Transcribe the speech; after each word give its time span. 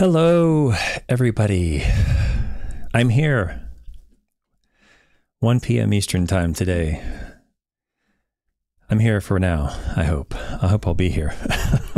Hello, 0.00 0.72
everybody. 1.10 1.82
I'm 2.94 3.10
here. 3.10 3.68
1 5.40 5.60
p.m. 5.60 5.92
Eastern 5.92 6.26
Time 6.26 6.54
today. 6.54 7.04
I'm 8.88 9.00
here 9.00 9.20
for 9.20 9.38
now, 9.38 9.78
I 9.94 10.04
hope. 10.04 10.34
I 10.34 10.68
hope 10.68 10.86
I'll 10.86 10.94
be 10.94 11.10
here. 11.10 11.34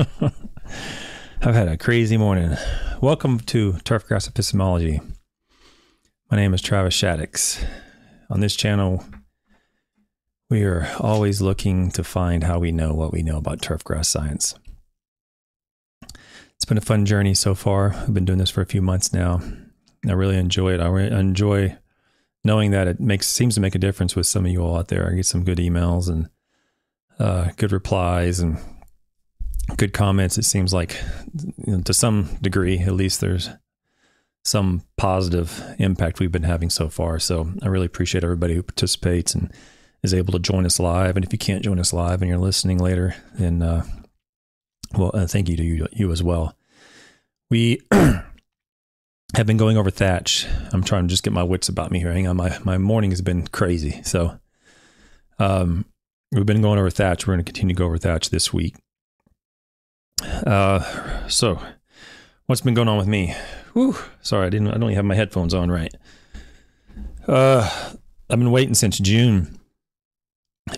I've 1.43 1.55
had 1.55 1.69
a 1.69 1.77
crazy 1.77 2.17
morning. 2.17 2.57
Welcome 3.01 3.39
to 3.39 3.75
Turfgrass 3.85 4.27
Epistemology. 4.27 5.01
My 6.29 6.37
name 6.37 6.55
is 6.55 6.61
Travis 6.61 7.01
Shaddox. 7.01 7.65
On 8.31 8.41
this 8.41 8.57
channel, 8.57 9.05
we 10.51 10.65
are 10.65 10.91
always 10.99 11.41
looking 11.41 11.93
to 11.93 12.03
find 12.03 12.43
how 12.43 12.59
we 12.59 12.73
know 12.73 12.95
what 12.95 13.13
we 13.13 13.23
know 13.23 13.37
about 13.37 13.61
turfgrass 13.61 14.07
science. 14.07 14.57
It's 16.63 16.69
been 16.69 16.79
a 16.79 16.81
fun 16.81 17.07
journey 17.07 17.35
so 17.35 17.57
far. 17.57 17.93
I've 17.93 18.15
been 18.15 18.25
doing 18.25 18.39
this 18.39 18.51
for 18.51 18.61
a 18.61 18.67
few 18.67 18.81
months 18.81 19.13
now. 19.13 19.41
I 20.09 20.13
really 20.13 20.37
enjoy 20.37 20.75
it. 20.75 20.81
I 20.81 20.87
re- 20.87 21.11
enjoy 21.11 21.77
knowing 22.45 22.71
that 22.71 22.87
it 22.87 23.01
makes 23.01 23.27
seems 23.27 23.57
to 23.57 23.61
make 23.61 23.75
a 23.75 23.81
difference 23.81 24.15
with 24.15 24.29
some 24.29 24.45
of 24.45 24.53
you 24.53 24.63
all 24.63 24.79
out 24.79 24.87
there. 24.87 25.11
I 25.11 25.17
get 25.17 25.27
some 25.27 25.43
good 25.43 25.59
emails 25.59 26.09
and 26.09 26.29
uh, 27.19 27.51
good 27.57 27.73
replies 27.73 28.39
and 28.39 28.59
good 29.77 29.93
comments. 29.93 30.39
It 30.39 30.45
seems 30.45 30.73
like, 30.73 31.03
you 31.67 31.79
know, 31.79 31.81
to 31.81 31.93
some 31.93 32.39
degree, 32.41 32.79
at 32.79 32.93
least, 32.93 33.21
there's 33.21 33.51
some 34.45 34.85
positive 34.97 35.61
impact 35.81 36.21
we've 36.21 36.31
been 36.31 36.45
having 36.45 36.71
so 36.71 36.89
far. 36.89 37.19
So 37.19 37.51
I 37.61 37.67
really 37.67 37.87
appreciate 37.87 38.23
everybody 38.23 38.55
who 38.55 38.63
participates 38.63 39.35
and 39.35 39.53
is 40.05 40.15
able 40.15 40.33
to 40.35 40.39
join 40.39 40.65
us 40.65 40.79
live. 40.79 41.17
And 41.17 41.25
if 41.25 41.33
you 41.33 41.41
can't 41.41 41.65
join 41.65 41.81
us 41.81 41.93
live 41.93 42.23
and 42.23 42.29
you're 42.29 42.39
listening 42.39 42.79
later, 42.79 43.17
then 43.35 43.63
uh, 43.63 43.85
well, 44.97 45.11
uh, 45.15 45.27
thank 45.27 45.49
you 45.49 45.57
to 45.57 45.63
you, 45.63 45.87
you 45.93 46.13
as 46.13 46.23
well. 46.23 46.57
We 47.51 47.81
have 47.93 49.47
been 49.47 49.57
going 49.57 49.77
over 49.77 49.91
Thatch. 49.91 50.47
I'm 50.73 50.85
trying 50.85 51.05
to 51.05 51.09
just 51.09 51.23
get 51.23 51.33
my 51.33 51.43
wits 51.43 51.69
about 51.69 51.91
me 51.91 51.99
here. 51.99 52.13
Hang 52.13 52.27
on, 52.27 52.37
my 52.37 52.59
my 52.65 52.79
morning 52.79 53.11
has 53.11 53.21
been 53.21 53.47
crazy. 53.47 54.03
So, 54.03 54.39
um, 55.39 55.85
we've 56.31 56.47
been 56.47 56.63
going 56.63 56.79
over 56.79 56.91
Thatch. 56.91 57.27
We're 57.27 57.35
going 57.35 57.45
to 57.45 57.51
continue 57.53 57.75
to 57.75 57.79
go 57.79 57.87
over 57.87 57.99
Thatch 57.99 58.31
this 58.31 58.53
week. 58.53 58.77
Uh, 60.47 61.29
so 61.29 61.61
what's 62.47 62.61
been 62.61 62.75
going 62.75 62.89
on 62.89 62.99
with 62.99 63.09
me? 63.09 63.35
Whew, 63.73 63.97
sorry, 64.21 64.47
I 64.47 64.51
didn't. 64.51 64.69
I 64.69 64.73
don't 64.73 64.85
even 64.85 64.97
have 64.97 65.05
my 65.05 65.15
headphones 65.15 65.55
on 65.55 65.71
right. 65.71 65.95
Uh, 67.27 67.69
I've 68.31 68.39
been 68.39 68.51
waiting 68.51 68.75
since 68.75 68.99
June. 68.99 69.59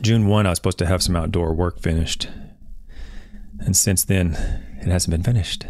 June 0.00 0.26
one, 0.26 0.46
I 0.46 0.50
was 0.50 0.58
supposed 0.58 0.78
to 0.78 0.86
have 0.86 1.02
some 1.02 1.16
outdoor 1.16 1.52
work 1.52 1.78
finished, 1.78 2.28
and 3.64 3.76
since 3.76 4.04
then, 4.04 4.32
it 4.80 4.88
hasn't 4.88 5.10
been 5.10 5.22
finished. 5.22 5.66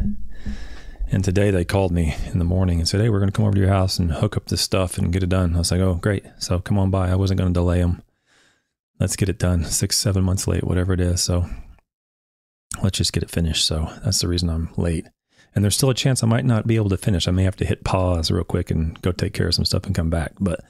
And 1.11 1.23
today 1.23 1.51
they 1.51 1.65
called 1.65 1.93
me 1.93 2.17
in 2.33 2.39
the 2.39 2.45
morning 2.45 2.81
and 2.81 2.89
said, 2.89 3.01
"Hey, 3.01 3.09
we're 3.09 3.21
going 3.21 3.31
to 3.31 3.37
come 3.37 3.45
over 3.45 3.55
to 3.55 3.61
your 3.61 3.71
house 3.71 3.99
and 3.99 4.11
hook 4.11 4.37
up 4.37 4.47
this 4.47 4.61
stuff 4.61 4.99
and 4.99 5.13
get 5.13 5.23
it 5.23 5.29
done." 5.29 5.55
I 5.55 5.59
was 5.59 5.71
like, 5.71 5.81
"Oh, 5.81 5.95
great! 5.95 6.25
So 6.39 6.59
come 6.59 6.79
on 6.79 6.91
by." 6.91 7.11
I 7.11 7.17
wasn't 7.17 7.39
going 7.39 7.53
to 7.53 7.59
delay 7.59 7.81
them. 7.81 8.03
Let's 8.99 9.17
get 9.17 9.29
it 9.29 9.39
done. 9.39 9.65
Six, 9.65 9.97
seven 9.97 10.25
months 10.25 10.49
late, 10.49 10.65
whatever 10.65 10.93
it 10.93 11.01
is. 11.01 11.23
So 11.23 11.49
let's 12.83 12.99
just 12.99 13.13
get 13.13 13.23
it 13.23 13.31
finished. 13.31 13.65
So 13.65 13.91
that's 14.05 14.21
the 14.21 14.29
reason 14.29 14.51
I'm 14.51 14.71
late. 14.77 15.07
And 15.55 15.63
there's 15.63 15.77
still 15.77 15.91
a 15.91 15.95
chance 15.95 16.23
I 16.23 16.27
might 16.27 16.45
not 16.45 16.67
be 16.67 16.77
able 16.77 16.91
to 16.91 16.97
finish. 16.97 17.29
I 17.29 17.33
may 17.33 17.45
have 17.45 17.57
to 17.57 17.65
hit 17.65 17.85
pause 17.85 18.31
real 18.31 18.45
quick 18.45 18.71
and 18.71 19.01
go 19.03 19.13
take 19.13 19.35
care 19.35 19.47
of 19.47 19.55
some 19.55 19.65
stuff 19.65 19.87
and 19.87 19.95
come 19.95 20.11
back. 20.11 20.33
But 20.41 20.65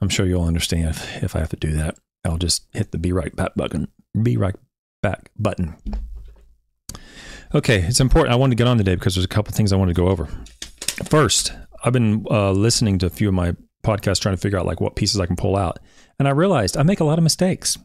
I'm 0.00 0.08
sure 0.08 0.26
you'll 0.26 0.44
understand 0.44 0.88
if, 0.88 1.22
if 1.22 1.36
I 1.36 1.40
have 1.40 1.50
to 1.50 1.56
do 1.56 1.72
that. 1.72 1.96
I'll 2.24 2.38
just 2.38 2.66
hit 2.72 2.92
the 2.92 2.98
be 2.98 3.12
right 3.12 3.34
back 3.34 3.54
button. 3.56 3.88
Be 4.20 4.36
right 4.36 4.56
back 5.02 5.30
button. 5.38 5.76
Okay, 7.54 7.78
it's 7.80 8.00
important. 8.00 8.32
I 8.32 8.36
wanted 8.36 8.56
to 8.56 8.62
get 8.62 8.68
on 8.68 8.78
today 8.78 8.94
because 8.94 9.14
there's 9.14 9.24
a 9.24 9.28
couple 9.28 9.50
of 9.50 9.54
things 9.54 9.72
I 9.72 9.76
wanted 9.76 9.94
to 9.94 10.00
go 10.00 10.08
over. 10.08 10.28
First, 11.04 11.52
I've 11.84 11.92
been 11.92 12.24
uh, 12.30 12.52
listening 12.52 12.98
to 12.98 13.06
a 13.06 13.10
few 13.10 13.28
of 13.28 13.34
my 13.34 13.54
podcasts 13.84 14.20
trying 14.20 14.34
to 14.34 14.40
figure 14.40 14.58
out 14.58 14.66
like 14.66 14.80
what 14.80 14.96
pieces 14.96 15.20
I 15.20 15.26
can 15.26 15.36
pull 15.36 15.56
out, 15.56 15.78
and 16.18 16.26
I 16.26 16.32
realized 16.32 16.76
I 16.76 16.82
make 16.82 17.00
a 17.00 17.04
lot 17.04 17.18
of 17.18 17.22
mistakes. 17.22 17.78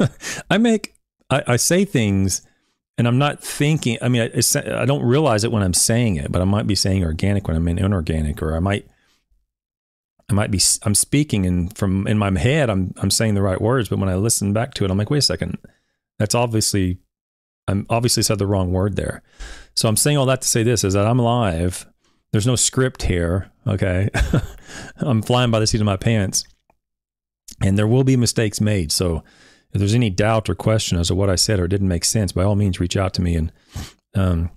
I 0.50 0.58
make 0.58 0.94
I, 1.30 1.42
I, 1.46 1.56
say 1.56 1.84
things, 1.84 2.42
and 2.98 3.08
I'm 3.08 3.18
not 3.18 3.42
thinking. 3.42 3.98
I 4.02 4.08
mean, 4.08 4.22
I, 4.22 4.82
I 4.82 4.84
don't 4.84 5.02
realize 5.02 5.44
it 5.44 5.52
when 5.52 5.62
I'm 5.62 5.74
saying 5.74 6.16
it, 6.16 6.30
but 6.30 6.42
I 6.42 6.44
might 6.44 6.66
be 6.66 6.74
saying 6.74 7.02
organic 7.02 7.48
when 7.48 7.56
I'm 7.56 7.68
in 7.68 7.78
inorganic, 7.78 8.42
or 8.42 8.54
I 8.54 8.60
might 8.60 8.86
I 10.28 10.34
might 10.34 10.50
be 10.50 10.60
I'm 10.82 10.94
speaking 10.94 11.46
and 11.46 11.76
from 11.76 12.06
in 12.06 12.18
my 12.18 12.36
head 12.38 12.68
I'm 12.68 12.92
I'm 12.98 13.10
saying 13.10 13.34
the 13.34 13.42
right 13.42 13.60
words, 13.60 13.88
but 13.88 13.98
when 13.98 14.08
I 14.08 14.16
listen 14.16 14.52
back 14.52 14.74
to 14.74 14.84
it, 14.84 14.90
I'm 14.90 14.98
like, 14.98 15.10
wait 15.10 15.18
a 15.18 15.22
second, 15.22 15.58
that's 16.18 16.34
obviously 16.34 16.98
I'm 17.68 17.86
obviously 17.90 18.22
said 18.22 18.38
the 18.38 18.46
wrong 18.46 18.72
word 18.72 18.96
there. 18.96 19.22
So 19.74 19.88
I'm 19.88 19.96
saying 19.96 20.16
all 20.16 20.26
that 20.26 20.42
to 20.42 20.48
say 20.48 20.62
this 20.62 20.84
is 20.84 20.94
that 20.94 21.06
I'm 21.06 21.18
live. 21.18 21.86
There's 22.32 22.46
no 22.46 22.56
script 22.56 23.04
here. 23.04 23.50
Okay. 23.66 24.08
I'm 24.98 25.22
flying 25.22 25.50
by 25.50 25.60
the 25.60 25.66
seat 25.66 25.80
of 25.80 25.86
my 25.86 25.96
pants. 25.96 26.44
And 27.60 27.78
there 27.78 27.86
will 27.86 28.04
be 28.04 28.16
mistakes 28.16 28.60
made. 28.60 28.92
So 28.92 29.22
if 29.72 29.78
there's 29.78 29.94
any 29.94 30.10
doubt 30.10 30.48
or 30.48 30.54
question 30.54 30.98
as 30.98 31.08
to 31.08 31.14
what 31.14 31.30
I 31.30 31.36
said 31.36 31.60
or 31.60 31.68
didn't 31.68 31.88
make 31.88 32.04
sense, 32.04 32.32
by 32.32 32.44
all 32.44 32.56
means 32.56 32.80
reach 32.80 32.96
out 32.96 33.14
to 33.14 33.22
me 33.22 33.34
and 33.34 33.52
um, 34.14 34.50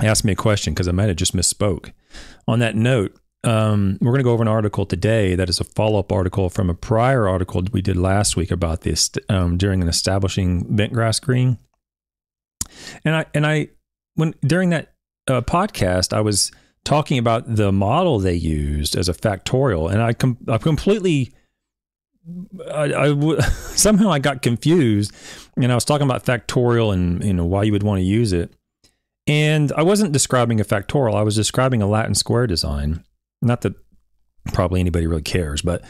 ask 0.00 0.24
me 0.24 0.32
a 0.32 0.36
question 0.36 0.72
because 0.72 0.88
I 0.88 0.92
might 0.92 1.08
have 1.08 1.16
just 1.16 1.36
misspoke. 1.36 1.92
On 2.46 2.58
that 2.60 2.76
note, 2.76 3.16
um, 3.44 3.98
we're 4.00 4.12
going 4.12 4.20
to 4.20 4.24
go 4.24 4.32
over 4.32 4.42
an 4.42 4.48
article 4.48 4.86
today 4.86 5.34
that 5.34 5.48
is 5.48 5.58
a 5.58 5.64
follow 5.64 5.98
up 5.98 6.12
article 6.12 6.48
from 6.48 6.70
a 6.70 6.74
prior 6.74 7.28
article 7.28 7.62
we 7.72 7.82
did 7.82 7.96
last 7.96 8.36
week 8.36 8.50
about 8.50 8.82
this 8.82 9.10
um, 9.28 9.56
during 9.56 9.82
an 9.82 9.88
establishing 9.88 10.64
bentgrass 10.64 11.20
green. 11.20 11.58
And 13.04 13.16
I 13.16 13.26
and 13.34 13.46
I 13.46 13.68
when 14.14 14.34
during 14.42 14.70
that 14.70 14.92
uh, 15.28 15.40
podcast 15.40 16.12
I 16.12 16.20
was 16.20 16.52
talking 16.84 17.18
about 17.18 17.54
the 17.54 17.72
model 17.72 18.18
they 18.18 18.34
used 18.34 18.96
as 18.96 19.08
a 19.08 19.14
factorial, 19.14 19.90
and 19.90 20.02
I, 20.02 20.12
com- 20.12 20.38
I 20.48 20.58
completely. 20.58 21.32
I, 22.72 22.84
I 22.84 23.08
w- 23.08 23.40
somehow 23.74 24.10
I 24.10 24.20
got 24.20 24.42
confused, 24.42 25.12
and 25.56 25.72
I 25.72 25.74
was 25.74 25.84
talking 25.84 26.06
about 26.06 26.24
factorial 26.24 26.92
and 26.92 27.22
you 27.24 27.32
know 27.32 27.44
why 27.44 27.64
you 27.64 27.72
would 27.72 27.82
want 27.82 27.98
to 27.98 28.04
use 28.04 28.32
it, 28.32 28.54
and 29.26 29.72
I 29.72 29.82
wasn't 29.82 30.12
describing 30.12 30.60
a 30.60 30.64
factorial. 30.64 31.14
I 31.14 31.22
was 31.22 31.34
describing 31.34 31.82
a 31.82 31.86
Latin 31.86 32.14
square 32.14 32.46
design, 32.46 33.04
not 33.42 33.62
that 33.62 33.74
probably 34.52 34.80
anybody 34.80 35.06
really 35.06 35.22
cares, 35.22 35.62
but 35.62 35.82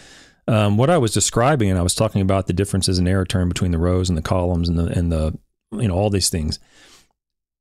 um, 0.48 0.76
what 0.76 0.90
I 0.90 0.98
was 0.98 1.12
describing, 1.12 1.70
and 1.70 1.78
I 1.78 1.82
was 1.82 1.94
talking 1.94 2.20
about 2.20 2.46
the 2.46 2.52
differences 2.52 2.98
in 2.98 3.06
error 3.06 3.24
term 3.24 3.48
between 3.48 3.70
the 3.70 3.78
rows 3.78 4.08
and 4.08 4.18
the 4.18 4.22
columns 4.22 4.68
and 4.68 4.78
the 4.78 4.86
and 4.86 5.12
the 5.12 5.38
you 5.72 5.88
know 5.88 5.94
all 5.94 6.10
these 6.10 6.28
things. 6.28 6.58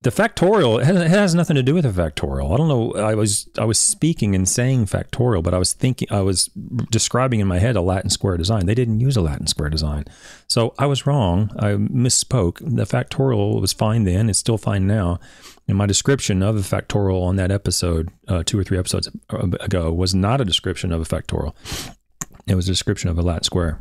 The 0.04 0.10
factorial 0.10 0.82
it 0.82 0.86
has, 0.86 0.96
it 1.00 1.10
has 1.10 1.36
nothing 1.36 1.56
to 1.56 1.62
do 1.62 1.76
with 1.76 1.86
a 1.86 1.90
factorial. 1.90 2.52
I 2.52 2.58
don't 2.58 2.68
know. 2.68 2.94
I 2.96 3.14
was 3.14 3.48
I 3.60 3.66
was 3.66 3.78
speaking 3.78 4.34
and 4.34 4.50
saying 4.50 4.88
factorial, 4.88 5.44
but 5.44 5.54
I 5.54 5.60
was 5.60 5.74
thinking 5.74 6.08
I 6.10 6.22
was 6.22 6.48
describing 6.90 7.40
in 7.40 7.46
my 7.46 7.60
head 7.60 7.76
a 7.76 7.82
Latin 7.82 8.10
square 8.10 8.36
design. 8.36 8.66
They 8.66 8.74
didn't 8.74 9.00
use 9.00 9.16
a 9.16 9.22
Latin 9.22 9.46
square 9.46 9.70
design, 9.70 10.06
so 10.48 10.74
I 10.80 10.88
was 10.88 11.06
wrong. 11.06 11.52
I 11.60 11.74
misspoke. 11.74 12.58
The 12.62 12.86
factorial 12.86 13.62
was 13.62 13.74
fine 13.74 14.06
then. 14.06 14.28
It's 14.28 14.40
still 14.40 14.58
fine 14.58 14.88
now. 14.88 15.20
And 15.68 15.78
my 15.78 15.86
description 15.86 16.42
of 16.42 16.58
a 16.58 16.62
factorial 16.62 17.22
on 17.22 17.36
that 17.36 17.52
episode, 17.52 18.10
uh, 18.28 18.42
two 18.44 18.58
or 18.58 18.64
three 18.64 18.80
episodes 18.80 19.08
ago, 19.30 19.94
was 19.94 20.16
not 20.16 20.42
a 20.42 20.46
description 20.46 20.92
of 20.92 21.00
a 21.00 21.06
factorial. 21.06 21.54
It 22.48 22.56
was 22.56 22.68
a 22.68 22.72
description 22.72 23.12
of 23.12 23.20
a 23.20 23.22
Latin 23.22 23.44
square. 23.44 23.80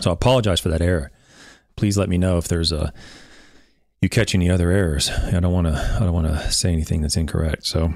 So 0.00 0.10
I 0.10 0.12
apologize 0.12 0.60
for 0.60 0.68
that 0.68 0.80
error. 0.80 1.10
Please 1.76 1.98
let 1.98 2.08
me 2.08 2.18
know 2.18 2.38
if 2.38 2.46
there's 2.46 2.70
a 2.70 2.92
you 4.04 4.08
catch 4.10 4.34
any 4.34 4.50
other 4.50 4.70
errors. 4.70 5.10
I 5.10 5.40
don't 5.40 5.52
want 5.52 5.66
to. 5.66 5.96
I 5.96 6.00
don't 6.00 6.12
want 6.12 6.28
to 6.28 6.52
say 6.52 6.70
anything 6.70 7.00
that's 7.00 7.16
incorrect. 7.16 7.66
So 7.66 7.92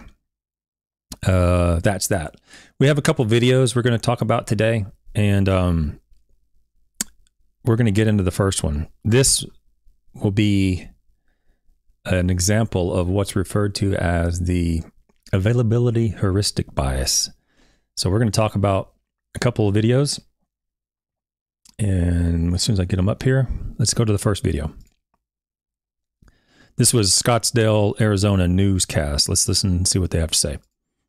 uh, 1.27 1.81
that's 1.81 2.09
that. 2.09 2.37
We 2.81 2.87
have 2.87 2.99
a 2.99 3.03
couple 3.03 3.25
videos 3.27 3.77
we're 3.77 3.83
going 3.83 3.99
to 3.99 4.05
talk 4.05 4.23
about 4.23 4.47
today, 4.47 4.87
and 5.15 5.49
um, 5.49 6.01
we're 7.65 7.77
going 7.77 7.87
to 7.87 7.93
get 7.93 8.09
into 8.09 8.25
the 8.25 8.31
first 8.31 8.65
one. 8.65 8.89
This 9.05 9.45
will 10.15 10.31
be 10.31 10.89
an 12.07 12.31
example 12.31 12.95
of 12.95 13.09
what's 13.09 13.37
referred 13.37 13.75
to 13.77 13.95
as 13.95 14.41
the 14.41 14.83
availability 15.33 16.09
heuristic 16.09 16.75
bias. 16.75 17.29
So 17.97 18.09
we're 18.09 18.19
going 18.19 18.33
to 18.33 18.37
talk 18.37 18.55
about 18.55 18.95
a 19.35 19.39
couple 19.39 19.69
of 19.69 19.75
videos. 19.75 20.21
And 21.79 22.55
as 22.55 22.63
soon 22.63 22.73
as 22.73 22.81
I 22.81 22.87
get 22.87 22.97
them 22.97 23.11
up 23.11 23.23
here, 23.23 23.47
let's 23.79 23.93
go 23.93 24.05
to 24.07 24.13
the 24.13 24.19
first 24.19 24.43
video. 24.43 24.73
This 26.79 26.95
was 26.95 27.11
Scottsdale, 27.11 28.01
Arizona 28.01 28.47
newscast. 28.47 29.29
Let's 29.29 29.49
listen 29.49 29.71
and 29.71 29.89
see 29.89 29.99
what 29.99 30.13
they 30.13 30.21
have 30.21 30.31
to 30.31 30.39
say. 30.39 30.59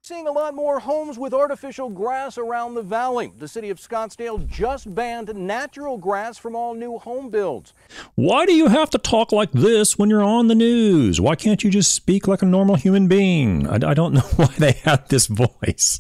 Seeing 0.02 0.26
a 0.26 0.32
lot 0.32 0.56
more 0.56 0.80
homes 0.80 1.20
with 1.20 1.32
artificial 1.32 1.92
grass 1.92 2.40
around 2.40 2.74
the 2.74 2.82
valley. 2.82 3.32
The 3.38 3.48
city 3.48 3.70
of 3.70 3.78
Scottsdale 3.78 4.48
just 4.48 4.96
banned 4.96 5.32
natural 5.36 6.00
grass 6.00 6.40
from 6.40 6.56
all 6.56 6.74
new 6.74 6.98
home 6.98 7.30
builds. 7.30 7.76
Why 8.16 8.48
do 8.48 8.54
you 8.54 8.70
have 8.70 8.90
to 8.90 8.98
talk 8.98 9.32
like 9.32 9.52
this 9.52 9.96
when 9.96 10.10
you're 10.10 10.24
on 10.24 10.48
the 10.48 10.56
news? 10.56 11.22
Why 11.22 11.36
can't 11.36 11.64
you 11.64 11.70
just 11.70 11.94
speak 11.94 12.28
like 12.28 12.42
a 12.42 12.48
normal 12.48 12.74
human 12.74 13.08
being? 13.08 13.68
I, 13.68 13.76
I 13.76 13.94
don't 13.94 14.14
know 14.16 14.28
why 14.38 14.52
they 14.58 14.72
have 14.86 15.08
this 15.10 15.28
voice. 15.28 16.00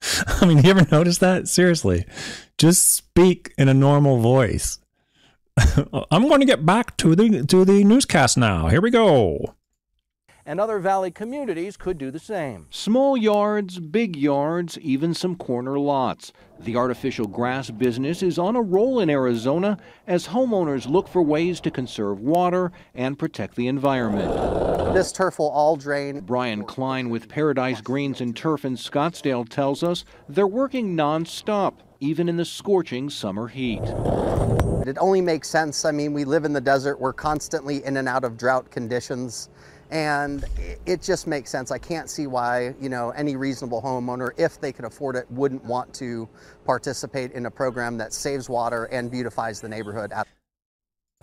I 0.26 0.46
mean, 0.46 0.64
you 0.64 0.70
ever 0.70 0.86
notice 0.90 1.18
that? 1.18 1.48
Seriously, 1.48 2.06
just 2.56 2.90
speak 2.90 3.52
in 3.58 3.68
a 3.68 3.74
normal 3.74 4.20
voice. 4.20 4.78
I'm 6.10 6.28
going 6.28 6.40
to 6.40 6.46
get 6.46 6.64
back 6.64 6.96
to 6.98 7.14
the 7.14 7.44
to 7.46 7.64
the 7.64 7.84
newscast 7.84 8.36
now. 8.38 8.68
Here 8.68 8.80
we 8.80 8.90
go. 8.90 9.54
and 10.44 10.58
other 10.58 10.78
valley 10.80 11.10
communities 11.10 11.76
could 11.76 11.98
do 11.98 12.10
the 12.10 12.18
same. 12.18 12.66
Small 12.70 13.16
yards, 13.16 13.78
big 13.78 14.16
yards, 14.16 14.76
even 14.80 15.14
some 15.14 15.36
corner 15.36 15.78
lots. 15.78 16.32
The 16.58 16.74
artificial 16.76 17.26
grass 17.26 17.70
business 17.70 18.22
is 18.22 18.38
on 18.38 18.56
a 18.56 18.62
roll 18.62 18.98
in 19.00 19.08
Arizona 19.10 19.76
as 20.06 20.26
homeowners 20.28 20.88
look 20.88 21.06
for 21.06 21.22
ways 21.22 21.60
to 21.60 21.70
conserve 21.70 22.18
water 22.20 22.72
and 22.94 23.18
protect 23.18 23.54
the 23.54 23.68
environment. 23.68 24.32
This 24.94 25.12
turf 25.12 25.38
will 25.38 25.50
all 25.50 25.76
drain. 25.76 26.20
Brian 26.20 26.64
Klein 26.64 27.08
with 27.08 27.28
Paradise 27.28 27.80
Greens 27.80 28.20
and 28.20 28.36
Turf 28.36 28.64
in 28.64 28.74
Scottsdale 28.76 29.48
tells 29.48 29.82
us 29.82 30.04
they're 30.28 30.46
working 30.46 30.96
nonstop, 30.96 31.74
even 32.02 32.28
in 32.28 32.36
the 32.36 32.44
scorching 32.44 33.08
summer 33.08 33.46
heat. 33.46 33.80
It 34.84 34.98
only 34.98 35.20
makes 35.20 35.48
sense. 35.48 35.84
I 35.84 35.92
mean, 35.92 36.12
we 36.12 36.24
live 36.24 36.44
in 36.44 36.52
the 36.52 36.60
desert, 36.60 37.00
we're 37.00 37.12
constantly 37.12 37.84
in 37.84 37.96
and 37.96 38.08
out 38.08 38.24
of 38.24 38.36
drought 38.36 38.68
conditions 38.70 39.48
and 39.92 40.46
it 40.86 41.02
just 41.02 41.26
makes 41.26 41.50
sense. 41.50 41.70
I 41.70 41.76
can't 41.76 42.08
see 42.08 42.26
why, 42.26 42.74
you 42.80 42.88
know, 42.88 43.10
any 43.10 43.36
reasonable 43.36 43.82
homeowner, 43.82 44.30
if 44.38 44.58
they 44.58 44.72
could 44.72 44.86
afford 44.86 45.16
it, 45.16 45.30
wouldn't 45.30 45.62
want 45.64 45.92
to 45.94 46.28
participate 46.64 47.32
in 47.32 47.44
a 47.44 47.50
program 47.50 47.98
that 47.98 48.14
saves 48.14 48.48
water 48.48 48.86
and 48.86 49.10
beautifies 49.10 49.60
the 49.60 49.68
neighborhood 49.68 50.10
at 50.12 50.26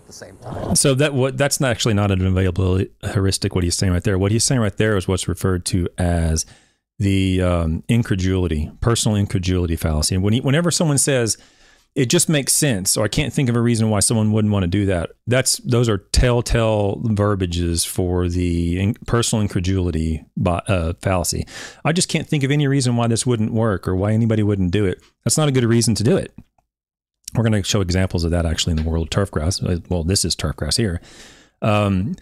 the 0.06 0.12
same 0.12 0.36
time. 0.36 0.76
So 0.76 0.94
that 0.94 1.14
what 1.14 1.36
that's 1.36 1.58
not 1.58 1.72
actually 1.72 1.94
not 1.94 2.12
an 2.12 2.24
availability 2.24 2.92
heuristic. 3.12 3.56
What 3.56 3.64
he's 3.64 3.74
saying 3.74 3.92
right 3.92 4.04
there. 4.04 4.16
What 4.18 4.30
he's 4.30 4.44
saying 4.44 4.60
right 4.60 4.76
there 4.76 4.96
is 4.96 5.08
what's 5.08 5.26
referred 5.26 5.66
to 5.66 5.88
as 5.98 6.46
the 7.00 7.42
um, 7.42 7.82
incredulity, 7.88 8.70
personal 8.80 9.16
incredulity 9.16 9.74
fallacy. 9.74 10.14
And 10.14 10.22
when 10.22 10.34
he, 10.34 10.40
whenever 10.40 10.70
someone 10.70 10.98
says 10.98 11.36
it 11.96 12.06
just 12.06 12.28
makes 12.28 12.52
sense 12.52 12.96
or 12.96 13.04
i 13.04 13.08
can't 13.08 13.32
think 13.32 13.48
of 13.48 13.56
a 13.56 13.60
reason 13.60 13.90
why 13.90 13.98
someone 13.98 14.30
wouldn't 14.30 14.52
want 14.52 14.62
to 14.62 14.68
do 14.68 14.86
that 14.86 15.10
that's 15.26 15.56
those 15.58 15.88
are 15.88 15.98
telltale 15.98 17.00
verbiages 17.04 17.84
for 17.84 18.28
the 18.28 18.78
in, 18.78 18.94
personal 19.06 19.42
incredulity 19.42 20.24
uh, 20.46 20.92
fallacy. 21.02 21.46
I 21.84 21.92
just 21.92 22.08
can't 22.08 22.28
think 22.28 22.44
of 22.44 22.50
any 22.50 22.66
reason 22.66 22.96
why 22.96 23.06
this 23.08 23.26
wouldn't 23.26 23.52
work 23.52 23.86
or 23.86 23.94
why 23.96 24.12
anybody 24.12 24.42
wouldn't 24.42 24.70
do 24.70 24.84
it. 24.84 25.02
That's 25.24 25.36
not 25.36 25.48
a 25.48 25.52
good 25.52 25.64
reason 25.64 25.94
to 25.96 26.04
do 26.04 26.16
it. 26.16 26.32
We're 27.34 27.44
going 27.44 27.60
to 27.60 27.62
show 27.62 27.80
examples 27.80 28.24
of 28.24 28.30
that 28.30 28.46
actually 28.46 28.72
in 28.72 28.82
the 28.82 28.88
world 28.88 29.06
of 29.06 29.10
turf 29.10 29.30
grass. 29.30 29.62
Uh, 29.62 29.78
well 29.88 30.04
this 30.04 30.24
is 30.24 30.34
turf 30.34 30.56
grass 30.56 30.76
here. 30.76 31.00
Um, 31.62 32.14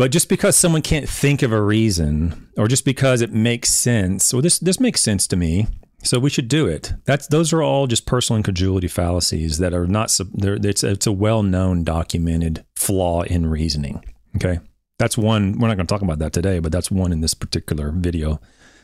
but 0.00 0.10
just 0.10 0.30
because 0.30 0.56
someone 0.56 0.80
can't 0.80 1.06
think 1.06 1.42
of 1.42 1.52
a 1.52 1.62
reason 1.62 2.48
or 2.56 2.66
just 2.68 2.86
because 2.86 3.20
it 3.20 3.34
makes 3.34 3.68
sense 3.68 4.32
well 4.32 4.40
this 4.40 4.58
this 4.58 4.80
makes 4.80 5.02
sense 5.02 5.26
to 5.26 5.36
me 5.36 5.66
so 6.02 6.18
we 6.18 6.30
should 6.30 6.48
do 6.48 6.66
it. 6.66 6.94
That's 7.04 7.26
those 7.26 7.52
are 7.52 7.62
all 7.62 7.86
just 7.86 8.06
personal 8.06 8.38
incredulity 8.38 8.88
fallacies 8.88 9.58
that 9.58 9.74
are 9.74 9.86
not. 9.86 10.18
It's 10.34 10.82
it's 10.82 11.06
a 11.06 11.12
well 11.12 11.42
known 11.42 11.84
documented 11.84 12.64
flaw 12.74 13.22
in 13.22 13.46
reasoning. 13.46 14.02
Okay, 14.36 14.60
that's 14.98 15.18
one. 15.18 15.58
We're 15.58 15.68
not 15.68 15.76
going 15.76 15.86
to 15.86 15.92
talk 15.92 16.02
about 16.02 16.18
that 16.20 16.32
today, 16.32 16.58
but 16.58 16.72
that's 16.72 16.90
one 16.90 17.12
in 17.12 17.20
this 17.20 17.34
particular 17.34 17.90
video. 17.90 18.40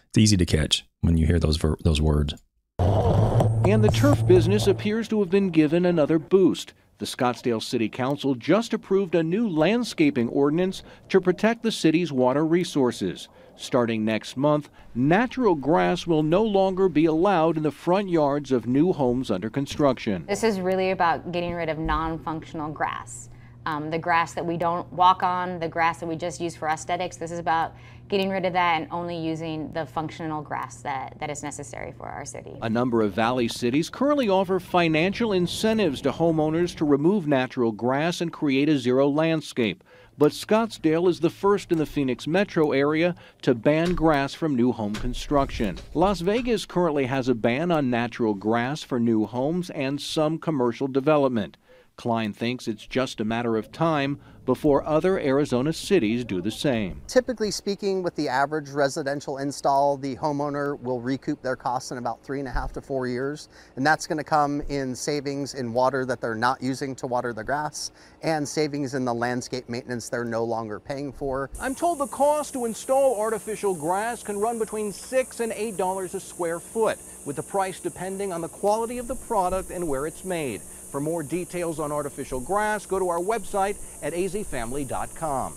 It's 0.08 0.19
easy 0.19 0.36
to 0.36 0.46
catch 0.46 0.84
when 1.00 1.16
you 1.16 1.26
hear 1.26 1.38
those 1.38 1.58
those 1.82 2.00
words. 2.00 2.34
And 2.78 3.82
the 3.82 3.90
turf 3.92 4.26
business 4.26 4.66
appears 4.66 5.08
to 5.08 5.20
have 5.20 5.30
been 5.30 5.50
given 5.50 5.86
another 5.86 6.19
boost. 6.19 6.72
The 6.98 7.04
Scottsdale 7.04 7.62
City 7.62 7.90
Council 7.90 8.34
just 8.34 8.72
approved 8.72 9.14
a 9.14 9.22
new 9.22 9.46
landscaping 9.46 10.31
ordinance 10.31 10.82
to 11.10 11.20
protect 11.20 11.62
the 11.62 11.70
city's 11.70 12.10
water 12.10 12.46
resources. 12.46 13.28
Starting 13.54 14.02
next 14.02 14.38
month, 14.38 14.70
natural 14.94 15.54
grass 15.54 16.06
will 16.06 16.22
no 16.22 16.43
longer 16.43 16.88
be 16.88 17.04
allowed 17.04 17.58
in 17.58 17.62
the 17.62 17.70
front 17.70 18.08
yards 18.08 18.50
of 18.50 18.66
new 18.66 18.94
homes 18.94 19.31
under 19.31 19.50
construction. 19.50 20.25
This 20.26 20.43
is 20.43 20.58
really 20.58 20.93
about 20.93 21.32
getting 21.32 21.52
rid 21.52 21.69
of 21.69 21.78
non 21.78 22.19
functional 22.19 22.72
grass. 22.72 23.28
Um, 23.66 23.90
the 23.90 23.98
grass 23.98 24.32
that 24.32 24.46
we 24.46 24.56
don't 24.56 24.90
walk 24.90 25.22
on, 25.22 25.58
the 25.58 25.69
grass 25.69 26.00
that 26.00 26.06
we 26.06 26.16
just 26.16 26.40
use 26.40 26.56
for 26.56 26.69
aesthetics. 26.69 27.19
This 27.19 27.31
is 27.31 27.38
about 27.38 27.75
getting 28.08 28.31
rid 28.31 28.44
of 28.44 28.53
that 28.53 28.81
and 28.81 28.88
only 28.91 29.19
using 29.19 29.73
the 29.73 29.87
functional 29.87 30.43
grass 30.43 30.82
that, 30.82 31.17
that 31.19 31.31
is 31.31 31.43
necessary 31.43 31.93
for 31.93 32.06
our 32.06 32.25
city. 32.25 32.56
A 32.62 32.70
number 32.70 33.03
of 33.03 33.12
valley 33.12 33.49
cities 33.49 33.91
currently 33.91 34.29
offer 34.29 34.61
financial 34.61 35.32
incentives 35.32 36.00
to 36.03 36.12
homeowners 36.12 36.76
to 36.76 36.85
remove 36.85 37.26
natural 37.26 37.73
grass 37.73 38.20
and 38.20 38.32
create 38.32 38.69
a 38.69 38.79
zero 38.79 39.08
landscape 39.08 39.82
but 40.19 40.32
Scottsdale 40.32 41.11
is 41.11 41.20
the 41.20 41.31
first 41.31 41.70
in 41.70 41.79
the 41.79 41.87
Phoenix 41.87 42.26
metro 42.26 42.73
area 42.73 43.14
to 43.43 43.55
ban 43.55 43.94
grass 43.94 44.32
from 44.32 44.56
new 44.56 44.73
home 44.73 44.94
construction. 44.94 45.76
Las 45.93 46.20
Vegas 46.20 46.64
currently 46.64 47.06
has 47.06 47.29
a 47.29 47.35
ban 47.35 47.70
on 47.70 47.91
natural 47.91 48.35
grass 48.35 48.82
for 48.82 48.99
new 48.99 49.26
homes 49.26 49.69
and 49.70 50.00
some 50.00 50.38
commercial 50.38 50.88
development. 50.88 51.56
Klein 51.96 52.34
thinks 52.34 52.69
it's 52.69 52.87
just 52.87 53.20
a 53.20 53.25
matter 53.25 53.56
of 53.56 53.72
time 53.72 54.20
before 54.44 54.87
other 54.87 55.19
Arizona 55.19 55.72
cities 55.72 56.25
do 56.25 56.43
the 56.43 56.50
same. 56.50 57.00
Typically 57.08 57.50
speaking, 57.50 58.02
with 58.02 58.14
the 58.14 58.28
average 58.28 58.69
residential 58.69 59.38
install, 59.38 59.96
the 59.96 60.14
homeowner 60.16 60.78
will 60.81 61.00
recoup 61.00 61.40
their 61.43 61.56
costs 61.56 61.90
in 61.90 61.98
about 61.98 62.22
three 62.22 62.38
and 62.38 62.46
a 62.46 62.50
half 62.50 62.70
to 62.75 62.82
four 62.82 63.06
years. 63.08 63.48
And 63.76 63.84
that's 63.84 64.06
going 64.06 64.19
to 64.19 64.25
come 64.25 64.60
in 64.69 64.94
savings 64.94 65.54
in 65.54 65.72
water 65.72 66.04
that 66.04 66.20
they're 66.20 66.34
not 66.34 66.62
using 66.62 66.94
to 66.96 67.06
water 67.06 67.32
the 67.32 67.43
grass 67.43 67.90
and 68.22 68.46
savings 68.46 68.94
in 68.94 69.04
the 69.04 69.14
landscape 69.14 69.69
maintenance 69.69 70.10
they're 70.10 70.25
no 70.25 70.44
longer 70.44 70.78
paying 70.78 71.12
for. 71.12 71.50
I'm 71.58 71.75
told 71.75 71.98
the 71.98 72.06
cost 72.06 72.52
to 72.52 72.66
install 72.66 73.19
artificial 73.19 73.75
grass 73.75 74.22
can 74.22 74.37
run 74.38 74.58
between 74.58 74.93
six 74.93 75.40
and 75.40 75.50
eight 75.52 75.78
dollars 75.78 76.14
a 76.14 76.20
square 76.20 76.60
foot, 76.60 76.98
with 77.25 77.37
the 77.37 77.43
price 77.43 77.81
depending 77.81 78.32
on 78.32 78.43
the 78.43 78.48
quality 78.48 78.98
of 78.98 79.08
the 79.08 79.16
product 79.16 79.70
and 79.70 79.88
where 79.88 80.06
it's 80.06 80.25
made. 80.25 80.60
For 80.90 81.00
more 81.00 81.22
details 81.22 81.78
on 81.78 81.92
artificial 81.92 82.40
grass, 82.40 82.86
go 82.86 82.98
to 82.98 83.08
our 83.08 83.18
website 83.18 83.76
at 84.02 84.12
azfamily.com. 84.12 85.54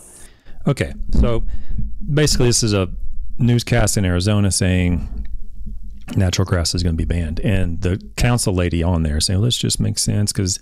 Okay, 0.68 0.94
so 1.12 1.44
basically, 2.14 2.48
this 2.48 2.64
is 2.64 2.74
a 2.74 2.90
newscast 3.38 3.98
in 3.98 4.06
Arizona 4.06 4.52
saying 4.52 5.28
natural 6.16 6.46
grass 6.46 6.76
is 6.76 6.84
going 6.84 6.96
to 6.96 6.98
be 6.98 7.06
banned, 7.06 7.40
and 7.42 7.82
the 7.82 8.02
council 8.18 8.54
lady 8.54 8.84
on 8.84 9.04
there 9.04 9.20
saying, 9.20 9.42
"This 9.42 9.58
just 9.58 9.80
makes 9.80 10.02
sense 10.02 10.32
because 10.32 10.60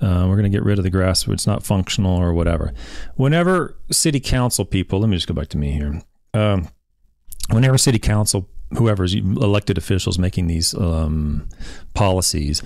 uh, 0.00 0.26
we're 0.28 0.36
going 0.36 0.44
to 0.44 0.56
get 0.56 0.62
rid 0.62 0.78
of 0.78 0.84
the 0.84 0.90
grass; 0.90 1.26
it's 1.26 1.46
not 1.46 1.62
functional 1.62 2.16
or 2.16 2.32
whatever." 2.32 2.72
Whenever 3.16 3.76
city 3.90 4.20
council 4.20 4.64
people, 4.64 5.00
let 5.00 5.08
me 5.08 5.16
just 5.16 5.28
go 5.28 5.34
back 5.34 5.48
to 5.48 5.58
me 5.58 5.72
here. 5.72 6.02
Um, 6.34 6.68
whenever 7.50 7.78
city 7.78 7.98
council, 7.98 8.48
whoever's 8.76 9.14
elected 9.14 9.78
officials 9.78 10.18
making 10.18 10.46
these 10.46 10.74
um, 10.74 11.48
policies 11.94 12.62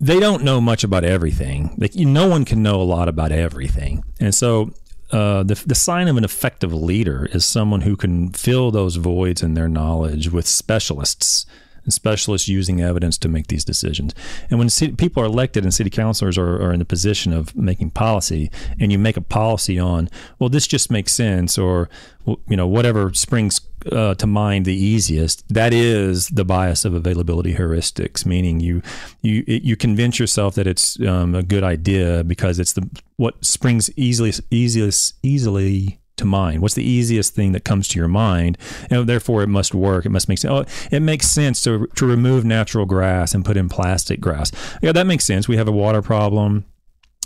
they 0.00 0.18
don't 0.18 0.44
know 0.44 0.60
much 0.60 0.84
about 0.84 1.04
everything. 1.04 1.74
Like 1.78 1.94
no 1.94 2.28
one 2.28 2.44
can 2.44 2.62
know 2.62 2.80
a 2.80 2.84
lot 2.84 3.08
about 3.08 3.32
everything, 3.32 4.02
and 4.20 4.34
so 4.34 4.72
uh, 5.10 5.42
the 5.42 5.62
the 5.66 5.74
sign 5.74 6.08
of 6.08 6.16
an 6.16 6.24
effective 6.24 6.72
leader 6.72 7.28
is 7.32 7.44
someone 7.44 7.82
who 7.82 7.96
can 7.96 8.30
fill 8.30 8.70
those 8.70 8.96
voids 8.96 9.42
in 9.42 9.54
their 9.54 9.68
knowledge 9.68 10.30
with 10.30 10.46
specialists 10.46 11.46
and 11.88 11.94
specialists 11.94 12.48
using 12.48 12.82
evidence 12.82 13.16
to 13.16 13.28
make 13.30 13.46
these 13.46 13.64
decisions. 13.64 14.14
And 14.50 14.58
when 14.58 14.68
city, 14.68 14.92
people 14.92 15.22
are 15.22 15.26
elected 15.26 15.64
and 15.64 15.72
city 15.72 15.88
councilors 15.88 16.36
are, 16.36 16.56
are 16.62 16.70
in 16.70 16.80
the 16.80 16.84
position 16.84 17.32
of 17.32 17.56
making 17.56 17.92
policy, 17.92 18.50
and 18.78 18.92
you 18.92 18.98
make 18.98 19.16
a 19.16 19.22
policy 19.22 19.78
on, 19.78 20.10
well, 20.38 20.50
this 20.50 20.66
just 20.66 20.90
makes 20.90 21.12
sense, 21.12 21.56
or 21.56 21.88
you 22.26 22.56
know, 22.58 22.66
whatever 22.66 23.14
springs 23.14 23.62
uh, 23.90 24.14
to 24.16 24.26
mind 24.26 24.66
the 24.66 24.74
easiest, 24.74 25.48
that 25.48 25.72
is 25.72 26.28
the 26.28 26.44
bias 26.44 26.84
of 26.84 26.92
availability 26.92 27.54
heuristics. 27.54 28.26
Meaning, 28.26 28.60
you 28.60 28.82
you 29.22 29.44
you 29.46 29.76
convince 29.76 30.18
yourself 30.18 30.54
that 30.56 30.66
it's 30.66 31.00
um, 31.00 31.34
a 31.34 31.42
good 31.42 31.64
idea 31.64 32.22
because 32.22 32.58
it's 32.58 32.74
the 32.74 32.86
what 33.16 33.42
springs 33.42 33.88
easily 33.96 34.34
easiest 34.50 35.14
easily 35.22 36.00
to 36.18 36.24
mind? 36.24 36.62
What's 36.62 36.74
the 36.74 36.84
easiest 36.84 37.34
thing 37.34 37.52
that 37.52 37.64
comes 37.64 37.88
to 37.88 37.98
your 37.98 38.08
mind? 38.08 38.58
And 38.90 39.08
therefore, 39.08 39.42
it 39.42 39.48
must 39.48 39.74
work. 39.74 40.06
It 40.06 40.10
must 40.10 40.28
make 40.28 40.38
sense. 40.38 40.52
Oh, 40.52 40.88
it 40.90 41.00
makes 41.00 41.26
sense 41.28 41.62
to, 41.62 41.86
to 41.96 42.06
remove 42.06 42.44
natural 42.44 42.86
grass 42.86 43.34
and 43.34 43.44
put 43.44 43.56
in 43.56 43.68
plastic 43.68 44.20
grass. 44.20 44.52
Yeah, 44.82 44.92
that 44.92 45.06
makes 45.06 45.24
sense. 45.24 45.48
We 45.48 45.56
have 45.56 45.68
a 45.68 45.72
water 45.72 46.02
problem. 46.02 46.64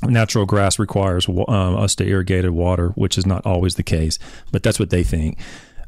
Natural 0.04 0.46
grass 0.46 0.78
requires 0.78 1.28
um, 1.28 1.76
us 1.76 1.94
to 1.96 2.06
irrigate 2.06 2.50
water, 2.50 2.88
which 2.90 3.16
is 3.16 3.24
not 3.24 3.46
always 3.46 3.76
the 3.76 3.84
case, 3.84 4.18
but 4.50 4.62
that's 4.62 4.80
what 4.80 4.90
they 4.90 5.04
think. 5.04 5.38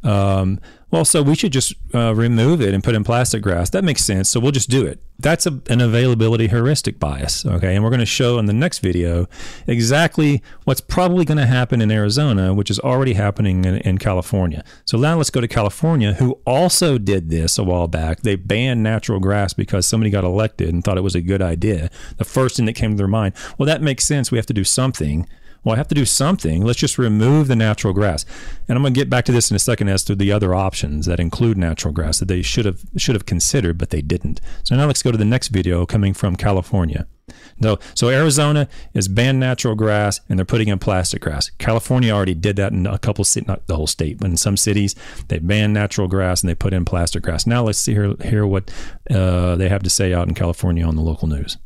Um, 0.05 0.61
well, 0.95 1.05
so 1.05 1.25
we 1.25 1.35
should 1.35 1.53
just 1.53 1.75
uh, 1.93 2.15
remove 2.15 2.61
it 2.61 2.73
and 2.73 2.85
put 2.85 2.95
in 2.95 3.03
plastic 3.03 3.43
grass. 3.43 3.69
That 3.71 3.83
makes 3.83 4.05
sense. 4.05 4.31
So 4.31 4.39
we'll 4.39 4.53
just 4.53 4.71
do 4.71 4.87
it. 4.87 5.01
That's 5.19 5.45
a, 5.45 5.61
an 5.69 5.81
availability 5.81 6.47
heuristic 6.47 7.01
bias. 7.01 7.45
Okay. 7.45 7.75
And 7.75 7.83
we're 7.83 7.91
going 7.91 7.99
to 7.99 8.07
show 8.07 8.39
in 8.39 8.47
the 8.47 8.53
next 8.53 8.79
video 8.79 9.27
exactly 9.67 10.41
what's 10.63 10.81
probably 10.81 11.25
going 11.25 11.39
to 11.39 11.47
happen 11.47 11.81
in 11.81 11.91
Arizona, 11.91 12.55
which 12.55 12.71
is 12.71 12.79
already 12.79 13.15
happening 13.15 13.65
in, 13.65 13.79
in 13.79 13.99
California. 13.99 14.63
So 14.85 14.97
now 14.97 15.17
let's 15.17 15.31
go 15.31 15.41
to 15.41 15.49
California, 15.49 16.15
who 16.15 16.39
also 16.47 16.97
did 16.97 17.29
this 17.29 17.59
a 17.59 17.65
while 17.65 17.89
back. 17.89 18.21
They 18.21 18.37
banned 18.37 18.85
natural 18.85 19.19
grass 19.19 19.53
because 19.53 19.89
somebody 19.89 20.11
got 20.11 20.23
elected 20.23 20.73
and 20.73 20.85
thought 20.85 20.97
it 20.97 21.01
was 21.01 21.17
a 21.17 21.21
good 21.21 21.43
idea. 21.43 21.91
The 22.19 22.25
first 22.25 22.55
thing 22.55 22.67
that 22.67 22.75
came 22.75 22.93
to 22.93 22.97
their 22.97 23.09
mind, 23.09 23.35
well, 23.59 23.67
that 23.67 23.83
makes 23.83 24.05
sense. 24.07 24.31
We 24.31 24.39
have 24.39 24.47
to 24.47 24.55
do 24.55 24.63
something 24.63 25.27
Well, 25.65 25.75
I 25.75 25.79
have 25.79 25.89
to 25.89 25.95
do 25.95 26.05
something. 26.05 26.63
Let's 26.63 26.79
just 26.79 26.99
remove 26.99 27.49
the 27.49 27.57
natural 27.57 27.95
grass. 27.95 28.27
And 28.69 28.77
I'm 28.77 28.83
going 28.83 28.95
to 28.95 29.01
get 29.01 29.09
back 29.09 29.25
to 29.25 29.33
this 29.33 29.51
in 29.51 29.57
a 29.57 29.59
second 29.61 29.89
as 29.89 30.05
to 30.05 30.15
the 30.15 30.31
other 30.31 30.55
options 30.55 31.07
that 31.07 31.19
include 31.19 31.57
natural 31.57 31.93
grass 31.93 32.19
that 32.19 32.29
they 32.29 32.43
should 32.43 32.67
have 32.67 32.83
should 32.97 33.15
have 33.15 33.27
considered, 33.27 33.79
but 33.79 33.91
they 33.91 34.03
didn't. 34.03 34.41
So 34.63 34.77
now 34.77 34.87
let's 34.87 35.03
go 35.03 35.11
to 35.11 35.19
the 35.19 35.25
next 35.25 35.49
video 35.49 35.87
coming 35.87 36.13
from 36.13 36.37
California. 36.37 37.07
No, 37.59 37.79
so 37.95 38.11
Arizona 38.11 38.69
is 38.93 39.09
banned 39.09 39.41
natural 39.41 39.75
grass 39.75 40.21
and 40.29 40.39
they're 40.39 40.45
putting 40.45 40.69
in 40.69 40.79
plastic 40.79 41.23
grass. 41.23 41.51
California 41.59 42.13
already 42.13 42.35
did 42.35 42.57
that 42.57 42.73
in 42.73 42.87
a 42.87 42.99
couple 42.99 43.25
cities, 43.25 43.49
not 43.49 43.67
the 43.67 43.77
whole 43.77 43.87
state, 43.87 44.19
but 44.19 44.29
in 44.29 44.37
some 44.37 44.57
cities 44.57 44.95
they 45.29 45.39
banned 45.39 45.73
natural 45.73 46.09
grass 46.09 46.43
and 46.43 46.51
they 46.51 46.55
put 46.55 46.75
in 46.75 46.85
plastic 46.85 47.23
grass. 47.23 47.47
Now 47.47 47.65
let's 47.65 47.79
see 47.79 47.93
hear, 47.93 48.15
hear 48.23 48.47
what 48.47 48.71
uh, 49.11 49.57
they 49.57 49.69
have 49.69 49.83
to 49.85 49.91
say 49.91 50.13
out 50.13 50.29
in 50.29 50.35
California 50.35 50.85
on 50.85 50.97
the 50.97 51.03
local 51.03 51.29
news. 51.29 51.57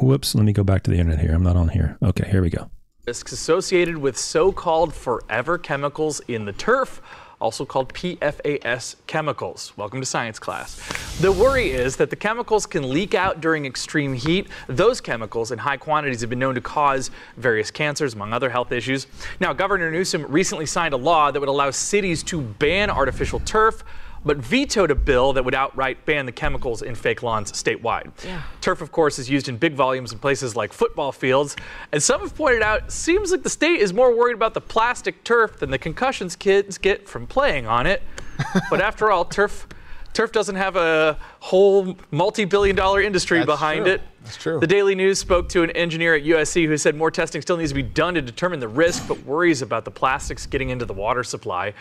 Whoops, 0.00 0.34
let 0.34 0.44
me 0.44 0.52
go 0.52 0.64
back 0.64 0.82
to 0.84 0.90
the 0.90 0.98
internet 0.98 1.20
here. 1.20 1.34
I'm 1.34 1.42
not 1.42 1.56
on 1.56 1.68
here. 1.68 1.98
Okay, 2.02 2.28
here 2.28 2.42
we 2.42 2.50
go. 2.50 2.70
Risks 3.06 3.32
associated 3.32 3.98
with 3.98 4.16
so 4.16 4.50
called 4.50 4.94
forever 4.94 5.58
chemicals 5.58 6.20
in 6.28 6.44
the 6.44 6.52
turf 6.52 7.02
also 7.40 7.64
called 7.64 7.92
PFAS 7.94 8.96
chemicals. 9.06 9.72
Welcome 9.76 10.00
to 10.00 10.06
science 10.06 10.38
class. 10.38 10.78
The 11.20 11.32
worry 11.32 11.70
is 11.70 11.96
that 11.96 12.10
the 12.10 12.16
chemicals 12.16 12.66
can 12.66 12.90
leak 12.90 13.14
out 13.14 13.40
during 13.40 13.64
extreme 13.64 14.12
heat. 14.12 14.48
Those 14.68 15.00
chemicals 15.00 15.50
in 15.50 15.58
high 15.58 15.78
quantities 15.78 16.20
have 16.20 16.28
been 16.30 16.38
known 16.38 16.54
to 16.54 16.60
cause 16.60 17.10
various 17.38 17.70
cancers, 17.70 18.14
among 18.14 18.32
other 18.32 18.50
health 18.50 18.72
issues. 18.72 19.06
Now, 19.40 19.52
Governor 19.52 19.90
Newsom 19.90 20.26
recently 20.26 20.66
signed 20.66 20.92
a 20.92 20.98
law 20.98 21.30
that 21.30 21.40
would 21.40 21.48
allow 21.48 21.70
cities 21.70 22.22
to 22.24 22.42
ban 22.42 22.90
artificial 22.90 23.40
turf 23.40 23.84
but 24.24 24.36
vetoed 24.36 24.90
a 24.90 24.94
bill 24.94 25.32
that 25.32 25.44
would 25.44 25.54
outright 25.54 26.04
ban 26.04 26.26
the 26.26 26.32
chemicals 26.32 26.82
in 26.82 26.94
fake 26.94 27.22
lawns 27.22 27.52
statewide. 27.52 28.10
Yeah. 28.24 28.42
Turf, 28.60 28.80
of 28.80 28.92
course, 28.92 29.18
is 29.18 29.30
used 29.30 29.48
in 29.48 29.56
big 29.56 29.74
volumes 29.74 30.12
in 30.12 30.18
places 30.18 30.56
like 30.56 30.72
football 30.72 31.12
fields, 31.12 31.56
and 31.92 32.02
some 32.02 32.20
have 32.20 32.34
pointed 32.34 32.62
out 32.62 32.92
seems 32.92 33.32
like 33.32 33.42
the 33.42 33.50
state 33.50 33.80
is 33.80 33.92
more 33.92 34.14
worried 34.14 34.34
about 34.34 34.54
the 34.54 34.60
plastic 34.60 35.24
turf 35.24 35.58
than 35.58 35.70
the 35.70 35.78
concussions 35.78 36.36
kids 36.36 36.78
get 36.78 37.08
from 37.08 37.26
playing 37.26 37.66
on 37.66 37.86
it. 37.86 38.02
but 38.70 38.80
after 38.80 39.10
all, 39.10 39.24
turf 39.24 39.66
turf 40.12 40.32
doesn't 40.32 40.56
have 40.56 40.76
a 40.76 41.18
whole 41.40 41.96
multi-billion 42.10 42.76
dollar 42.76 43.00
industry 43.00 43.38
That's 43.38 43.46
behind 43.46 43.84
true. 43.84 43.94
it. 43.94 44.02
That's 44.24 44.36
true. 44.36 44.60
The 44.60 44.66
Daily 44.66 44.94
News 44.94 45.18
spoke 45.18 45.48
to 45.50 45.62
an 45.62 45.70
engineer 45.70 46.14
at 46.14 46.22
USC 46.22 46.66
who 46.66 46.76
said 46.76 46.94
more 46.94 47.10
testing 47.10 47.40
still 47.42 47.56
needs 47.56 47.70
to 47.70 47.74
be 47.74 47.82
done 47.82 48.14
to 48.14 48.22
determine 48.22 48.60
the 48.60 48.68
risk, 48.68 49.08
but 49.08 49.22
worries 49.24 49.62
about 49.62 49.84
the 49.84 49.90
plastics 49.90 50.46
getting 50.46 50.70
into 50.70 50.84
the 50.84 50.92
water 50.92 51.24
supply. 51.24 51.72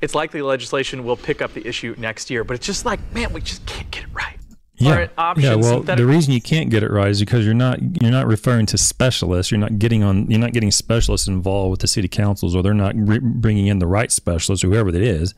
It's 0.00 0.14
likely 0.14 0.42
legislation 0.42 1.04
will 1.04 1.16
pick 1.16 1.42
up 1.42 1.54
the 1.54 1.66
issue 1.66 1.94
next 1.98 2.30
year, 2.30 2.44
but 2.44 2.54
it's 2.54 2.66
just 2.66 2.84
like, 2.84 3.00
man, 3.12 3.32
we 3.32 3.40
just 3.40 3.66
can't 3.66 3.90
get 3.90 4.04
it 4.04 4.10
right. 4.12 4.38
Yeah, 4.80 5.08
yeah. 5.36 5.56
Well, 5.56 5.82
the 5.82 6.06
reason 6.06 6.32
you 6.32 6.40
can't 6.40 6.70
get 6.70 6.84
it 6.84 6.90
right 6.92 7.08
is 7.08 7.18
because 7.18 7.44
you're 7.44 7.52
not 7.52 7.80
you're 8.00 8.12
not 8.12 8.28
referring 8.28 8.66
to 8.66 8.78
specialists. 8.78 9.50
You're 9.50 9.58
not 9.58 9.80
getting 9.80 10.04
on. 10.04 10.30
You're 10.30 10.38
not 10.38 10.52
getting 10.52 10.70
specialists 10.70 11.26
involved 11.26 11.72
with 11.72 11.80
the 11.80 11.88
city 11.88 12.06
councils, 12.06 12.54
or 12.54 12.62
they're 12.62 12.74
not 12.74 12.94
re- 12.96 13.18
bringing 13.18 13.66
in 13.66 13.80
the 13.80 13.88
right 13.88 14.12
specialist, 14.12 14.62
whoever 14.62 14.88
it 14.90 14.94
is, 14.94 15.34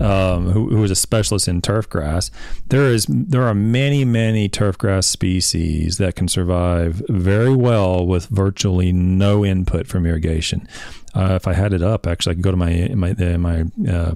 um, 0.00 0.50
who, 0.50 0.68
who 0.70 0.82
is 0.82 0.90
a 0.90 0.96
specialist 0.96 1.48
in 1.48 1.62
turf 1.62 1.88
grass. 1.88 2.30
There 2.68 2.86
is 2.86 3.06
there 3.08 3.42
are 3.44 3.54
many 3.54 4.04
many 4.04 4.48
turf 4.48 4.78
grass 4.78 5.06
species 5.06 5.98
that 5.98 6.16
can 6.16 6.28
survive 6.28 7.02
very 7.08 7.54
well 7.54 8.06
with 8.06 8.26
virtually 8.26 8.92
no 8.92 9.44
input 9.44 9.86
from 9.86 10.06
irrigation. 10.06 10.68
Uh, 11.14 11.34
if 11.34 11.46
I 11.46 11.52
had 11.52 11.72
it 11.72 11.82
up, 11.82 12.06
actually, 12.06 12.32
I 12.32 12.34
could 12.34 12.44
go 12.44 12.50
to 12.50 12.56
my 12.56 12.90
my 12.94 13.10
uh, 13.12 13.38
my 13.38 13.64
uh, 13.88 14.14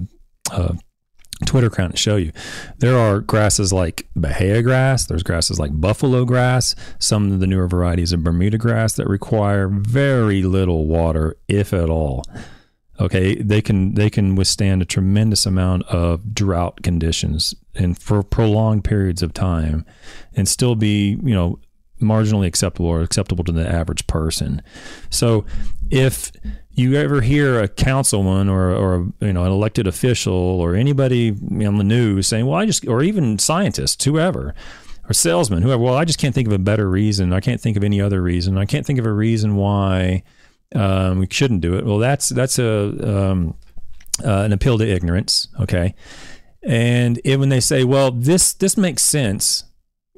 Twitter 1.45 1.67
account 1.67 1.91
and 1.91 1.99
show 1.99 2.17
you. 2.17 2.31
There 2.79 2.97
are 2.97 3.19
grasses 3.19 3.71
like 3.71 4.07
Bahia 4.15 4.61
grass. 4.61 5.05
There's 5.05 5.23
grasses 5.23 5.59
like 5.59 5.79
buffalo 5.79 6.25
grass. 6.25 6.75
Some 6.99 7.31
of 7.31 7.39
the 7.39 7.47
newer 7.47 7.67
varieties 7.67 8.11
of 8.11 8.23
Bermuda 8.23 8.57
grass 8.57 8.93
that 8.95 9.07
require 9.07 9.67
very 9.69 10.43
little 10.43 10.85
water, 10.87 11.37
if 11.47 11.73
at 11.73 11.89
all. 11.89 12.25
Okay, 12.99 13.35
they 13.35 13.61
can 13.61 13.93
they 13.93 14.09
can 14.09 14.35
withstand 14.35 14.81
a 14.81 14.85
tremendous 14.85 15.45
amount 15.45 15.83
of 15.83 16.33
drought 16.33 16.83
conditions 16.83 17.55
and 17.75 17.97
for 17.97 18.23
prolonged 18.23 18.83
periods 18.83 19.23
of 19.23 19.33
time, 19.33 19.85
and 20.35 20.47
still 20.47 20.75
be 20.75 21.17
you 21.23 21.33
know 21.33 21.59
marginally 22.01 22.47
acceptable 22.47 22.89
or 22.89 23.01
acceptable 23.01 23.43
to 23.43 23.51
the 23.51 23.67
average 23.67 24.07
person. 24.07 24.61
So 25.09 25.45
if 25.89 26.31
you 26.71 26.95
ever 26.95 27.21
hear 27.21 27.59
a 27.61 27.67
councilman 27.67 28.47
or, 28.49 28.73
or 28.73 29.07
you 29.19 29.33
know 29.33 29.43
an 29.43 29.51
elected 29.51 29.87
official 29.87 30.33
or 30.33 30.75
anybody 30.75 31.31
on 31.31 31.77
the 31.77 31.83
news 31.83 32.27
saying, 32.27 32.45
"Well, 32.45 32.59
I 32.59 32.65
just," 32.65 32.87
or 32.87 33.03
even 33.03 33.39
scientists, 33.39 34.03
whoever, 34.03 34.53
or 35.07 35.13
salesmen, 35.13 35.61
whoever, 35.61 35.81
well, 35.83 35.95
I 35.95 36.05
just 36.05 36.19
can't 36.19 36.35
think 36.35 36.47
of 36.47 36.53
a 36.53 36.59
better 36.59 36.89
reason. 36.89 37.33
I 37.33 37.39
can't 37.39 37.61
think 37.61 37.77
of 37.77 37.83
any 37.83 38.01
other 38.01 38.21
reason. 38.21 38.57
I 38.57 38.65
can't 38.65 38.85
think 38.85 38.99
of 38.99 39.05
a 39.05 39.13
reason 39.13 39.55
why 39.55 40.23
um, 40.75 41.19
we 41.19 41.27
shouldn't 41.29 41.61
do 41.61 41.75
it. 41.75 41.85
Well, 41.85 41.97
that's 41.97 42.29
that's 42.29 42.59
a 42.59 43.31
um, 43.31 43.55
uh, 44.23 44.41
an 44.41 44.53
appeal 44.53 44.77
to 44.77 44.87
ignorance. 44.87 45.47
Okay, 45.59 45.95
and 46.63 47.19
it, 47.23 47.37
when 47.37 47.49
they 47.49 47.59
say, 47.59 47.83
"Well, 47.83 48.11
this 48.11 48.53
this 48.53 48.77
makes 48.77 49.01
sense," 49.01 49.63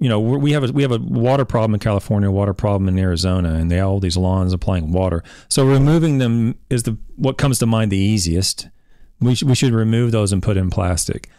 you 0.01 0.10
know, 0.10 0.20
we 0.20 0.51
have 0.53 0.63
a 0.63 0.72
we 0.72 0.81
have 0.81 0.91
a 0.91 0.98
water 0.98 1.46
problem 1.46 1.75
in 1.75 1.79
California, 1.79 2.27
a 2.27 2.31
water 2.31 2.53
problem 2.53 2.88
in 2.88 2.98
Arizona, 2.98 3.53
and 3.53 3.70
they 3.70 3.77
have 3.77 3.88
all 3.88 4.00
these 4.00 4.17
lawns 4.17 4.51
applying 4.51 4.91
water. 4.91 5.24
So 5.48 5.63
removing 5.63 6.17
them 6.17 6.55
is 6.72 6.84
the 6.84 6.98
what 7.15 7.38
comes 7.38 7.60
to 7.60 7.67
mind 7.67 7.91
the 7.91 7.98
easiest. 7.98 8.67
We 9.20 9.36
sh- 9.36 9.43
we 9.43 9.53
should 9.53 9.74
remove 9.74 10.12
those 10.12 10.34
and 10.34 10.41
put 10.41 10.58
in 10.58 10.72
plastic. 10.72 11.29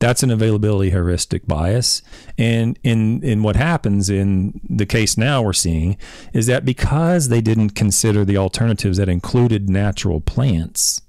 That's 0.00 0.22
an 0.22 0.30
availability 0.30 0.90
heuristic 0.90 1.46
bias, 1.46 2.00
and 2.38 2.78
in 2.82 3.22
in 3.22 3.42
what 3.42 3.56
happens 3.56 4.08
in 4.08 4.58
the 4.66 4.86
case 4.86 5.18
now 5.18 5.42
we're 5.42 5.52
seeing 5.52 5.98
is 6.32 6.46
that 6.46 6.64
because 6.64 7.28
they 7.28 7.42
didn't 7.42 7.70
consider 7.70 8.24
the 8.24 8.38
alternatives 8.38 8.96
that 8.96 9.10
included 9.10 9.68
natural 9.68 10.22
plants, 10.22 11.02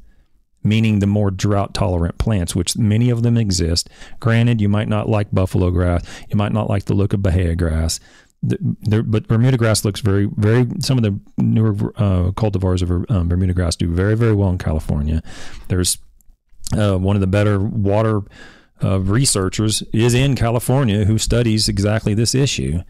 meaning 0.61 0.99
the 0.99 1.07
more 1.07 1.31
drought 1.31 1.73
tolerant 1.73 2.17
plants, 2.17 2.53
which 2.53 2.77
many 2.77 3.09
of 3.09 3.23
them 3.23 3.37
exist. 3.37 3.89
Granted, 4.19 4.59
you 4.59 4.67
might 4.67 4.89
not 4.89 5.07
like 5.07 5.31
buffalo 5.31 5.71
grass, 5.71 6.03
you 6.27 6.35
might 6.35 6.51
not 6.51 6.69
like 6.69 6.83
the 6.85 6.93
look 6.93 7.13
of 7.13 7.21
Bahia 7.23 7.55
grass. 7.55 8.01
The, 8.43 8.57
the, 8.81 9.03
but 9.03 9.27
Bermuda 9.27 9.55
grass 9.55 9.85
looks 9.85 10.01
very, 10.01 10.27
very. 10.35 10.67
Some 10.79 10.97
of 10.97 11.03
the 11.03 11.17
newer 11.37 11.71
uh, 11.95 12.31
cultivars 12.31 12.81
of 12.81 13.09
um, 13.09 13.29
Bermuda 13.29 13.53
grass 13.53 13.77
do 13.77 13.87
very, 13.87 14.17
very 14.17 14.33
well 14.33 14.49
in 14.49 14.57
California. 14.57 15.23
There's 15.69 15.97
uh, 16.75 16.97
one 16.97 17.15
of 17.15 17.21
the 17.21 17.27
better 17.27 17.59
water 17.59 18.23
uh, 18.83 18.99
researchers 18.99 19.83
is 19.93 20.13
in 20.13 20.35
California 20.35 21.05
who 21.05 21.17
studies 21.17 21.69
exactly 21.69 22.13
this 22.13 22.35
issue. 22.35 22.81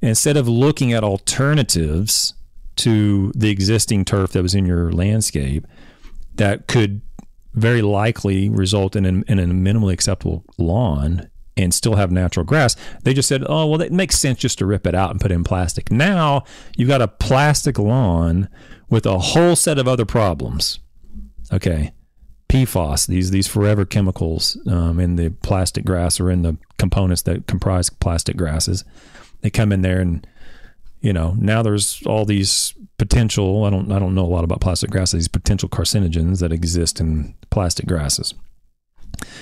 Instead 0.00 0.36
of 0.36 0.48
looking 0.48 0.92
at 0.92 1.02
alternatives 1.04 2.34
to 2.76 3.32
the 3.34 3.50
existing 3.50 4.04
turf 4.04 4.32
that 4.32 4.42
was 4.42 4.54
in 4.54 4.66
your 4.66 4.92
landscape, 4.92 5.66
that 6.34 6.66
could 6.66 7.00
very 7.54 7.82
likely 7.82 8.48
result 8.48 8.96
in, 8.96 9.06
an, 9.06 9.24
in 9.28 9.38
a 9.38 9.46
minimally 9.46 9.92
acceptable 9.92 10.44
lawn 10.58 11.30
and 11.56 11.72
still 11.72 11.94
have 11.94 12.10
natural 12.10 12.44
grass. 12.44 12.74
They 13.04 13.14
just 13.14 13.28
said, 13.28 13.44
oh, 13.46 13.66
well, 13.66 13.80
it 13.80 13.92
makes 13.92 14.18
sense 14.18 14.40
just 14.40 14.58
to 14.58 14.66
rip 14.66 14.86
it 14.86 14.94
out 14.94 15.10
and 15.10 15.20
put 15.20 15.30
in 15.30 15.44
plastic. 15.44 15.90
Now 15.90 16.42
you've 16.76 16.88
got 16.88 17.00
a 17.02 17.08
plastic 17.08 17.78
lawn 17.78 18.48
with 18.90 19.06
a 19.06 19.18
whole 19.18 19.56
set 19.56 19.78
of 19.78 19.86
other 19.86 20.04
problems. 20.04 20.80
Okay. 21.52 21.92
PFAS, 22.54 23.08
these 23.08 23.32
these 23.32 23.48
forever 23.48 23.84
chemicals 23.84 24.56
um, 24.68 25.00
in 25.00 25.16
the 25.16 25.30
plastic 25.42 25.84
grass 25.84 26.20
or 26.20 26.30
in 26.30 26.42
the 26.42 26.56
components 26.78 27.22
that 27.22 27.48
comprise 27.48 27.90
plastic 27.90 28.36
grasses, 28.36 28.84
they 29.40 29.50
come 29.50 29.72
in 29.72 29.82
there 29.82 30.00
and 30.00 30.24
you 31.00 31.12
know 31.12 31.34
now 31.36 31.62
there's 31.62 32.00
all 32.06 32.24
these 32.24 32.72
potential 32.96 33.64
i 33.64 33.70
don't 33.70 33.90
i 33.90 33.98
don't 33.98 34.14
know 34.14 34.24
a 34.24 34.26
lot 34.26 34.44
about 34.44 34.60
plastic 34.60 34.88
grasses 34.88 35.18
these 35.18 35.28
potential 35.28 35.68
carcinogens 35.68 36.38
that 36.40 36.52
exist 36.52 37.00
in 37.00 37.34
plastic 37.50 37.86
grasses. 37.86 38.34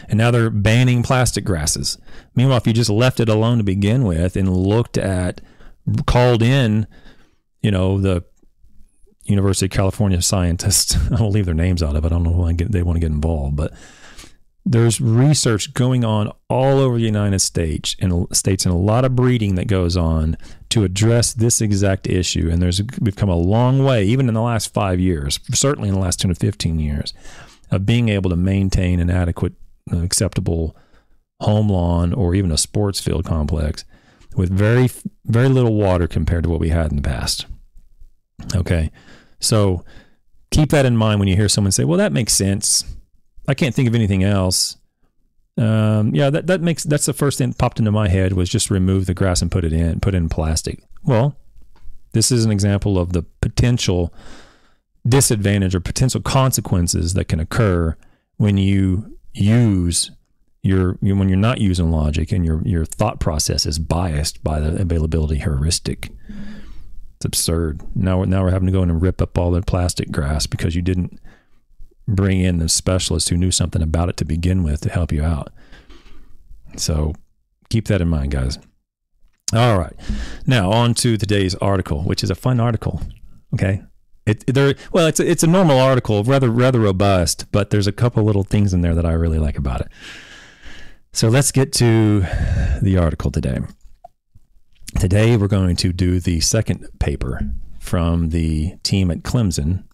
And 0.09 0.17
now 0.19 0.31
they're 0.31 0.51
banning 0.51 1.03
plastic 1.03 1.45
grasses. 1.45 1.99
Meanwhile 2.35 2.59
if 2.59 2.67
you 2.67 2.73
just 2.73 2.91
left 2.91 3.21
it 3.21 3.29
alone 3.29 3.59
to 3.59 3.65
begin 3.65 4.05
with 4.05 4.37
and 4.37 4.57
looked 4.57 4.97
at 4.97 5.43
called 6.07 6.43
in 6.43 6.87
you 7.61 7.71
know 7.71 8.01
the 8.01 8.25
university 9.25 9.67
of 9.67 9.73
california 9.73 10.21
scientists 10.21 10.97
i 11.11 11.21
won't 11.21 11.33
leave 11.33 11.47
their 11.47 11.55
names 11.55 11.83
out 11.83 11.97
of 11.97 12.05
it 12.05 12.09
i 12.09 12.11
don't 12.11 12.23
know 12.23 12.31
why 12.31 12.53
they 12.53 12.83
want 12.83 12.97
to 12.97 13.01
get 13.01 13.13
involved 13.13 13.57
but 13.57 13.73
there's 14.65 15.01
research 15.01 15.75
going 15.75 16.05
on 16.05 16.31
all 16.49 16.79
over 16.79 16.97
the 16.97 17.03
United 17.03 17.41
States 17.41 17.97
and 17.99 18.27
states 18.35 18.65
and 18.65 18.75
a 18.75 18.79
lot 18.79 19.05
of 19.05 19.17
breeding 19.17 19.57
that 19.57 19.67
goes 19.67 19.97
on 19.97 20.37
to 20.69 20.85
address 20.85 21.33
this 21.33 21.61
exact 21.61 22.07
issue. 22.07 22.49
And 22.51 22.63
there's 22.63 22.81
we've 23.01 23.17
come 23.17 23.29
a 23.29 23.37
long 23.37 23.85
way, 23.85 24.05
even 24.05 24.29
in 24.29 24.35
the 24.35 24.43
last 24.43 24.73
five 24.73 25.01
years, 25.01 25.41
certainly 25.53 25.89
in 25.89 25.95
the 25.95 26.01
last 26.01 26.21
10 26.21 26.29
to 26.29 26.35
15 26.35 26.79
years, 26.79 27.13
of 27.71 27.85
being 27.85 28.09
able 28.09 28.31
to 28.31 28.37
maintain 28.37 29.01
an 29.01 29.11
adequate, 29.11 29.55
uh, 29.93 29.99
acceptable 29.99 30.77
home 31.41 31.69
lawn 31.69 32.13
or 32.13 32.35
even 32.35 32.53
a 32.53 32.59
sports 32.59 33.01
field 33.01 33.25
complex 33.25 33.85
with 34.37 34.51
very, 34.51 34.89
very 35.25 35.49
little 35.49 35.75
water 35.75 36.07
compared 36.07 36.45
to 36.45 36.51
what 36.51 36.61
we 36.61 36.69
had 36.69 36.91
in 36.91 36.97
the 36.97 37.03
past. 37.03 37.47
Okay. 38.55 38.91
So 39.41 39.85
keep 40.51 40.71
that 40.71 40.87
in 40.87 40.97
mind 40.97 41.19
when 41.19 41.29
you 41.29 41.37
hear 41.37 41.49
someone 41.49 41.73
say, 41.73 41.85
well, 41.85 41.99
that 41.99 42.13
makes 42.13 42.33
sense 42.33 42.85
I 43.49 43.55
can't 43.55 43.75
think 43.75 43.89
of 43.89 43.95
anything 43.95 44.23
else. 44.23 44.77
Um, 45.59 46.15
yeah, 46.15 46.31
that, 46.31 46.47
that 46.47 46.61
makes 46.61 46.85
that's 46.85 47.07
the 47.07 47.13
first 47.13 47.39
thing 47.39 47.51
that 47.51 47.59
popped 47.59 47.79
into 47.79 47.93
my 47.93 48.09
head 48.09 48.33
was 48.33 48.49
just 48.49 48.71
remove 48.71 49.07
the 49.07 49.15
grass 49.15 49.43
and 49.43 49.51
put 49.51 49.65
it 49.65 49.73
in, 49.73 50.01
put 50.01 50.15
in 50.15 50.29
plastic. 50.29 50.83
Well, 51.03 51.37
this 52.13 52.33
is 52.33 52.45
an 52.45 52.51
example 52.51 52.99
of 52.99 53.13
the 53.13 53.23
potential 53.41 54.15
disadvantage 55.07 55.75
or 55.75 55.81
potential 55.81 56.21
consequences 56.21 57.15
that 57.15 57.27
can 57.27 57.41
occur 57.41 57.97
when 58.37 58.57
you 58.57 59.19
use 59.35 60.11
your 60.63 60.93
when 61.01 61.29
you're 61.29 61.37
not 61.37 61.61
using 61.61 61.91
logic 61.91 62.31
and 62.33 62.47
your 62.47 62.63
your 62.63 62.85
thought 62.85 63.19
process 63.19 63.67
is 63.67 63.79
biased 63.79 64.43
by 64.45 64.61
the 64.61 64.81
availability 64.81 65.39
heuristic. 65.39 66.11
It's 67.23 67.25
absurd. 67.25 67.83
Now 67.95 68.19
we're 68.19 68.27
now 68.27 68.43
we're 68.43 68.51
having 68.51 68.67
to 68.67 68.73
go 68.73 68.83
in 68.83 68.91
and 68.91 69.01
rip 69.01 69.23
up 69.23 69.39
all 69.39 69.53
the 69.53 69.63
plastic 69.63 70.11
grass 70.11 70.49
because 70.49 70.75
you 70.75 70.83
didn't 70.83 71.21
bring 72.09 72.41
in 72.41 72.59
the 72.59 72.69
specialist 72.69 73.29
who 73.29 73.37
knew 73.37 73.53
something 73.53 73.81
about 73.81 74.09
it 74.09 74.17
to 74.17 74.25
begin 74.25 74.65
with 74.65 74.81
to 74.81 74.89
help 74.89 75.13
you 75.13 75.23
out. 75.23 75.53
So 76.77 77.15
keep 77.71 77.87
that 77.87 78.01
in 78.01 78.09
mind, 78.09 78.33
guys. 78.33 78.59
All 79.55 79.79
right. 79.79 79.93
Now 80.49 80.73
on 80.73 80.95
to 80.95 81.17
today's 81.17 81.55
article, 81.55 82.03
which 82.03 82.25
is 82.25 82.31
a 82.31 82.35
fun 82.35 82.59
article. 82.59 83.01
Okay. 83.55 83.83
It 84.27 84.45
there 84.53 84.75
well, 84.91 85.07
it's 85.07 85.21
a, 85.21 85.31
it's 85.31 85.45
a 85.45 85.47
normal 85.47 85.79
article, 85.79 86.25
rather 86.25 86.51
rather 86.51 86.81
robust, 86.81 87.47
but 87.53 87.71
there's 87.71 87.87
a 87.87 87.93
couple 87.93 88.25
little 88.25 88.43
things 88.43 88.75
in 88.75 88.81
there 88.81 88.97
that 88.97 89.07
I 89.07 89.13
really 89.13 89.39
like 89.39 89.57
about 89.57 89.81
it. 89.81 89.93
So 91.13 91.29
let's 91.29 91.53
get 91.53 91.73
to 91.75 92.27
the 92.83 92.97
article 92.99 93.31
today. 93.31 93.61
Today 94.99 95.37
we're 95.37 95.49
going 95.49 95.77
to 95.77 95.93
do 95.93 96.21
the 96.21 96.41
second 96.41 96.87
paper 96.99 97.41
from 97.81 98.29
the 98.29 98.77
team 98.83 99.11
at 99.11 99.23
Clemson. 99.23 99.85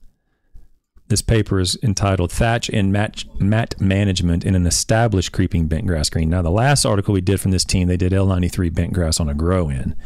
This 1.08 1.22
paper 1.22 1.58
is 1.58 1.78
entitled 1.82 2.30
Thatch 2.30 2.68
and 2.68 2.92
Mat, 2.92 3.24
Mat 3.40 3.80
Management 3.80 4.44
in 4.44 4.54
an 4.54 4.66
Established 4.66 5.32
Creeping 5.32 5.68
Bentgrass 5.68 6.10
Green. 6.10 6.28
Now, 6.28 6.42
the 6.42 6.50
last 6.50 6.84
article 6.84 7.14
we 7.14 7.22
did 7.22 7.40
from 7.40 7.52
this 7.52 7.64
team, 7.64 7.88
they 7.88 7.96
did 7.96 8.12
L93 8.12 8.70
bentgrass 8.70 9.18
on 9.18 9.28
a 9.28 9.34
grow 9.34 9.70
in. 9.70 9.96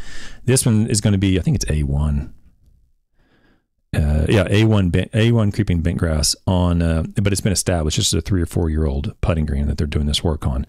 This 0.45 0.65
one 0.65 0.87
is 0.87 1.01
going 1.01 1.13
to 1.13 1.19
be, 1.19 1.39
I 1.39 1.43
think 1.43 1.57
it's 1.57 1.65
A1 1.65 2.31
uh, 3.95 4.25
yeah, 4.29 4.45
A1 4.49 4.91
bent, 4.91 5.13
A1 5.13 5.53
creeping 5.53 5.83
bentgrass 5.83 6.35
on, 6.47 6.81
uh, 6.81 7.05
but 7.21 7.31
it's 7.31 7.43
been 7.43 7.53
established. 7.53 7.99
This 7.99 8.07
is 8.07 8.15
a 8.15 8.23
three 8.23 8.41
or 8.41 8.47
four 8.47 8.71
year 8.71 8.87
old 8.87 9.15
putting 9.21 9.45
green 9.45 9.67
that 9.67 9.77
they're 9.77 9.87
doing 9.87 10.07
this 10.07 10.25
work 10.25 10.47
on. 10.47 10.67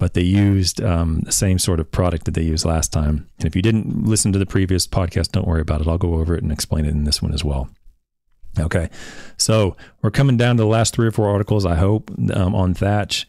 But 0.00 0.14
they 0.14 0.22
used 0.22 0.82
um, 0.82 1.20
the 1.20 1.30
same 1.30 1.60
sort 1.60 1.78
of 1.78 1.92
product 1.92 2.24
that 2.24 2.32
they 2.32 2.42
used 2.42 2.64
last 2.64 2.92
time. 2.92 3.28
And 3.38 3.46
if 3.46 3.54
you 3.54 3.62
didn't 3.62 4.04
listen 4.04 4.32
to 4.32 4.38
the 4.38 4.46
previous 4.46 4.86
podcast, 4.88 5.30
don't 5.30 5.46
worry 5.46 5.60
about 5.60 5.82
it. 5.82 5.86
I'll 5.86 5.98
go 5.98 6.14
over 6.14 6.34
it 6.34 6.42
and 6.42 6.50
explain 6.50 6.86
it 6.86 6.90
in 6.90 7.04
this 7.04 7.22
one 7.22 7.32
as 7.32 7.44
well. 7.44 7.70
Okay, 8.58 8.90
so 9.36 9.76
we're 10.02 10.10
coming 10.10 10.36
down 10.36 10.56
to 10.56 10.64
the 10.64 10.68
last 10.68 10.92
three 10.92 11.06
or 11.06 11.12
four 11.12 11.28
articles, 11.28 11.64
I 11.64 11.76
hope, 11.76 12.10
um, 12.34 12.52
on 12.52 12.74
Thatch. 12.74 13.28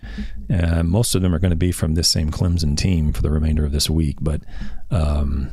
Uh, 0.50 0.82
most 0.82 1.14
of 1.14 1.22
them 1.22 1.36
are 1.36 1.40
going 1.40 1.52
to 1.52 1.56
be 1.56 1.72
from 1.72 1.94
this 1.94 2.10
same 2.10 2.32
Clemson 2.32 2.76
team 2.76 3.14
for 3.14 3.22
the 3.22 3.30
remainder 3.30 3.64
of 3.64 3.72
this 3.72 3.88
week. 3.88 4.18
But 4.20 4.42
um, 4.90 5.52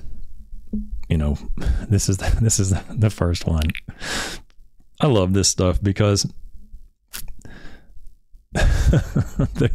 you 1.09 1.19
know, 1.19 1.37
this 1.89 2.09
is 2.09 2.19
the, 2.19 2.35
this 2.41 2.59
is 2.59 2.73
the 2.89 3.11
first 3.11 3.47
one. 3.47 3.65
I 5.01 5.07
love 5.07 5.33
this 5.33 5.49
stuff 5.49 5.83
because 5.83 6.27
the 8.52 9.71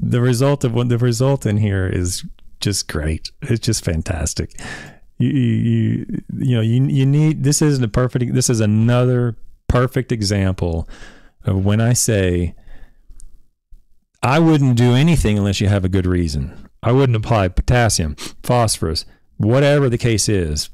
the 0.00 0.20
result 0.20 0.64
of 0.64 0.74
what 0.74 0.88
the 0.88 0.98
result 0.98 1.44
in 1.44 1.58
here 1.58 1.86
is 1.86 2.24
just 2.60 2.88
great. 2.88 3.30
It's 3.42 3.60
just 3.60 3.84
fantastic. 3.84 4.58
You 5.18 5.28
you 5.28 6.22
you 6.38 6.56
know 6.56 6.62
you 6.62 6.84
you 6.84 7.06
need 7.06 7.44
this 7.44 7.60
isn't 7.60 7.84
a 7.84 7.88
perfect 7.88 8.34
this 8.34 8.48
is 8.48 8.60
another 8.60 9.36
perfect 9.68 10.10
example 10.10 10.88
of 11.44 11.64
when 11.64 11.80
I 11.80 11.92
say 11.92 12.54
I 14.22 14.38
wouldn't 14.38 14.76
do 14.76 14.94
anything 14.94 15.36
unless 15.36 15.60
you 15.60 15.68
have 15.68 15.84
a 15.84 15.90
good 15.90 16.06
reason. 16.06 16.68
I 16.82 16.92
wouldn't 16.92 17.16
apply 17.16 17.48
potassium, 17.48 18.16
phosphorus, 18.42 19.04
whatever 19.36 19.90
the 19.90 19.98
case 19.98 20.28
is, 20.28 20.70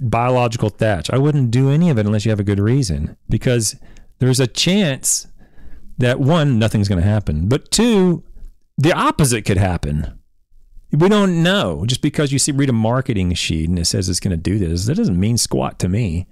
biological 0.00 0.68
thatch. 0.68 1.10
I 1.10 1.18
wouldn't 1.18 1.50
do 1.50 1.70
any 1.70 1.90
of 1.90 1.98
it 1.98 2.06
unless 2.06 2.24
you 2.24 2.30
have 2.30 2.40
a 2.40 2.44
good 2.44 2.60
reason 2.60 3.16
because 3.28 3.74
there's 4.20 4.40
a 4.40 4.46
chance 4.46 5.26
that 5.98 6.20
one, 6.20 6.58
nothing's 6.58 6.88
going 6.88 7.00
to 7.00 7.08
happen, 7.08 7.48
but 7.48 7.70
two, 7.70 8.24
the 8.76 8.92
opposite 8.92 9.44
could 9.44 9.56
happen. 9.56 10.18
We 10.92 11.08
don't 11.08 11.42
know. 11.42 11.84
Just 11.84 12.00
because 12.00 12.32
you 12.32 12.38
see 12.38 12.52
read 12.52 12.70
a 12.70 12.72
marketing 12.72 13.34
sheet 13.34 13.68
and 13.68 13.78
it 13.78 13.84
says 13.84 14.08
it's 14.08 14.20
going 14.20 14.30
to 14.30 14.36
do 14.36 14.58
this, 14.58 14.86
that 14.86 14.96
doesn't 14.96 15.20
mean 15.20 15.36
squat 15.36 15.78
to 15.80 15.88
me. 15.88 16.26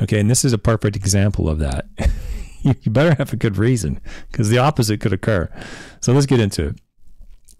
Okay, 0.00 0.18
and 0.20 0.30
this 0.30 0.44
is 0.44 0.52
a 0.52 0.58
perfect 0.58 0.96
example 0.96 1.48
of 1.48 1.58
that. 1.58 1.86
you 2.62 2.90
better 2.90 3.14
have 3.16 3.32
a 3.32 3.36
good 3.36 3.58
reason 3.58 4.00
because 4.30 4.48
the 4.48 4.58
opposite 4.58 5.00
could 5.00 5.12
occur. 5.12 5.50
So 6.00 6.12
let's 6.12 6.26
get 6.26 6.40
into 6.40 6.68
it. 6.68 6.80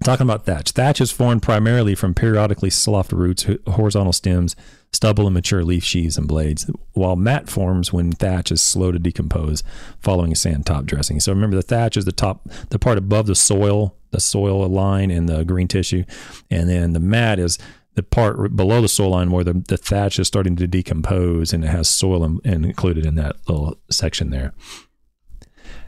Talking 0.04 0.26
about 0.26 0.44
thatch. 0.44 0.72
Thatch 0.72 1.00
is 1.00 1.10
formed 1.10 1.40
primarily 1.42 1.94
from 1.94 2.12
periodically 2.12 2.68
sloughed 2.68 3.10
roots, 3.10 3.46
horizontal 3.66 4.12
stems, 4.12 4.54
stubble, 4.92 5.26
and 5.26 5.32
mature 5.32 5.64
leaf 5.64 5.82
sheaths 5.82 6.18
and 6.18 6.28
blades, 6.28 6.70
while 6.92 7.16
mat 7.16 7.48
forms 7.48 7.90
when 7.90 8.12
thatch 8.12 8.52
is 8.52 8.60
slow 8.60 8.92
to 8.92 8.98
decompose 8.98 9.62
following 10.00 10.30
a 10.30 10.36
sand 10.36 10.66
top 10.66 10.84
dressing. 10.84 11.20
So 11.20 11.32
remember, 11.32 11.56
the 11.56 11.62
thatch 11.62 11.96
is 11.96 12.04
the 12.04 12.12
top, 12.12 12.46
the 12.68 12.78
part 12.78 12.98
above 12.98 13.24
the 13.24 13.34
soil, 13.34 13.96
the 14.10 14.20
soil 14.20 14.68
line 14.68 15.10
and 15.10 15.26
the 15.26 15.42
green 15.42 15.68
tissue, 15.68 16.04
and 16.50 16.68
then 16.68 16.92
the 16.92 17.00
mat 17.00 17.38
is 17.38 17.58
the 17.94 18.02
part 18.02 18.54
below 18.54 18.82
the 18.82 18.88
soil 18.88 19.08
line 19.08 19.30
where 19.30 19.42
the, 19.42 19.64
the 19.68 19.78
thatch 19.78 20.18
is 20.18 20.26
starting 20.26 20.54
to 20.56 20.66
decompose 20.66 21.54
and 21.54 21.64
it 21.64 21.68
has 21.68 21.88
soil 21.88 22.22
in, 22.24 22.40
in 22.44 22.66
included 22.66 23.06
in 23.06 23.14
that 23.14 23.36
little 23.48 23.78
section 23.90 24.28
there. 24.28 24.52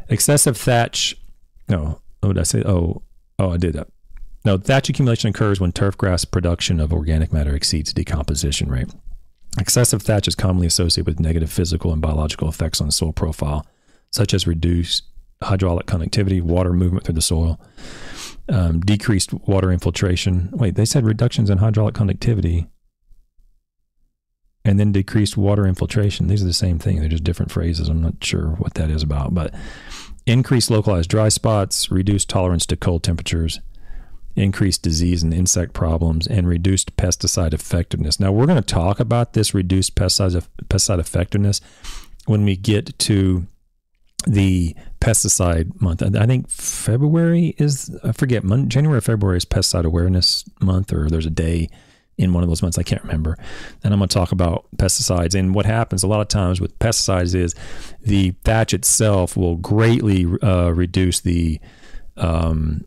Excessive 0.08 0.56
thatch, 0.56 1.14
no, 1.68 2.00
what 2.20 2.32
did 2.32 2.40
I 2.40 2.44
say? 2.44 2.62
Oh, 2.64 3.02
oh, 3.38 3.50
I 3.50 3.58
did 3.58 3.74
that. 3.74 3.88
No, 4.46 4.56
thatch 4.56 4.88
accumulation 4.88 5.30
occurs 5.30 5.58
when 5.58 5.72
turf 5.72 5.98
grass 5.98 6.24
production 6.24 6.78
of 6.78 6.92
organic 6.92 7.32
matter 7.32 7.52
exceeds 7.52 7.92
decomposition 7.92 8.70
rate. 8.70 8.94
Excessive 9.58 10.02
thatch 10.02 10.28
is 10.28 10.36
commonly 10.36 10.68
associated 10.68 11.08
with 11.08 11.18
negative 11.18 11.50
physical 11.50 11.92
and 11.92 12.00
biological 12.00 12.48
effects 12.48 12.80
on 12.80 12.92
soil 12.92 13.12
profile, 13.12 13.66
such 14.12 14.32
as 14.32 14.46
reduced 14.46 15.02
hydraulic 15.42 15.86
conductivity, 15.86 16.40
water 16.40 16.72
movement 16.72 17.04
through 17.04 17.16
the 17.16 17.22
soil, 17.22 17.60
um, 18.48 18.78
decreased 18.78 19.34
water 19.34 19.72
infiltration. 19.72 20.50
Wait, 20.52 20.76
they 20.76 20.84
said 20.84 21.04
reductions 21.04 21.50
in 21.50 21.58
hydraulic 21.58 21.96
conductivity 21.96 22.68
and 24.64 24.78
then 24.78 24.92
decreased 24.92 25.36
water 25.36 25.66
infiltration. 25.66 26.28
These 26.28 26.42
are 26.42 26.46
the 26.46 26.52
same 26.52 26.78
thing. 26.78 27.00
They're 27.00 27.08
just 27.08 27.24
different 27.24 27.50
phrases. 27.50 27.88
I'm 27.88 28.00
not 28.00 28.22
sure 28.22 28.50
what 28.58 28.74
that 28.74 28.90
is 28.90 29.02
about, 29.02 29.34
but 29.34 29.52
increased 30.24 30.70
localized 30.70 31.10
dry 31.10 31.30
spots, 31.30 31.90
reduced 31.90 32.28
tolerance 32.28 32.64
to 32.66 32.76
cold 32.76 33.02
temperatures, 33.02 33.58
increased 34.36 34.82
disease 34.82 35.22
and 35.22 35.34
insect 35.34 35.72
problems, 35.72 36.26
and 36.26 36.46
reduced 36.46 36.96
pesticide 36.96 37.54
effectiveness. 37.54 38.20
Now, 38.20 38.30
we're 38.30 38.46
going 38.46 38.62
to 38.62 38.74
talk 38.74 39.00
about 39.00 39.32
this 39.32 39.54
reduced 39.54 39.96
pesticide, 39.96 40.46
pesticide 40.68 41.00
effectiveness 41.00 41.60
when 42.26 42.44
we 42.44 42.56
get 42.56 42.98
to 43.00 43.46
the 44.26 44.76
pesticide 45.00 45.80
month. 45.80 46.02
I 46.02 46.26
think 46.26 46.50
February 46.50 47.54
is, 47.58 47.96
I 48.04 48.12
forget, 48.12 48.44
January 48.68 48.98
or 48.98 49.00
February 49.00 49.38
is 49.38 49.44
pesticide 49.44 49.84
awareness 49.84 50.44
month, 50.60 50.92
or 50.92 51.08
there's 51.08 51.26
a 51.26 51.30
day 51.30 51.70
in 52.18 52.32
one 52.32 52.42
of 52.42 52.48
those 52.48 52.62
months. 52.62 52.78
I 52.78 52.82
can't 52.82 53.02
remember. 53.02 53.36
And 53.84 53.92
I'm 53.92 54.00
going 54.00 54.08
to 54.08 54.14
talk 54.14 54.32
about 54.32 54.66
pesticides. 54.76 55.34
And 55.34 55.54
what 55.54 55.66
happens 55.66 56.02
a 56.02 56.06
lot 56.06 56.20
of 56.20 56.28
times 56.28 56.60
with 56.60 56.78
pesticides 56.78 57.34
is 57.34 57.54
the 58.02 58.32
thatch 58.44 58.74
itself 58.74 59.36
will 59.36 59.56
greatly 59.56 60.26
uh, 60.42 60.70
reduce 60.70 61.20
the 61.20 61.60
um, 62.16 62.84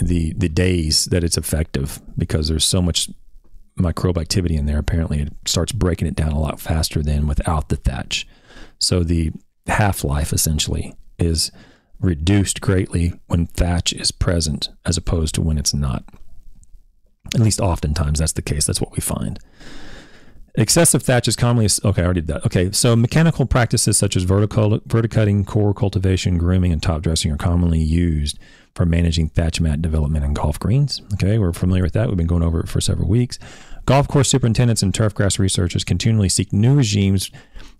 the 0.00 0.32
the 0.34 0.48
days 0.48 1.06
that 1.06 1.24
it's 1.24 1.38
effective 1.38 2.00
because 2.16 2.48
there's 2.48 2.64
so 2.64 2.82
much 2.82 3.08
microbe 3.76 4.18
activity 4.18 4.56
in 4.56 4.66
there. 4.66 4.78
Apparently, 4.78 5.20
it 5.20 5.32
starts 5.46 5.72
breaking 5.72 6.08
it 6.08 6.14
down 6.16 6.32
a 6.32 6.40
lot 6.40 6.60
faster 6.60 7.02
than 7.02 7.26
without 7.26 7.68
the 7.68 7.76
thatch. 7.76 8.26
So 8.78 9.02
the 9.02 9.32
half 9.66 10.04
life 10.04 10.32
essentially 10.32 10.94
is 11.18 11.50
reduced 12.00 12.60
greatly 12.60 13.12
when 13.26 13.46
thatch 13.46 13.92
is 13.92 14.10
present 14.10 14.68
as 14.84 14.96
opposed 14.96 15.34
to 15.36 15.42
when 15.42 15.58
it's 15.58 15.74
not. 15.74 16.04
At 17.34 17.40
least 17.40 17.60
oftentimes 17.60 18.18
that's 18.18 18.32
the 18.32 18.42
case. 18.42 18.66
That's 18.66 18.80
what 18.80 18.92
we 18.92 19.00
find. 19.00 19.38
Excessive 20.56 21.02
thatch 21.02 21.26
is 21.26 21.34
commonly 21.34 21.68
okay. 21.84 22.00
I 22.00 22.04
already 22.04 22.20
did 22.20 22.28
that. 22.28 22.46
Okay, 22.46 22.70
so 22.70 22.94
mechanical 22.94 23.44
practices 23.44 23.96
such 23.96 24.14
as 24.16 24.22
vertical 24.22 24.78
verticutting, 24.86 25.44
core 25.44 25.74
cultivation, 25.74 26.38
grooming, 26.38 26.72
and 26.72 26.80
top 26.80 27.02
dressing 27.02 27.32
are 27.32 27.36
commonly 27.36 27.80
used 27.80 28.38
for 28.72 28.86
managing 28.86 29.30
thatch 29.30 29.60
mat 29.60 29.82
development 29.82 30.24
in 30.24 30.32
golf 30.32 30.60
greens. 30.60 31.02
Okay, 31.14 31.38
we're 31.38 31.52
familiar 31.52 31.82
with 31.82 31.92
that. 31.94 32.06
We've 32.06 32.16
been 32.16 32.28
going 32.28 32.44
over 32.44 32.60
it 32.60 32.68
for 32.68 32.80
several 32.80 33.08
weeks. 33.08 33.36
Golf 33.84 34.06
course 34.06 34.28
superintendents 34.28 34.82
and 34.82 34.92
turfgrass 34.92 35.40
researchers 35.40 35.82
continually 35.82 36.28
seek 36.28 36.52
new 36.52 36.76
regimes 36.76 37.32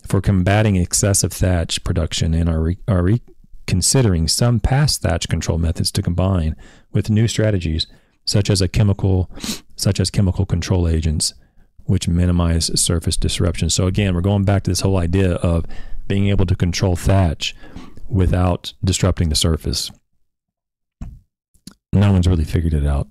for 0.07 0.21
combating 0.21 0.75
excessive 0.75 1.33
thatch 1.33 1.83
production 1.85 2.35
and 2.35 2.49
are, 2.49 2.61
re- 2.61 2.79
are 2.89 3.03
reconsidering 3.05 4.27
some 4.27 4.59
past 4.59 5.01
thatch 5.01 5.29
control 5.29 5.59
methods 5.59 5.93
to 5.93 6.03
combine 6.03 6.57
with 6.93 7.09
new 7.09 7.29
strategies 7.29 7.87
such 8.27 8.51
as 8.51 8.61
a 8.61 8.69
chemical 8.69 9.31
such 9.77 10.01
as 10.01 10.11
chemical 10.11 10.45
control 10.45 10.89
agents 10.89 11.35
which 11.85 12.09
minimize 12.09 12.71
surface 12.81 13.17
disruption. 13.17 13.71
So 13.71 13.87
again, 13.87 14.15
we're 14.15 14.21
going 14.21 14.45
back 14.45 14.63
to 14.65 14.71
this 14.71 14.81
whole 14.81 14.97
idea 14.97 15.35
of 15.35 15.67
being 16.07 16.29
able 16.29 16.47
to 16.47 16.57
control 16.57 16.97
thatch 16.97 17.55
without 18.09 18.73
disrupting 18.83 19.29
the 19.29 19.35
surface. 19.35 19.91
no 21.93 22.13
one's 22.13 22.27
really 22.27 22.45
figured 22.45 22.75
it 22.75 22.87
out 22.87 23.09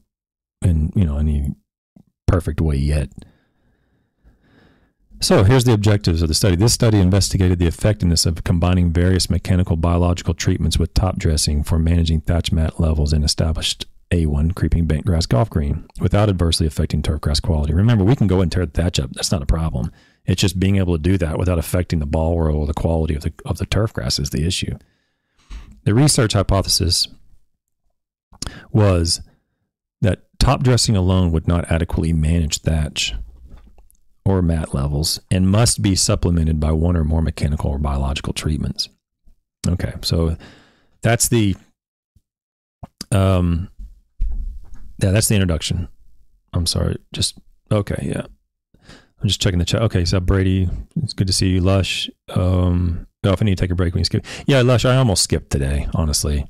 in 0.62 0.92
you 0.96 1.06
know 1.06 1.18
any 1.18 1.50
perfect 2.28 2.62
way 2.62 2.76
yet. 2.76 3.10
So 5.22 5.46
here's 5.46 5.64
the 5.64 5.74
objectives 5.74 6.22
of 6.22 6.28
the 6.28 6.34
study. 6.34 6.58
This 6.58 6.74
study 6.74 7.00
investigated 7.00 7.58
the 7.58 7.66
effectiveness 7.66 8.26
of 8.26 8.44
combining 8.44 8.92
various 8.92 9.30
mechanical 9.30 9.78
biological 9.78 10.34
treatments 10.34 10.78
with 10.78 10.94
top 10.94 11.18
dressing 11.18 11.64
for 11.64 11.80
managing 11.80 12.22
thatch 12.22 12.52
mat 12.52 12.78
levels 12.78 13.14
in 13.14 13.24
established 13.24 13.86
A1 14.14 14.56
creeping 14.56 14.86
bent 14.86 15.06
grass 15.06 15.26
golf 15.26 15.50
green 15.50 15.88
without 16.00 16.30
adversely 16.30 16.68
affecting 16.68 17.02
turf 17.02 17.22
grass 17.22 17.40
quality. 17.40 17.74
Remember, 17.74 18.04
we 18.04 18.16
can 18.16 18.28
go 18.28 18.42
and 18.42 18.52
tear 18.52 18.66
the 18.66 18.72
thatch 18.72 19.00
up. 19.00 19.12
That's 19.14 19.32
not 19.32 19.42
a 19.42 19.48
problem. 19.48 19.92
It's 20.26 20.42
just 20.42 20.60
being 20.60 20.78
able 20.78 20.96
to 20.96 21.02
do 21.02 21.18
that 21.18 21.38
without 21.38 21.58
affecting 21.58 22.00
the 22.00 22.06
ball 22.06 22.40
roll 22.40 22.62
or 22.62 22.68
the 22.68 22.74
quality 22.74 23.16
of 23.16 23.24
the 23.24 23.34
of 23.46 23.58
the 23.58 23.66
turf 23.66 23.92
grass 23.92 24.20
is 24.20 24.30
the 24.30 24.46
issue. 24.46 24.78
The 25.84 25.94
research 25.94 26.34
hypothesis 26.34 27.08
was 28.72 29.22
that 30.02 30.22
top 30.40 30.64
dressing 30.64 30.96
alone 30.96 31.32
would 31.32 31.48
not 31.48 31.70
adequately 31.72 32.14
manage 32.14 32.60
thatch 32.60 33.16
or 34.26 34.42
mat 34.42 34.74
levels 34.74 35.20
and 35.32 35.50
must 35.50 35.82
be 35.82 35.96
supplemented 35.96 36.60
by 36.60 36.72
one 36.72 36.96
or 36.96 37.04
more 37.04 37.22
mechanical 37.22 37.72
or 37.72 37.80
biological 37.80 38.32
treatments. 38.32 38.90
Okay, 39.68 39.94
so 40.02 40.38
that's 41.02 41.28
the 41.30 41.56
um 43.12 43.70
yeah, 45.04 45.12
that's 45.12 45.28
the 45.28 45.36
introduction. 45.36 45.90
I'm 46.54 46.66
sorry, 46.66 46.98
just 47.12 47.38
okay, 47.72 48.02
yeah. 48.02 48.26
I'm 49.22 49.28
just 49.28 49.42
checking 49.42 49.60
the 49.60 49.66
chat. 49.66 49.82
Okay, 49.84 50.06
so 50.06 50.20
Brady, 50.20 50.70
it's 51.02 51.14
good 51.14 51.28
to 51.28 51.34
see 51.34 51.50
you. 51.50 51.62
Lush, 51.62 52.10
um, 52.30 53.08
oh, 53.24 53.32
if 53.32 53.42
I 53.42 53.46
need 53.46 53.58
to 53.58 53.64
take 53.64 53.72
a 53.72 53.76
break, 53.76 53.94
we 53.94 54.00
can 54.00 54.06
skip. 54.06 54.26
Yeah, 54.46 54.62
Lush, 54.62 54.86
I 54.86 54.96
almost 54.96 55.24
skipped 55.24 55.50
today. 55.50 55.88
Honestly, 55.94 56.46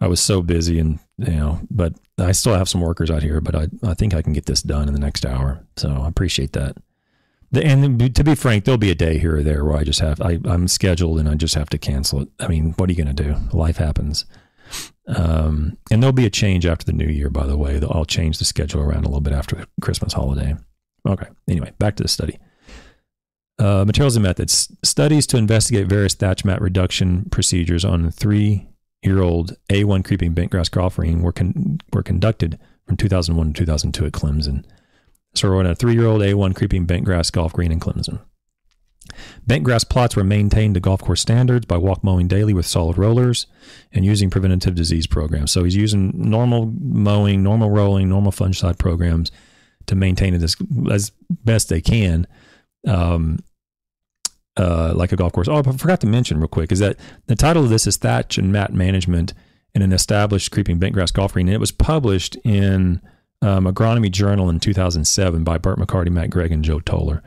I 0.00 0.06
was 0.06 0.20
so 0.20 0.42
busy, 0.42 0.78
and 0.78 0.98
you 1.18 1.32
know, 1.32 1.60
but 1.70 1.94
I 2.18 2.32
still 2.32 2.54
have 2.54 2.68
some 2.68 2.80
workers 2.80 3.10
out 3.10 3.22
here. 3.22 3.40
But 3.40 3.54
I, 3.56 3.68
I 3.82 3.94
think 3.94 4.14
I 4.14 4.22
can 4.22 4.32
get 4.32 4.46
this 4.46 4.62
done 4.62 4.88
in 4.88 4.94
the 4.94 5.00
next 5.00 5.26
hour. 5.26 5.64
So 5.76 5.90
I 5.90 6.08
appreciate 6.08 6.52
that. 6.52 6.76
The, 7.50 7.64
and 7.64 8.14
to 8.14 8.24
be 8.24 8.34
frank, 8.34 8.64
there'll 8.64 8.78
be 8.78 8.90
a 8.90 8.96
day 8.96 9.18
here 9.18 9.36
or 9.38 9.42
there 9.42 9.64
where 9.64 9.76
I 9.76 9.82
just 9.82 10.00
have 10.00 10.20
I, 10.20 10.38
I'm 10.44 10.68
scheduled 10.68 11.18
and 11.18 11.28
I 11.28 11.34
just 11.34 11.54
have 11.54 11.70
to 11.70 11.78
cancel 11.78 12.22
it. 12.22 12.28
I 12.38 12.46
mean, 12.46 12.74
what 12.76 12.88
are 12.88 12.92
you 12.92 13.02
going 13.02 13.14
to 13.14 13.22
do? 13.24 13.36
Life 13.52 13.78
happens. 13.78 14.24
Um, 15.06 15.78
and 15.90 16.02
there'll 16.02 16.12
be 16.12 16.26
a 16.26 16.30
change 16.30 16.66
after 16.66 16.84
the 16.84 16.92
new 16.92 17.06
year, 17.06 17.30
by 17.30 17.46
the 17.46 17.56
way. 17.56 17.80
I'll 17.90 18.04
change 18.04 18.38
the 18.38 18.44
schedule 18.44 18.82
around 18.82 19.04
a 19.04 19.08
little 19.08 19.20
bit 19.20 19.32
after 19.32 19.56
the 19.56 19.68
Christmas 19.80 20.12
holiday. 20.12 20.56
Okay. 21.06 21.26
Anyway, 21.48 21.72
back 21.78 21.96
to 21.96 22.02
the 22.02 22.08
study. 22.08 22.38
Uh, 23.58 23.84
materials 23.84 24.16
and 24.16 24.22
methods. 24.22 24.70
Studies 24.84 25.26
to 25.28 25.36
investigate 25.36 25.86
various 25.88 26.14
thatch 26.14 26.44
mat 26.44 26.60
reduction 26.60 27.24
procedures 27.30 27.84
on 27.84 28.10
three 28.10 28.68
year 29.02 29.22
old 29.22 29.56
A1 29.70 30.04
creeping 30.04 30.34
bentgrass 30.34 30.70
golf 30.70 30.96
green 30.96 31.22
were, 31.22 31.32
con- 31.32 31.80
were 31.92 32.02
conducted 32.02 32.58
from 32.86 32.96
2001 32.96 33.52
to 33.52 33.60
2002 33.60 34.06
at 34.06 34.12
Clemson. 34.12 34.64
So 35.34 35.48
we're 35.48 35.58
on 35.58 35.66
a 35.66 35.74
three 35.74 35.94
year 35.94 36.06
old 36.06 36.20
A1 36.20 36.54
creeping 36.54 36.86
bentgrass 36.86 37.32
golf 37.32 37.52
green 37.52 37.72
in 37.72 37.80
Clemson. 37.80 38.20
Bentgrass 39.46 39.88
plots 39.88 40.16
were 40.16 40.24
maintained 40.24 40.74
to 40.74 40.80
golf 40.80 41.00
course 41.00 41.20
standards 41.20 41.66
by 41.66 41.76
walk 41.76 42.02
mowing 42.04 42.28
daily 42.28 42.54
with 42.54 42.66
solid 42.66 42.98
rollers 42.98 43.46
and 43.92 44.04
using 44.04 44.30
preventative 44.30 44.74
disease 44.74 45.06
programs. 45.06 45.50
So 45.52 45.64
he's 45.64 45.76
using 45.76 46.12
normal 46.14 46.72
mowing, 46.80 47.42
normal 47.42 47.70
rolling, 47.70 48.08
normal 48.08 48.32
fungicide 48.32 48.78
programs 48.78 49.30
to 49.86 49.94
maintain 49.94 50.34
it 50.34 50.42
as, 50.42 50.56
as 50.90 51.12
best 51.30 51.68
they 51.68 51.80
can. 51.80 52.26
Um, 52.86 53.40
uh, 54.56 54.92
like 54.94 55.12
a 55.12 55.16
golf 55.16 55.32
course. 55.32 55.46
Oh, 55.48 55.56
I 55.56 55.62
forgot 55.62 56.00
to 56.00 56.06
mention 56.08 56.38
real 56.38 56.48
quick 56.48 56.72
is 56.72 56.80
that 56.80 56.96
the 57.26 57.36
title 57.36 57.62
of 57.62 57.70
this 57.70 57.86
is 57.86 57.96
Thatch 57.96 58.38
and 58.38 58.52
Mat 58.52 58.72
Management 58.72 59.32
in 59.74 59.82
an 59.82 59.92
established 59.92 60.50
creeping 60.50 60.80
bentgrass 60.80 61.12
golf 61.12 61.32
green. 61.32 61.46
And 61.46 61.54
it 61.54 61.60
was 61.60 61.70
published 61.70 62.36
in 62.44 63.00
um, 63.40 63.66
Agronomy 63.66 64.10
Journal 64.10 64.50
in 64.50 64.58
2007 64.58 65.44
by 65.44 65.58
Bert 65.58 65.78
McCarty, 65.78 66.10
Matt 66.10 66.30
Gregg, 66.30 66.50
and 66.50 66.64
Joe 66.64 66.80
Toler. 66.80 67.22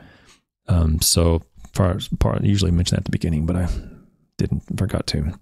Um, 0.68 1.00
so 1.00 1.42
far, 1.74 1.98
I 2.24 2.38
usually 2.42 2.70
mention 2.70 2.96
that 2.96 3.00
at 3.00 3.04
the 3.04 3.10
beginning, 3.10 3.46
but 3.46 3.56
I 3.56 3.68
didn't 4.38 4.62
forgot 4.78 5.06
to. 5.08 5.34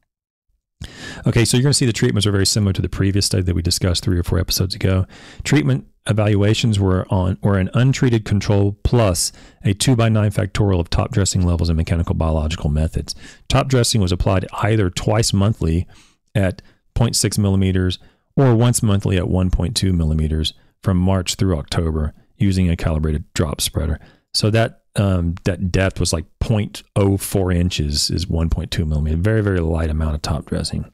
Okay, 1.26 1.44
so 1.44 1.56
you're 1.56 1.62
going 1.62 1.72
to 1.72 1.74
see 1.74 1.86
the 1.86 1.92
treatments 1.92 2.26
are 2.26 2.32
very 2.32 2.46
similar 2.46 2.72
to 2.72 2.80
the 2.80 2.88
previous 2.88 3.26
study 3.26 3.42
that 3.42 3.54
we 3.54 3.62
discussed 3.62 4.02
three 4.02 4.18
or 4.18 4.22
four 4.22 4.38
episodes 4.38 4.74
ago. 4.74 5.06
Treatment 5.44 5.86
evaluations 6.06 6.80
were 6.80 7.06
on 7.10 7.36
were 7.42 7.58
an 7.58 7.68
untreated 7.74 8.24
control 8.24 8.78
plus 8.84 9.32
a 9.64 9.74
two 9.74 9.94
by 9.94 10.08
nine 10.08 10.30
factorial 10.30 10.80
of 10.80 10.88
top 10.88 11.10
dressing 11.10 11.44
levels 11.44 11.68
and 11.68 11.76
mechanical 11.76 12.14
biological 12.14 12.70
methods. 12.70 13.14
Top 13.48 13.68
dressing 13.68 14.00
was 14.00 14.12
applied 14.12 14.46
either 14.62 14.88
twice 14.88 15.32
monthly 15.32 15.86
at 16.34 16.62
0.6 16.94 17.38
millimeters 17.38 17.98
or 18.36 18.54
once 18.54 18.82
monthly 18.82 19.18
at 19.18 19.24
1.2 19.24 19.92
millimeters 19.92 20.54
from 20.82 20.96
March 20.96 21.34
through 21.34 21.56
October 21.56 22.14
using 22.38 22.70
a 22.70 22.76
calibrated 22.76 23.24
drop 23.34 23.60
spreader. 23.60 24.00
So 24.32 24.48
that 24.50 24.79
um, 24.96 25.36
that 25.44 25.70
depth 25.70 26.00
was 26.00 26.12
like 26.12 26.24
0.04 26.42 27.54
inches 27.54 28.10
is 28.10 28.26
1.2 28.26 28.86
millimeter. 28.86 29.16
Very 29.16 29.42
very 29.42 29.60
light 29.60 29.90
amount 29.90 30.14
of 30.14 30.22
top 30.22 30.46
dressing. 30.46 30.92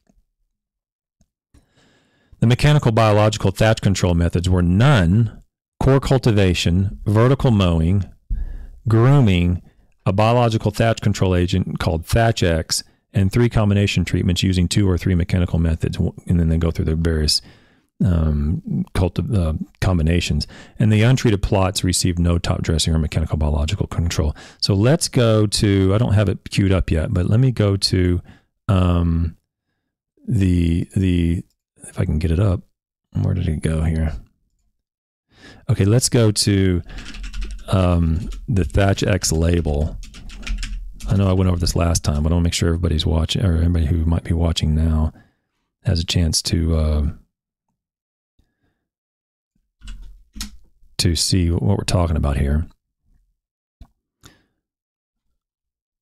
The 2.40 2.46
mechanical 2.46 2.92
biological 2.92 3.50
thatch 3.50 3.80
control 3.80 4.14
methods 4.14 4.48
were 4.48 4.62
none, 4.62 5.42
core 5.80 6.00
cultivation, 6.00 7.00
vertical 7.06 7.50
mowing, 7.50 8.04
grooming, 8.86 9.62
a 10.04 10.12
biological 10.12 10.70
thatch 10.70 11.00
control 11.00 11.34
agent 11.34 11.78
called 11.78 12.04
Thatch 12.04 12.42
X, 12.42 12.84
and 13.12 13.32
three 13.32 13.48
combination 13.48 14.04
treatments 14.04 14.42
using 14.42 14.68
two 14.68 14.88
or 14.88 14.98
three 14.98 15.14
mechanical 15.14 15.58
methods, 15.58 15.96
and 15.96 16.38
then 16.38 16.50
they 16.50 16.58
go 16.58 16.70
through 16.70 16.84
the 16.84 16.94
various 16.94 17.40
um, 18.04 18.84
culti- 18.94 19.34
uh, 19.34 19.54
combinations. 19.80 20.46
And 20.78 20.92
the 20.92 21.02
untreated 21.02 21.42
plots 21.42 21.82
received 21.84 22.18
no 22.18 22.38
top 22.38 22.62
dressing 22.62 22.94
or 22.94 22.98
mechanical 22.98 23.38
biological 23.38 23.86
control. 23.86 24.34
So 24.60 24.74
let's 24.74 25.08
go 25.08 25.46
to, 25.46 25.94
I 25.94 25.98
don't 25.98 26.14
have 26.14 26.28
it 26.28 26.50
queued 26.50 26.72
up 26.72 26.90
yet, 26.90 27.12
but 27.12 27.26
let 27.26 27.40
me 27.40 27.50
go 27.50 27.76
to 27.76 28.20
um, 28.68 29.36
the, 30.26 30.88
the, 30.96 31.44
if 31.88 31.98
I 31.98 32.04
can 32.04 32.18
get 32.18 32.30
it 32.30 32.40
up, 32.40 32.62
where 33.22 33.34
did 33.34 33.48
it 33.48 33.62
go 33.62 33.82
here? 33.82 34.12
Okay, 35.70 35.84
let's 35.84 36.08
go 36.08 36.30
to 36.30 36.82
um, 37.68 38.28
the 38.48 38.64
Thatch 38.64 39.02
X 39.02 39.32
label 39.32 39.96
I 41.08 41.16
know 41.16 41.28
I 41.28 41.34
went 41.34 41.48
over 41.48 41.58
this 41.58 41.76
last 41.76 42.02
time, 42.02 42.22
but 42.22 42.32
I 42.32 42.34
want 42.34 42.42
to 42.42 42.46
make 42.46 42.52
sure 42.52 42.68
everybody's 42.68 43.06
watching, 43.06 43.44
or 43.44 43.56
everybody 43.56 43.86
who 43.86 44.04
might 44.04 44.24
be 44.24 44.32
watching 44.32 44.74
now 44.74 45.12
has 45.84 46.00
a 46.00 46.04
chance 46.04 46.42
to 46.42 46.76
uh, 46.76 47.02
to 50.98 51.14
see 51.14 51.50
what 51.50 51.78
we're 51.78 51.84
talking 51.84 52.16
about 52.16 52.38
here. 52.38 52.66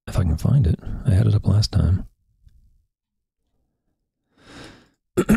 If 0.07 0.19
I 0.19 0.23
can 0.23 0.37
find 0.37 0.67
it, 0.67 0.79
I 1.07 1.11
had 1.11 1.27
it 1.27 1.35
up 1.35 1.47
last 1.47 1.73
time. 1.73 2.07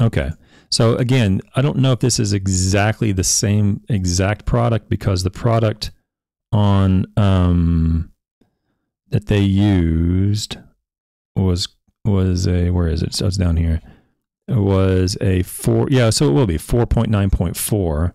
okay. 0.00 0.30
So 0.70 0.96
again, 0.96 1.40
I 1.54 1.62
don't 1.62 1.78
know 1.78 1.92
if 1.92 2.00
this 2.00 2.18
is 2.18 2.32
exactly 2.32 3.12
the 3.12 3.24
same 3.24 3.82
exact 3.88 4.44
product 4.46 4.88
because 4.88 5.22
the 5.22 5.30
product 5.30 5.90
on 6.52 7.06
um, 7.16 8.11
that 9.12 9.26
they 9.26 9.40
used 9.40 10.56
was 11.36 11.68
was 12.04 12.48
a 12.48 12.70
where 12.70 12.88
is 12.88 13.02
it? 13.02 13.14
So 13.14 13.26
it's 13.26 13.36
down 13.36 13.56
here. 13.56 13.80
It 14.48 14.58
was 14.58 15.16
a 15.20 15.42
four. 15.44 15.86
Yeah, 15.90 16.10
so 16.10 16.28
it 16.28 16.32
will 16.32 16.46
be 16.46 16.58
four 16.58 16.86
point 16.86 17.08
nine 17.08 17.30
point 17.30 17.56
four. 17.56 18.14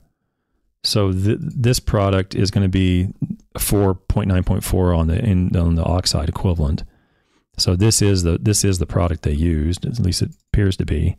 So 0.83 1.12
th- 1.12 1.39
this 1.39 1.79
product 1.79 2.36
is 2.36 2.51
going 2.51 2.63
to 2.63 2.69
be 2.69 3.10
four 3.57 3.95
point 3.95 4.27
nine 4.27 4.43
point 4.43 4.63
four 4.63 4.93
on 4.93 5.07
the 5.07 5.23
in, 5.23 5.55
on 5.55 5.75
the 5.75 5.83
oxide 5.83 6.27
equivalent. 6.29 6.83
So 7.57 7.75
this 7.75 8.01
is 8.01 8.23
the 8.23 8.38
this 8.39 8.65
is 8.65 8.79
the 8.79 8.86
product 8.86 9.23
they 9.23 9.31
used. 9.31 9.86
At 9.86 9.99
least 9.99 10.21
it 10.21 10.31
appears 10.51 10.75
to 10.77 10.86
be. 10.86 11.15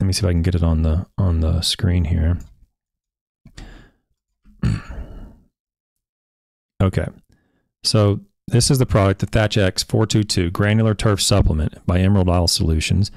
Let 0.00 0.06
me 0.06 0.12
see 0.12 0.20
if 0.20 0.24
I 0.24 0.32
can 0.32 0.42
get 0.42 0.56
it 0.56 0.62
on 0.62 0.82
the 0.82 1.06
on 1.16 1.40
the 1.40 1.60
screen 1.60 2.04
here. 2.06 2.38
okay. 6.82 7.06
So 7.84 8.20
this 8.48 8.70
is 8.70 8.78
the 8.78 8.86
product, 8.86 9.20
the 9.20 9.26
Thatch 9.26 9.56
X 9.56 9.82
422 9.82 10.50
Granular 10.50 10.94
Turf 10.94 11.20
Supplement 11.20 11.84
by 11.86 11.98
Emerald 12.00 12.28
Isle 12.28 12.48
Solutions. 12.48 13.10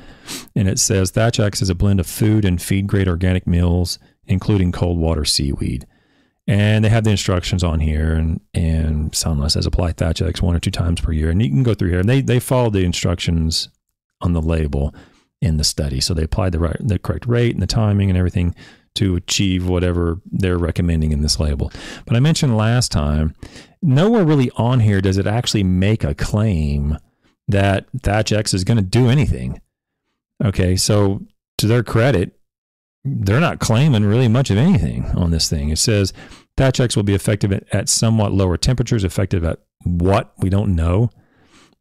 And 0.56 0.68
it 0.68 0.80
says 0.80 1.12
Thatch 1.12 1.40
X 1.40 1.62
is 1.62 1.70
a 1.70 1.76
blend 1.76 2.00
of 2.00 2.08
food 2.08 2.46
and 2.46 2.62
feed 2.62 2.88
grade 2.88 3.08
organic 3.08 3.46
meals, 3.46 4.00
including 4.26 4.72
cold 4.72 4.98
water 4.98 5.26
seaweed. 5.26 5.86
And 6.48 6.86
they 6.86 6.90
have 6.90 7.04
the 7.04 7.12
instructions 7.12 7.62
on 7.62 7.82
here, 7.82 8.14
and 8.14 8.40
and 8.54 9.14
Sunless 9.14 9.54
says 9.54 9.66
apply 9.66 9.92
Thatch 9.92 10.22
X 10.22 10.42
one 10.42 10.56
or 10.56 10.60
two 10.60 10.72
times 10.72 11.02
per 11.02 11.12
year. 11.12 11.30
And 11.30 11.42
you 11.44 11.50
can 11.50 11.64
go 11.64 11.74
through 11.74 11.90
here, 11.90 12.00
and 12.00 12.08
they 12.08 12.22
they 12.22 12.40
follow 12.40 12.70
the 12.70 12.86
instructions 12.86 13.68
on 14.22 14.32
the 14.32 14.42
label 14.42 14.96
in 15.42 15.58
the 15.58 15.66
study. 15.66 16.00
So 16.00 16.14
they 16.14 16.24
applied 16.24 16.54
the 16.54 16.60
right, 16.60 16.78
the 16.80 17.00
correct 17.00 17.28
rate 17.28 17.54
and 17.54 17.62
the 17.62 17.68
timing 17.68 18.10
and 18.10 18.18
everything 18.18 18.56
to 18.96 19.16
achieve 19.16 19.68
whatever 19.68 20.20
they're 20.26 20.58
recommending 20.58 21.12
in 21.12 21.22
this 21.22 21.40
label. 21.40 21.72
But 22.06 22.16
I 22.16 22.20
mentioned 22.20 22.58
last 22.58 22.92
time, 22.92 23.36
nowhere 23.82 24.26
really 24.26 24.52
on 24.56 24.80
here 24.80 25.02
does 25.02 25.18
it 25.18 25.28
actually 25.28 25.64
make 25.64 26.04
a 26.04 26.16
claim 26.16 26.98
that 27.48 27.86
Thatch 28.02 28.32
X 28.32 28.54
is 28.54 28.64
going 28.64 28.78
to 28.78 28.84
do 28.84 29.10
anything. 29.10 29.62
Okay, 30.44 30.76
so 30.76 31.26
to 31.58 31.68
their 31.68 31.84
credit, 31.84 32.38
they're 33.04 33.40
not 33.40 33.60
claiming 33.60 34.04
really 34.04 34.28
much 34.28 34.50
of 34.50 34.58
anything 34.58 35.06
on 35.16 35.32
this 35.32 35.50
thing. 35.50 35.70
It 35.70 35.80
says 35.80 36.14
Thatch 36.58 36.80
X 36.80 36.96
will 36.96 37.04
be 37.04 37.16
effective 37.16 37.52
at, 37.52 37.64
at 37.72 37.90
somewhat 37.90 38.34
lower 38.34 38.58
temperatures, 38.58 39.04
effective 39.04 39.44
at 39.44 39.60
what 39.84 40.34
we 40.40 40.50
don't 40.50 40.76
know. 40.76 41.10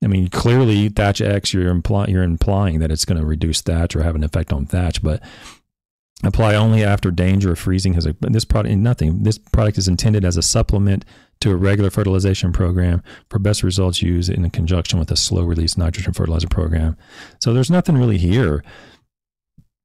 I 0.04 0.08
mean, 0.08 0.28
clearly 0.28 0.88
Thatch 0.88 1.20
X, 1.20 1.52
you're 1.52 1.68
implying 1.68 2.10
you're 2.10 2.22
implying 2.22 2.78
that 2.78 2.92
it's 2.92 3.04
going 3.04 3.18
to 3.18 3.26
reduce 3.26 3.62
thatch 3.62 3.96
or 3.96 4.02
have 4.02 4.14
an 4.14 4.24
effect 4.24 4.52
on 4.52 4.66
thatch, 4.66 5.02
but 5.02 5.22
apply 6.22 6.54
only 6.54 6.84
after 6.84 7.10
danger 7.10 7.52
of 7.52 7.58
freezing 7.58 7.94
has 7.94 8.06
a 8.06 8.14
this 8.20 8.44
product 8.44 8.74
nothing. 8.76 9.22
This 9.22 9.38
product 9.38 9.78
is 9.78 9.88
intended 9.88 10.24
as 10.24 10.36
a 10.36 10.42
supplement 10.42 11.04
to 11.40 11.50
a 11.50 11.56
regular 11.56 11.90
fertilization 11.90 12.52
program. 12.52 13.02
For 13.28 13.38
best 13.38 13.62
results, 13.62 14.02
use 14.02 14.28
in 14.28 14.48
conjunction 14.50 14.98
with 14.98 15.10
a 15.10 15.16
slow 15.16 15.42
release 15.42 15.76
nitrogen 15.76 16.12
fertilizer 16.12 16.48
program. 16.48 16.96
So 17.40 17.52
there's 17.52 17.70
nothing 17.70 17.96
really 17.98 18.18
here. 18.18 18.64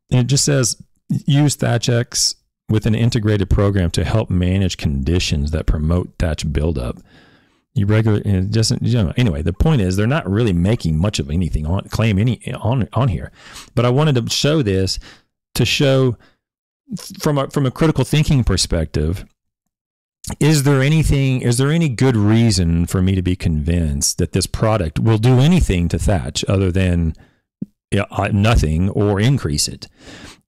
It 0.10 0.28
just 0.28 0.46
says 0.46 0.82
use 1.10 1.56
Thatch 1.56 1.90
X 1.90 2.36
with 2.72 2.86
an 2.86 2.96
integrated 2.96 3.50
program 3.50 3.92
to 3.92 4.04
help 4.04 4.30
manage 4.30 4.78
conditions 4.78 5.52
that 5.52 5.66
promote 5.66 6.14
thatch 6.18 6.52
buildup. 6.52 6.98
You 7.74 7.86
regular 7.86 8.22
it 8.24 8.52
doesn't 8.52 8.82
you 8.82 9.02
know 9.02 9.14
anyway. 9.16 9.42
The 9.42 9.54
point 9.54 9.82
is 9.82 9.96
they're 9.96 10.08
not 10.08 10.30
really 10.30 10.54
making 10.54 10.98
much 10.98 11.20
of 11.20 11.30
anything 11.30 11.66
on 11.66 11.88
claim 11.90 12.18
any 12.18 12.54
on 12.54 12.88
on 12.94 13.08
here, 13.08 13.32
but 13.76 13.86
I 13.86 13.90
wanted 13.90 14.16
to 14.16 14.30
show 14.30 14.62
this 14.62 15.00
to 15.56 15.66
show 15.66 16.18
from 17.20 17.38
a 17.38 17.50
from 17.50 17.66
a 17.66 17.72
critical 17.72 18.04
thinking 18.04 18.44
perspective. 18.44 19.26
Is 20.40 20.64
there 20.64 20.82
anything? 20.82 21.42
Is 21.42 21.58
there 21.58 21.72
any 21.72 21.90
good 21.90 22.16
reason 22.16 22.86
for 22.86 23.02
me 23.02 23.16
to 23.16 23.22
be 23.22 23.36
convinced 23.36 24.18
that 24.20 24.34
this 24.34 24.46
product 24.46 25.00
will 25.00 25.18
do 25.18 25.40
anything 25.40 25.88
to 25.90 26.00
thatch 26.00 26.46
other 26.48 26.72
than 26.72 27.16
yeah, 27.92 28.06
uh, 28.12 28.30
nothing 28.32 28.90
or 28.90 29.20
increase 29.20 29.68
it? 29.68 29.88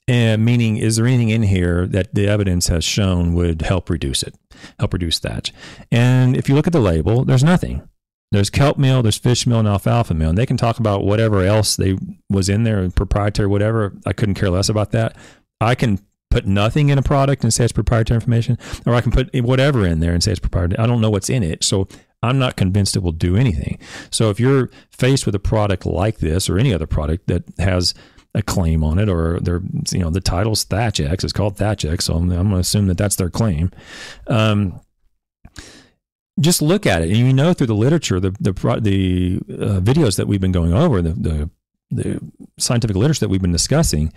And 0.08 0.44
meaning, 0.44 0.78
is 0.78 0.98
there 0.98 1.08
anything 1.08 1.30
in 1.30 1.44
here 1.44 1.88
that 1.88 2.14
the 2.14 2.28
evidence 2.28 2.68
has 2.68 2.84
shown 2.84 3.34
would 3.34 3.62
help 3.62 3.90
reduce 3.90 4.22
it, 4.22 4.36
help 4.80 4.94
reduce 4.94 5.20
thatch? 5.20 5.54
And 5.92 6.36
if 6.36 6.50
you 6.50 6.56
look 6.56 6.68
at 6.68 6.74
the 6.74 6.80
label, 6.80 7.24
there's 7.24 7.44
nothing. 7.44 7.88
There's 8.32 8.50
kelp 8.50 8.78
meal, 8.78 9.02
there's 9.02 9.18
fish 9.18 9.48
meal, 9.48 9.60
and 9.60 9.68
alfalfa 9.68 10.14
meal. 10.14 10.30
And 10.30 10.38
they 10.38 10.46
can 10.46 10.58
talk 10.58 10.80
about 10.80 11.06
whatever 11.06 11.42
else 11.42 11.76
they 11.76 11.98
was 12.30 12.50
in 12.50 12.64
there, 12.64 12.90
proprietary, 12.90 13.48
whatever. 13.48 13.94
I 14.06 14.14
couldn't 14.14 14.36
care 14.36 14.50
less 14.50 14.70
about 14.70 14.92
that. 14.92 15.16
I 15.62 15.76
can 15.76 16.00
put 16.34 16.48
nothing 16.48 16.90
in 16.90 16.98
a 16.98 17.04
product 17.04 17.44
and 17.44 17.54
say 17.54 17.64
it's 17.64 17.72
proprietary 17.72 18.16
information, 18.16 18.58
or 18.86 18.96
I 18.96 19.02
can 19.02 19.12
put 19.12 19.34
whatever 19.44 19.86
in 19.86 20.00
there 20.00 20.14
and 20.14 20.24
say 20.24 20.32
it's 20.32 20.40
proprietary. 20.40 20.80
I 20.80 20.88
don't 20.88 21.00
know 21.00 21.12
what's 21.12 21.30
in 21.30 21.44
it, 21.44 21.64
so 21.64 21.88
I'm 22.24 22.40
not 22.40 22.56
convinced 22.56 22.96
it 22.96 23.04
will 23.04 23.12
do 23.12 23.36
anything. 23.36 23.78
So 24.10 24.30
if 24.30 24.40
you're 24.40 24.72
faced 24.92 25.26
with 25.26 25.36
a 25.36 25.40
product 25.40 25.86
like 25.86 26.18
this 26.18 26.50
or 26.50 26.58
any 26.58 26.74
other 26.74 26.88
product 26.88 27.28
that 27.28 27.44
has 27.60 27.94
a 28.34 28.42
claim 28.42 28.84
on 28.84 28.98
it, 28.98 29.10
or 29.10 29.40
they're 29.42 29.62
you 29.92 30.00
know 30.00 30.10
the 30.10 30.22
title's 30.22 30.64
Thatch 30.64 31.00
X. 31.00 31.24
It's 31.24 31.34
called 31.34 31.58
Thatch 31.58 31.86
X, 31.86 32.06
so 32.06 32.16
I'm, 32.16 32.32
I'm 32.32 32.50
going 32.50 32.50
to 32.50 32.58
assume 32.58 32.88
that 32.88 32.98
that's 32.98 33.16
their 33.16 33.30
claim. 33.30 33.70
Um, 34.26 34.82
just 36.40 36.62
look 36.62 36.88
at 36.88 37.04
it, 37.04 37.10
and 37.10 37.18
you 37.18 37.32
know 37.32 37.54
through 37.54 37.68
the 37.68 37.76
literature, 37.76 38.20
the 38.20 38.32
the 38.40 38.54
the 38.82 39.40
uh, 39.54 39.80
videos 39.82 40.18
that 40.18 40.28
we've 40.28 40.42
been 40.42 40.52
going 40.52 40.74
over, 40.74 41.04
the, 41.04 41.14
the 41.14 41.50
the 41.92 42.20
scientific 42.58 42.96
literature 42.96 43.20
that 43.20 43.30
we've 43.30 43.42
been 43.42 43.52
discussing. 43.52 44.12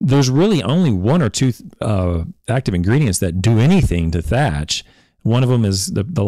There's 0.00 0.30
really 0.30 0.62
only 0.62 0.92
one 0.92 1.22
or 1.22 1.28
two 1.28 1.52
uh, 1.80 2.24
active 2.48 2.74
ingredients 2.74 3.18
that 3.18 3.42
do 3.42 3.58
anything 3.58 4.10
to 4.12 4.22
thatch. 4.22 4.84
One 5.22 5.42
of 5.42 5.48
them 5.48 5.64
is 5.64 5.86
the, 5.86 6.04
the 6.04 6.24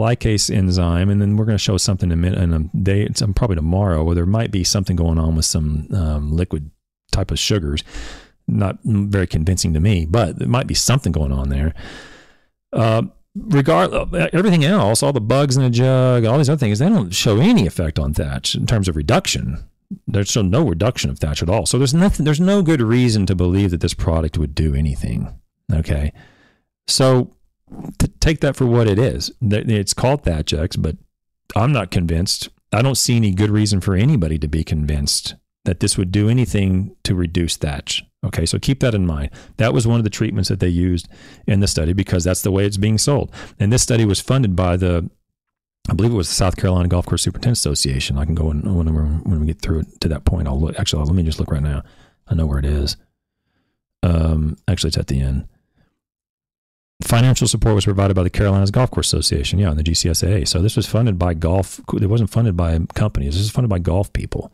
enzyme, 0.50 1.08
and 1.08 1.22
then 1.22 1.36
we're 1.36 1.44
going 1.44 1.56
to 1.56 1.62
show 1.62 1.76
something 1.76 2.10
in 2.10 2.24
a, 2.24 2.32
in 2.32 2.52
a 2.52 2.78
day, 2.82 3.08
probably 3.34 3.56
tomorrow, 3.56 4.02
where 4.02 4.16
there 4.16 4.26
might 4.26 4.50
be 4.50 4.64
something 4.64 4.96
going 4.96 5.18
on 5.18 5.36
with 5.36 5.44
some 5.44 5.86
um, 5.94 6.32
liquid 6.32 6.70
type 7.12 7.30
of 7.30 7.38
sugars. 7.38 7.84
Not 8.48 8.78
very 8.84 9.28
convincing 9.28 9.72
to 9.74 9.80
me, 9.80 10.06
but 10.06 10.38
there 10.38 10.48
might 10.48 10.66
be 10.66 10.74
something 10.74 11.12
going 11.12 11.32
on 11.32 11.48
there. 11.48 11.72
Uh, 12.72 13.02
regard 13.36 13.92
everything 14.34 14.64
else, 14.64 15.02
all 15.02 15.12
the 15.12 15.20
bugs 15.20 15.56
in 15.56 15.62
the 15.62 15.70
jug, 15.70 16.24
all 16.24 16.38
these 16.38 16.50
other 16.50 16.58
things, 16.58 16.80
they 16.80 16.88
don't 16.88 17.14
show 17.14 17.38
any 17.38 17.66
effect 17.66 17.98
on 17.98 18.12
thatch 18.12 18.54
in 18.54 18.66
terms 18.66 18.88
of 18.88 18.96
reduction. 18.96 19.64
There's 20.06 20.30
still 20.30 20.44
no 20.44 20.66
reduction 20.66 21.10
of 21.10 21.18
thatch 21.18 21.42
at 21.42 21.48
all. 21.48 21.66
So 21.66 21.78
there's 21.78 21.94
nothing. 21.94 22.24
There's 22.24 22.40
no 22.40 22.62
good 22.62 22.80
reason 22.80 23.26
to 23.26 23.34
believe 23.34 23.70
that 23.70 23.80
this 23.80 23.94
product 23.94 24.38
would 24.38 24.54
do 24.54 24.74
anything. 24.74 25.34
Okay, 25.72 26.12
so 26.86 27.34
take 28.20 28.40
that 28.40 28.56
for 28.56 28.66
what 28.66 28.88
it 28.88 28.98
is. 28.98 29.30
It's 29.40 29.94
called 29.94 30.24
Thatch 30.24 30.52
X, 30.52 30.76
but 30.76 30.96
I'm 31.56 31.72
not 31.72 31.90
convinced. 31.90 32.48
I 32.72 32.82
don't 32.82 32.96
see 32.96 33.16
any 33.16 33.32
good 33.32 33.50
reason 33.50 33.80
for 33.80 33.94
anybody 33.94 34.38
to 34.38 34.48
be 34.48 34.62
convinced 34.62 35.34
that 35.64 35.80
this 35.80 35.98
would 35.98 36.10
do 36.10 36.28
anything 36.28 36.96
to 37.04 37.14
reduce 37.14 37.56
thatch. 37.56 38.04
Okay, 38.24 38.46
so 38.46 38.58
keep 38.58 38.80
that 38.80 38.94
in 38.94 39.06
mind. 39.06 39.30
That 39.56 39.72
was 39.72 39.86
one 39.86 39.98
of 39.98 40.04
the 40.04 40.10
treatments 40.10 40.48
that 40.48 40.60
they 40.60 40.68
used 40.68 41.08
in 41.46 41.60
the 41.60 41.66
study 41.66 41.92
because 41.92 42.24
that's 42.24 42.42
the 42.42 42.50
way 42.50 42.64
it's 42.66 42.76
being 42.76 42.98
sold. 42.98 43.32
And 43.58 43.72
this 43.72 43.82
study 43.82 44.04
was 44.04 44.20
funded 44.20 44.54
by 44.54 44.76
the, 44.76 45.10
I 45.90 45.92
believe 45.92 46.12
it 46.12 46.16
was 46.16 46.28
the 46.28 46.34
South 46.34 46.56
Carolina 46.56 46.86
Golf 46.86 47.04
Course 47.04 47.22
Superintendent 47.22 47.58
Association. 47.58 48.16
I 48.16 48.24
can 48.24 48.36
go 48.36 48.52
in, 48.52 48.60
when, 48.76 48.94
when 48.94 49.40
we 49.40 49.46
get 49.46 49.60
through 49.60 49.82
to 49.98 50.08
that 50.08 50.24
point. 50.24 50.46
I'll 50.46 50.58
look. 50.58 50.78
Actually, 50.78 51.02
let 51.02 51.16
me 51.16 51.24
just 51.24 51.40
look 51.40 51.50
right 51.50 51.62
now. 51.62 51.82
I 52.28 52.36
know 52.36 52.46
where 52.46 52.60
it 52.60 52.64
is. 52.64 52.96
Um, 54.04 54.56
actually, 54.68 54.88
it's 54.88 54.98
at 54.98 55.08
the 55.08 55.20
end. 55.20 55.48
Financial 57.02 57.48
support 57.48 57.74
was 57.74 57.86
provided 57.86 58.14
by 58.14 58.22
the 58.22 58.30
Carolinas 58.30 58.70
Golf 58.70 58.92
Course 58.92 59.12
Association, 59.12 59.58
yeah, 59.58 59.70
and 59.70 59.78
the 59.78 59.82
GCSAA. 59.82 60.46
So 60.46 60.62
this 60.62 60.76
was 60.76 60.86
funded 60.86 61.18
by 61.18 61.34
golf. 61.34 61.80
It 62.00 62.06
wasn't 62.06 62.30
funded 62.30 62.56
by 62.56 62.78
companies. 62.94 63.34
This 63.34 63.42
was 63.42 63.50
funded 63.50 63.70
by 63.70 63.80
golf 63.80 64.12
people. 64.12 64.52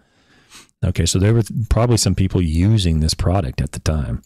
Okay, 0.83 1.05
so 1.05 1.19
there 1.19 1.35
were 1.35 1.43
probably 1.69 1.99
some 1.99 2.15
people 2.15 2.41
using 2.41 3.01
this 3.01 3.15
product 3.15 3.61
at 3.61 3.73
the 3.73 3.81
time, 3.81 4.23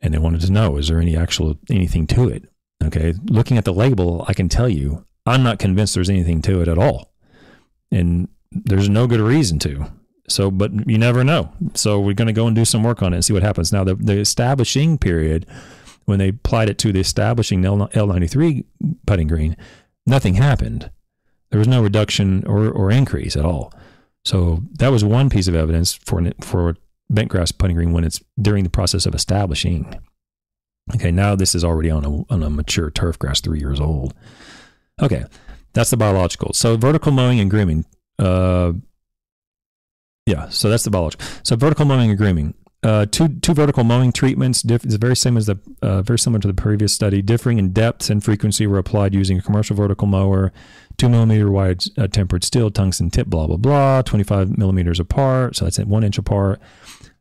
and 0.00 0.12
they 0.12 0.18
wanted 0.18 0.40
to 0.40 0.50
know 0.50 0.76
is 0.76 0.88
there 0.88 0.98
any 0.98 1.16
actual 1.16 1.56
anything 1.70 2.08
to 2.08 2.28
it? 2.28 2.48
Okay, 2.82 3.14
looking 3.26 3.58
at 3.58 3.64
the 3.64 3.72
label, 3.72 4.24
I 4.26 4.34
can 4.34 4.48
tell 4.48 4.68
you 4.68 5.05
I'm 5.26 5.42
not 5.42 5.58
convinced 5.58 5.94
there's 5.94 6.10
anything 6.10 6.42
to 6.42 6.60
it 6.62 6.68
at 6.68 6.78
all, 6.78 7.12
and 7.90 8.28
there's 8.52 8.88
no 8.88 9.06
good 9.06 9.20
reason 9.20 9.58
to. 9.60 9.90
So, 10.28 10.50
but 10.50 10.88
you 10.88 10.98
never 10.98 11.22
know. 11.22 11.52
So 11.74 12.00
we're 12.00 12.14
going 12.14 12.26
to 12.26 12.32
go 12.32 12.46
and 12.46 12.56
do 12.56 12.64
some 12.64 12.82
work 12.82 13.02
on 13.02 13.12
it 13.12 13.16
and 13.16 13.24
see 13.24 13.32
what 13.32 13.42
happens. 13.42 13.72
Now, 13.72 13.84
the, 13.84 13.94
the 13.94 14.18
establishing 14.18 14.98
period, 14.98 15.46
when 16.04 16.18
they 16.18 16.28
applied 16.28 16.68
it 16.68 16.78
to 16.78 16.92
the 16.92 17.00
establishing 17.00 17.62
L93 17.62 18.64
putting 19.06 19.28
green, 19.28 19.56
nothing 20.04 20.34
happened. 20.34 20.90
There 21.50 21.58
was 21.58 21.68
no 21.68 21.82
reduction 21.82 22.44
or, 22.46 22.68
or 22.68 22.90
increase 22.90 23.36
at 23.36 23.44
all. 23.44 23.72
So 24.24 24.62
that 24.78 24.90
was 24.90 25.04
one 25.04 25.30
piece 25.30 25.46
of 25.46 25.54
evidence 25.54 25.94
for 25.94 26.32
for 26.40 26.76
bentgrass 27.12 27.56
putting 27.56 27.76
green 27.76 27.92
when 27.92 28.02
it's 28.02 28.20
during 28.40 28.64
the 28.64 28.70
process 28.70 29.06
of 29.06 29.14
establishing. 29.14 29.94
Okay, 30.96 31.12
now 31.12 31.36
this 31.36 31.54
is 31.54 31.64
already 31.64 31.90
on 31.90 32.04
a 32.04 32.32
on 32.32 32.42
a 32.42 32.50
mature 32.50 32.90
turf 32.90 33.18
grass, 33.20 33.40
three 33.40 33.60
years 33.60 33.80
old. 33.80 34.14
Okay, 35.02 35.24
that's 35.72 35.90
the 35.90 35.96
biological. 35.96 36.52
So 36.52 36.76
vertical 36.76 37.12
mowing 37.12 37.40
and 37.40 37.50
grooming. 37.50 37.84
Uh, 38.18 38.72
yeah, 40.24 40.48
so 40.48 40.70
that's 40.70 40.84
the 40.84 40.90
biological. 40.90 41.26
So 41.42 41.56
vertical 41.56 41.84
mowing 41.84 42.10
and 42.10 42.18
grooming. 42.18 42.54
Uh, 42.82 43.06
two 43.10 43.28
two 43.40 43.52
vertical 43.52 43.84
mowing 43.84 44.12
treatments 44.12 44.62
diff- 44.62 44.84
is 44.84 44.94
very 44.94 45.16
same 45.16 45.36
as 45.36 45.46
the 45.46 45.58
uh, 45.82 46.02
very 46.02 46.18
similar 46.18 46.40
to 46.40 46.48
the 46.48 46.54
previous 46.54 46.92
study. 46.92 47.20
Differing 47.20 47.58
in 47.58 47.72
depth 47.72 48.10
and 48.10 48.22
frequency 48.22 48.66
were 48.66 48.78
applied 48.78 49.14
using 49.14 49.38
a 49.38 49.42
commercial 49.42 49.74
vertical 49.74 50.06
mower 50.06 50.52
two 50.96 51.08
millimeter 51.08 51.50
wide 51.50 51.82
uh, 51.98 52.06
tempered 52.06 52.44
steel 52.44 52.70
tungsten 52.70 53.10
tip, 53.10 53.26
blah, 53.26 53.46
blah, 53.46 53.56
blah, 53.56 54.02
25 54.02 54.56
millimeters 54.56 55.00
apart. 55.00 55.56
So 55.56 55.64
that's 55.64 55.78
one 55.78 56.04
inch 56.04 56.18
apart. 56.18 56.60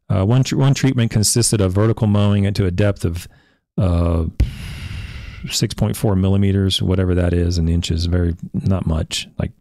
Uh, 0.09 0.23
one, 0.23 0.43
tr- 0.43 0.57
one 0.57 0.73
treatment 0.73 1.11
consisted 1.11 1.61
of 1.61 1.73
vertical 1.73 2.07
mowing 2.07 2.43
into 2.43 2.65
a 2.65 2.71
depth 2.71 3.05
of 3.05 3.27
uh, 3.77 4.25
6.4 5.45 6.19
millimeters, 6.19 6.81
whatever 6.81 7.15
that 7.15 7.33
is 7.33 7.57
in 7.57 7.67
inches, 7.67 8.05
very, 8.05 8.35
not 8.53 8.85
much, 8.85 9.27
like 9.37 9.51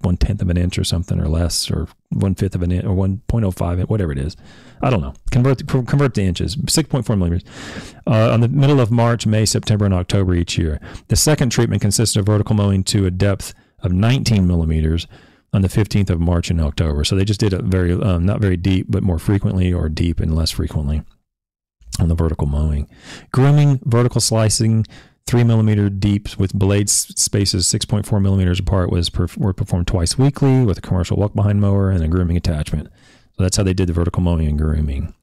one 0.00 0.16
tenth 0.16 0.42
of 0.42 0.50
an 0.50 0.56
inch 0.56 0.78
or 0.78 0.84
something 0.84 1.18
or 1.18 1.28
less, 1.28 1.70
or 1.70 1.88
one 2.10 2.34
fifth 2.34 2.54
of 2.54 2.62
an 2.62 2.72
inch 2.72 2.84
or 2.84 2.94
1.05, 2.94 3.88
whatever 3.88 4.12
it 4.12 4.18
is. 4.18 4.36
I 4.82 4.90
don't 4.90 5.00
know. 5.00 5.14
Convert 5.30 5.66
convert 5.66 6.14
to 6.14 6.22
inches. 6.22 6.56
6.4 6.56 7.16
millimeters. 7.16 7.44
Uh, 8.06 8.32
on 8.32 8.40
the 8.40 8.48
middle 8.48 8.80
of 8.80 8.90
March, 8.90 9.26
May, 9.26 9.46
September, 9.46 9.84
and 9.84 9.94
October 9.94 10.34
each 10.34 10.58
year. 10.58 10.80
The 11.08 11.16
second 11.16 11.50
treatment 11.50 11.82
consisted 11.82 12.20
of 12.20 12.26
vertical 12.26 12.54
mowing 12.54 12.84
to 12.84 13.06
a 13.06 13.10
depth 13.10 13.54
of 13.80 13.92
19 13.92 14.46
millimeters 14.46 15.06
on 15.52 15.62
the 15.62 15.68
15th 15.68 16.10
of 16.10 16.20
March 16.20 16.50
and 16.50 16.60
October. 16.60 17.04
So 17.04 17.16
they 17.16 17.24
just 17.24 17.40
did 17.40 17.52
it 17.52 17.62
very, 17.62 17.92
um, 17.92 18.26
not 18.26 18.40
very 18.40 18.56
deep, 18.56 18.86
but 18.88 19.02
more 19.02 19.18
frequently, 19.18 19.72
or 19.72 19.88
deep 19.88 20.20
and 20.20 20.34
less 20.34 20.50
frequently 20.50 21.02
on 22.00 22.08
the 22.08 22.14
vertical 22.14 22.46
mowing. 22.46 22.88
Grooming, 23.32 23.80
vertical 23.84 24.20
slicing, 24.20 24.86
three 25.26 25.44
millimeter 25.44 25.88
deep 25.88 26.36
with 26.38 26.52
blade 26.54 26.90
spaces 26.90 27.66
6.4 27.66 28.20
millimeters 28.20 28.60
apart 28.60 28.90
was 28.90 29.10
perf- 29.10 29.38
were 29.38 29.52
performed 29.52 29.86
twice 29.86 30.18
weekly 30.18 30.64
with 30.64 30.78
a 30.78 30.82
commercial 30.82 31.16
walk 31.16 31.34
behind 31.34 31.60
mower 31.60 31.90
and 31.90 32.04
a 32.04 32.08
grooming 32.08 32.36
attachment. 32.36 32.88
So 33.36 33.42
that's 33.42 33.56
how 33.56 33.62
they 33.62 33.74
did 33.74 33.88
the 33.88 33.92
vertical 33.92 34.22
mowing 34.22 34.46
and 34.46 34.58
grooming. 34.58 35.14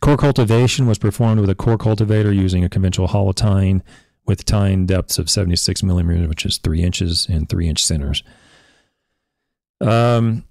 Core 0.00 0.16
cultivation 0.16 0.86
was 0.86 0.98
performed 0.98 1.40
with 1.40 1.50
a 1.50 1.54
core 1.54 1.78
cultivator 1.78 2.32
using 2.32 2.64
a 2.64 2.68
conventional 2.68 3.08
hollow 3.08 3.32
tine 3.32 3.82
with 4.26 4.44
tine 4.44 4.86
depths 4.86 5.18
of 5.18 5.30
76 5.30 5.82
millimeters, 5.82 6.28
which 6.28 6.44
is 6.44 6.58
three 6.58 6.82
inches, 6.82 7.26
and 7.28 7.48
three 7.48 7.68
inch 7.68 7.82
centers. 7.82 8.22
Um, 9.80 10.44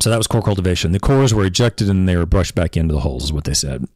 so 0.00 0.10
that 0.10 0.18
was 0.18 0.26
core 0.26 0.42
cultivation. 0.42 0.92
The 0.92 1.00
cores 1.00 1.32
were 1.32 1.44
ejected 1.44 1.88
and 1.88 2.08
they 2.08 2.16
were 2.16 2.26
brushed 2.26 2.54
back 2.54 2.76
into 2.76 2.92
the 2.92 3.00
holes, 3.00 3.24
is 3.24 3.32
what 3.32 3.44
they 3.44 3.54
said 3.54 3.86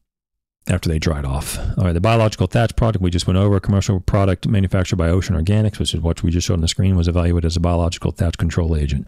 after 0.67 0.89
they 0.89 0.99
dried 0.99 1.25
off. 1.25 1.59
All 1.79 1.85
right, 1.85 1.93
the 1.93 2.01
biological 2.01 2.47
thatch 2.47 2.77
product 2.77 3.03
we 3.03 3.11
just 3.11 3.27
went 3.27 3.39
over, 3.39 3.57
a 3.57 3.61
commercial 3.61 4.01
product 4.01 4.47
manufactured 4.47 4.97
by 4.97 5.09
Ocean 5.09 5.37
Organics, 5.37 5.79
which 5.79 5.95
is 5.95 6.01
what 6.01 6.23
we 6.23 6.31
just 6.31 6.47
showed 6.47 6.55
on 6.55 6.61
the 6.61 6.69
screen, 6.69 6.97
was 6.97 7.09
evaluated 7.09 7.47
as 7.47 7.57
a 7.57 7.61
biological 7.61 8.13
thatch 8.13 8.39
control 8.39 8.77
agent. 8.77 9.07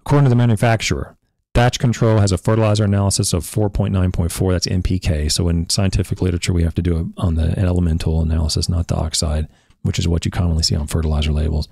According 0.00 0.24
to 0.24 0.30
the 0.30 0.36
manufacturer, 0.36 1.16
thatch 1.54 1.78
control 1.78 2.18
has 2.18 2.32
a 2.32 2.38
fertilizer 2.38 2.84
analysis 2.84 3.32
of 3.32 3.44
4.9.4, 3.44 4.52
that's 4.52 4.66
NPK. 4.66 5.30
So 5.30 5.48
in 5.48 5.68
scientific 5.68 6.20
literature, 6.20 6.52
we 6.52 6.62
have 6.62 6.74
to 6.74 6.82
do 6.82 6.98
it 6.98 7.06
on 7.16 7.36
the 7.36 7.58
elemental 7.58 8.20
analysis, 8.20 8.68
not 8.68 8.88
the 8.88 8.96
oxide, 8.96 9.48
which 9.82 9.98
is 9.98 10.08
what 10.08 10.24
you 10.24 10.30
commonly 10.30 10.62
see 10.62 10.76
on 10.76 10.86
fertilizer 10.86 11.32
labels. 11.32 11.68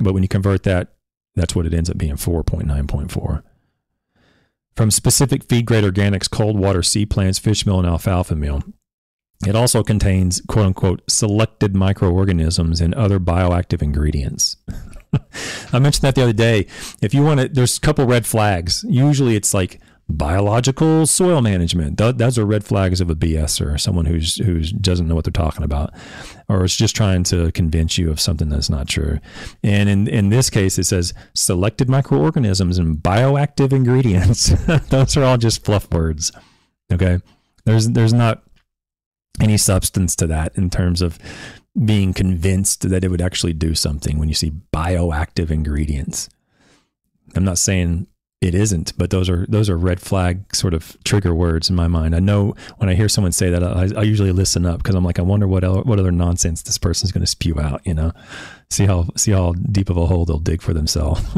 But 0.00 0.14
when 0.14 0.22
you 0.22 0.28
convert 0.28 0.62
that, 0.62 0.94
that's 1.34 1.54
what 1.54 1.66
it 1.66 1.74
ends 1.74 1.90
up 1.90 1.98
being 1.98 2.14
4.9.4 2.14 3.42
from 4.76 4.90
specific 4.90 5.44
feed 5.44 5.66
grade 5.66 5.84
organics, 5.84 6.30
cold 6.30 6.58
water 6.58 6.82
seed 6.82 7.10
plants, 7.10 7.38
fish 7.38 7.66
meal, 7.66 7.78
and 7.78 7.88
alfalfa 7.88 8.34
meal. 8.36 8.62
It 9.46 9.56
also 9.56 9.82
contains 9.82 10.40
quote 10.46 10.66
unquote 10.66 11.02
selected 11.08 11.74
microorganisms 11.74 12.80
and 12.80 12.94
other 12.94 13.18
bioactive 13.18 13.82
ingredients. 13.82 14.56
I 15.72 15.78
mentioned 15.78 16.02
that 16.02 16.14
the 16.14 16.22
other 16.22 16.32
day. 16.32 16.66
If 17.00 17.12
you 17.12 17.22
want 17.22 17.40
to, 17.40 17.48
there's 17.48 17.76
a 17.76 17.80
couple 17.80 18.06
red 18.06 18.24
flags. 18.24 18.84
Usually 18.88 19.36
it's 19.36 19.52
like 19.52 19.80
biological 20.12 21.06
soil 21.06 21.40
management. 21.40 21.98
Th- 21.98 22.16
those 22.16 22.38
are 22.38 22.44
red 22.44 22.64
flags 22.64 23.00
of 23.00 23.10
a 23.10 23.14
BS 23.14 23.64
or 23.64 23.76
someone 23.78 24.06
who's 24.06 24.36
who's 24.36 24.72
doesn't 24.72 25.08
know 25.08 25.14
what 25.14 25.24
they're 25.24 25.32
talking 25.32 25.64
about, 25.64 25.92
or 26.48 26.64
is 26.64 26.76
just 26.76 26.96
trying 26.96 27.24
to 27.24 27.50
convince 27.52 27.98
you 27.98 28.10
of 28.10 28.20
something 28.20 28.48
that's 28.48 28.70
not 28.70 28.88
true. 28.88 29.18
And 29.62 29.88
in 29.88 30.08
in 30.08 30.28
this 30.28 30.50
case, 30.50 30.78
it 30.78 30.84
says 30.84 31.14
selected 31.34 31.88
microorganisms 31.88 32.78
and 32.78 32.96
bioactive 32.96 33.72
ingredients. 33.72 34.48
those 34.88 35.16
are 35.16 35.24
all 35.24 35.38
just 35.38 35.64
fluff 35.64 35.92
words. 35.92 36.32
Okay, 36.92 37.18
there's 37.64 37.90
there's 37.90 38.12
not 38.12 38.42
any 39.40 39.56
substance 39.56 40.14
to 40.16 40.26
that 40.26 40.56
in 40.56 40.70
terms 40.70 41.02
of 41.02 41.18
being 41.84 42.12
convinced 42.12 42.88
that 42.88 43.02
it 43.02 43.08
would 43.08 43.22
actually 43.22 43.54
do 43.54 43.74
something 43.74 44.18
when 44.18 44.28
you 44.28 44.34
see 44.34 44.52
bioactive 44.72 45.50
ingredients. 45.50 46.28
I'm 47.34 47.44
not 47.44 47.58
saying 47.58 48.08
it 48.42 48.54
isn't 48.54 48.92
but 48.98 49.10
those 49.10 49.30
are 49.30 49.46
those 49.48 49.70
are 49.70 49.78
red 49.78 50.00
flag 50.00 50.54
sort 50.54 50.74
of 50.74 50.96
trigger 51.04 51.34
words 51.34 51.70
in 51.70 51.76
my 51.76 51.88
mind. 51.88 52.14
I 52.14 52.18
know 52.18 52.54
when 52.76 52.90
i 52.90 52.94
hear 52.94 53.08
someone 53.08 53.32
say 53.32 53.48
that 53.48 53.62
i, 53.62 53.88
I 53.96 54.02
usually 54.02 54.32
listen 54.32 54.66
up 54.66 54.82
because 54.82 54.94
i'm 54.94 55.04
like 55.04 55.18
i 55.18 55.22
wonder 55.22 55.48
what 55.48 55.64
el- 55.64 55.82
what 55.84 55.98
other 55.98 56.12
nonsense 56.12 56.62
this 56.62 56.76
person's 56.76 57.12
going 57.12 57.22
to 57.22 57.26
spew 57.26 57.58
out 57.58 57.80
you 57.86 57.94
know? 57.94 58.12
See 58.70 58.86
how 58.86 59.08
see 59.16 59.32
how 59.32 59.52
deep 59.52 59.88
of 59.88 59.96
a 59.96 60.06
hole 60.06 60.24
they'll 60.24 60.38
dig 60.38 60.60
for 60.60 60.74
themselves. 60.74 61.22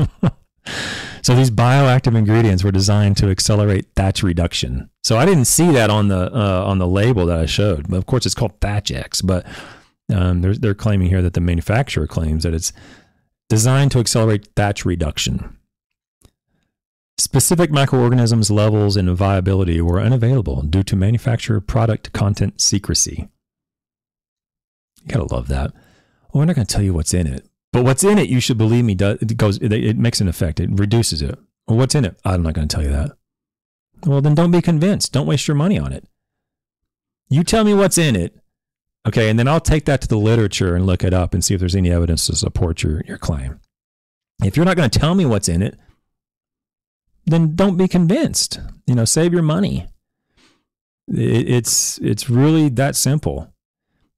So 1.20 1.34
these 1.34 1.50
bioactive 1.50 2.14
ingredients 2.16 2.64
were 2.64 2.70
designed 2.70 3.16
to 3.18 3.28
accelerate 3.28 3.86
thatch 3.96 4.22
reduction. 4.22 4.90
So 5.02 5.18
i 5.18 5.26
didn't 5.26 5.44
see 5.44 5.70
that 5.72 5.90
on 5.90 6.08
the 6.08 6.30
uh, 6.34 6.64
on 6.66 6.78
the 6.78 6.86
label 6.86 7.26
that 7.26 7.38
i 7.38 7.46
showed 7.46 7.88
but 7.88 7.96
of 7.96 8.06
course 8.06 8.24
it's 8.24 8.34
called 8.34 8.58
Thatch 8.60 8.90
X 8.90 9.20
but 9.20 9.46
um, 10.12 10.42
they're, 10.42 10.54
they're 10.54 10.74
claiming 10.74 11.08
here 11.08 11.22
that 11.22 11.34
the 11.34 11.40
manufacturer 11.40 12.06
claims 12.06 12.42
that 12.42 12.54
it's 12.54 12.72
designed 13.48 13.90
to 13.92 13.98
accelerate 13.98 14.48
thatch 14.56 14.84
reduction 14.84 15.56
Specific 17.16 17.70
microorganisms 17.70 18.50
levels 18.50 18.96
and 18.96 19.08
viability 19.16 19.80
were 19.80 20.00
unavailable 20.00 20.62
due 20.62 20.82
to 20.82 20.96
manufacturer 20.96 21.60
product 21.60 22.12
content 22.12 22.60
secrecy. 22.60 23.28
You 25.02 25.08
gotta 25.08 25.32
love 25.32 25.46
that. 25.48 25.72
Well, 25.72 26.40
we're 26.40 26.44
not 26.46 26.56
gonna 26.56 26.66
tell 26.66 26.82
you 26.82 26.92
what's 26.92 27.14
in 27.14 27.28
it, 27.28 27.48
but 27.72 27.84
what's 27.84 28.02
in 28.02 28.18
it, 28.18 28.28
you 28.28 28.40
should 28.40 28.58
believe 28.58 28.84
me, 28.84 28.96
does 28.96 29.18
it 29.20 29.36
goes 29.36 29.58
it 29.58 29.96
makes 29.96 30.20
an 30.20 30.28
effect. 30.28 30.58
It 30.58 30.70
reduces 30.72 31.22
it. 31.22 31.38
Well, 31.68 31.78
what's 31.78 31.94
in 31.94 32.04
it? 32.04 32.18
I'm 32.24 32.42
not 32.42 32.54
gonna 32.54 32.66
tell 32.66 32.82
you 32.82 32.90
that. 32.90 33.12
Well, 34.04 34.20
then 34.20 34.34
don't 34.34 34.50
be 34.50 34.60
convinced. 34.60 35.12
Don't 35.12 35.26
waste 35.26 35.46
your 35.46 35.54
money 35.54 35.78
on 35.78 35.92
it. 35.92 36.08
You 37.28 37.44
tell 37.44 37.64
me 37.64 37.74
what's 37.74 37.96
in 37.96 38.16
it, 38.16 38.36
okay, 39.06 39.30
and 39.30 39.38
then 39.38 39.48
I'll 39.48 39.60
take 39.60 39.84
that 39.84 40.00
to 40.02 40.08
the 40.08 40.18
literature 40.18 40.74
and 40.74 40.84
look 40.84 41.04
it 41.04 41.14
up 41.14 41.32
and 41.32 41.44
see 41.44 41.54
if 41.54 41.60
there's 41.60 41.76
any 41.76 41.90
evidence 41.90 42.26
to 42.26 42.34
support 42.34 42.82
your 42.82 43.02
your 43.06 43.18
claim. 43.18 43.60
If 44.42 44.56
you're 44.56 44.66
not 44.66 44.76
to 44.76 44.88
tell 44.88 45.14
me 45.14 45.24
what's 45.24 45.48
in 45.48 45.62
it, 45.62 45.78
then 47.26 47.54
don't 47.54 47.76
be 47.76 47.88
convinced. 47.88 48.60
You 48.86 48.94
know, 48.94 49.04
save 49.04 49.32
your 49.32 49.42
money. 49.42 49.86
It, 51.08 51.48
it's 51.48 51.98
it's 51.98 52.28
really 52.30 52.68
that 52.70 52.96
simple. 52.96 53.52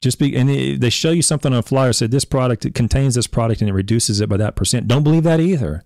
Just 0.03 0.19
be 0.19 0.37
and 0.37 0.49
they 0.81 0.91
show 0.91 1.11
you 1.11 1.23
something 1.23 1.53
on 1.53 1.59
a 1.59 1.63
flyer 1.63 1.93
said 1.93 2.11
this 2.11 2.25
product 2.25 2.65
it 2.65 2.75
contains 2.75 3.15
this 3.15 3.27
product 3.27 3.61
and 3.61 3.71
it 3.71 3.75
reduces 3.75 4.21
it 4.21 4.29
by 4.29 4.37
that 4.37 4.57
percent. 4.57 4.89
Don't 4.89 5.03
believe 5.03 5.23
that 5.25 5.41
either. 5.41 5.85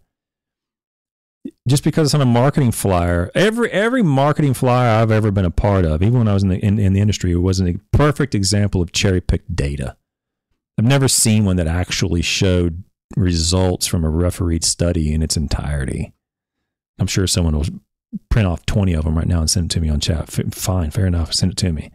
Just 1.66 1.84
because 1.84 2.08
it's 2.08 2.14
on 2.14 2.20
a 2.20 2.26
marketing 2.26 2.72
flyer, 2.72 3.30
every 3.34 3.70
every 3.70 4.02
marketing 4.02 4.52
flyer 4.52 5.00
I've 5.00 5.10
ever 5.10 5.30
been 5.30 5.44
a 5.44 5.50
part 5.50 5.84
of, 5.84 6.02
even 6.02 6.18
when 6.18 6.28
I 6.28 6.34
was 6.34 6.42
in 6.42 6.48
the 6.50 6.58
in, 6.58 6.78
in 6.78 6.92
the 6.92 7.00
industry, 7.00 7.32
it 7.32 7.36
was 7.36 7.60
a 7.60 7.76
perfect 7.92 8.34
example 8.34 8.82
of 8.82 8.92
cherry 8.92 9.20
picked 9.20 9.54
data. 9.54 9.96
I've 10.76 10.84
never 10.84 11.08
seen 11.08 11.44
one 11.44 11.56
that 11.56 11.66
actually 11.66 12.22
showed 12.22 12.84
results 13.16 13.86
from 13.86 14.04
a 14.04 14.10
refereed 14.10 14.64
study 14.64 15.12
in 15.12 15.22
its 15.22 15.36
entirety. 15.36 16.12
I'm 17.00 17.06
sure 17.06 17.26
someone 17.26 17.56
will 17.56 17.66
print 18.28 18.46
off 18.46 18.66
20 18.66 18.92
of 18.92 19.04
them 19.04 19.16
right 19.16 19.26
now 19.26 19.40
and 19.40 19.50
send 19.50 19.70
it 19.70 19.74
to 19.74 19.80
me 19.80 19.88
on 19.88 20.00
chat. 20.00 20.38
F- 20.38 20.54
fine, 20.54 20.90
fair 20.90 21.06
enough. 21.06 21.32
Send 21.32 21.52
it 21.52 21.58
to 21.58 21.72
me. 21.72 21.90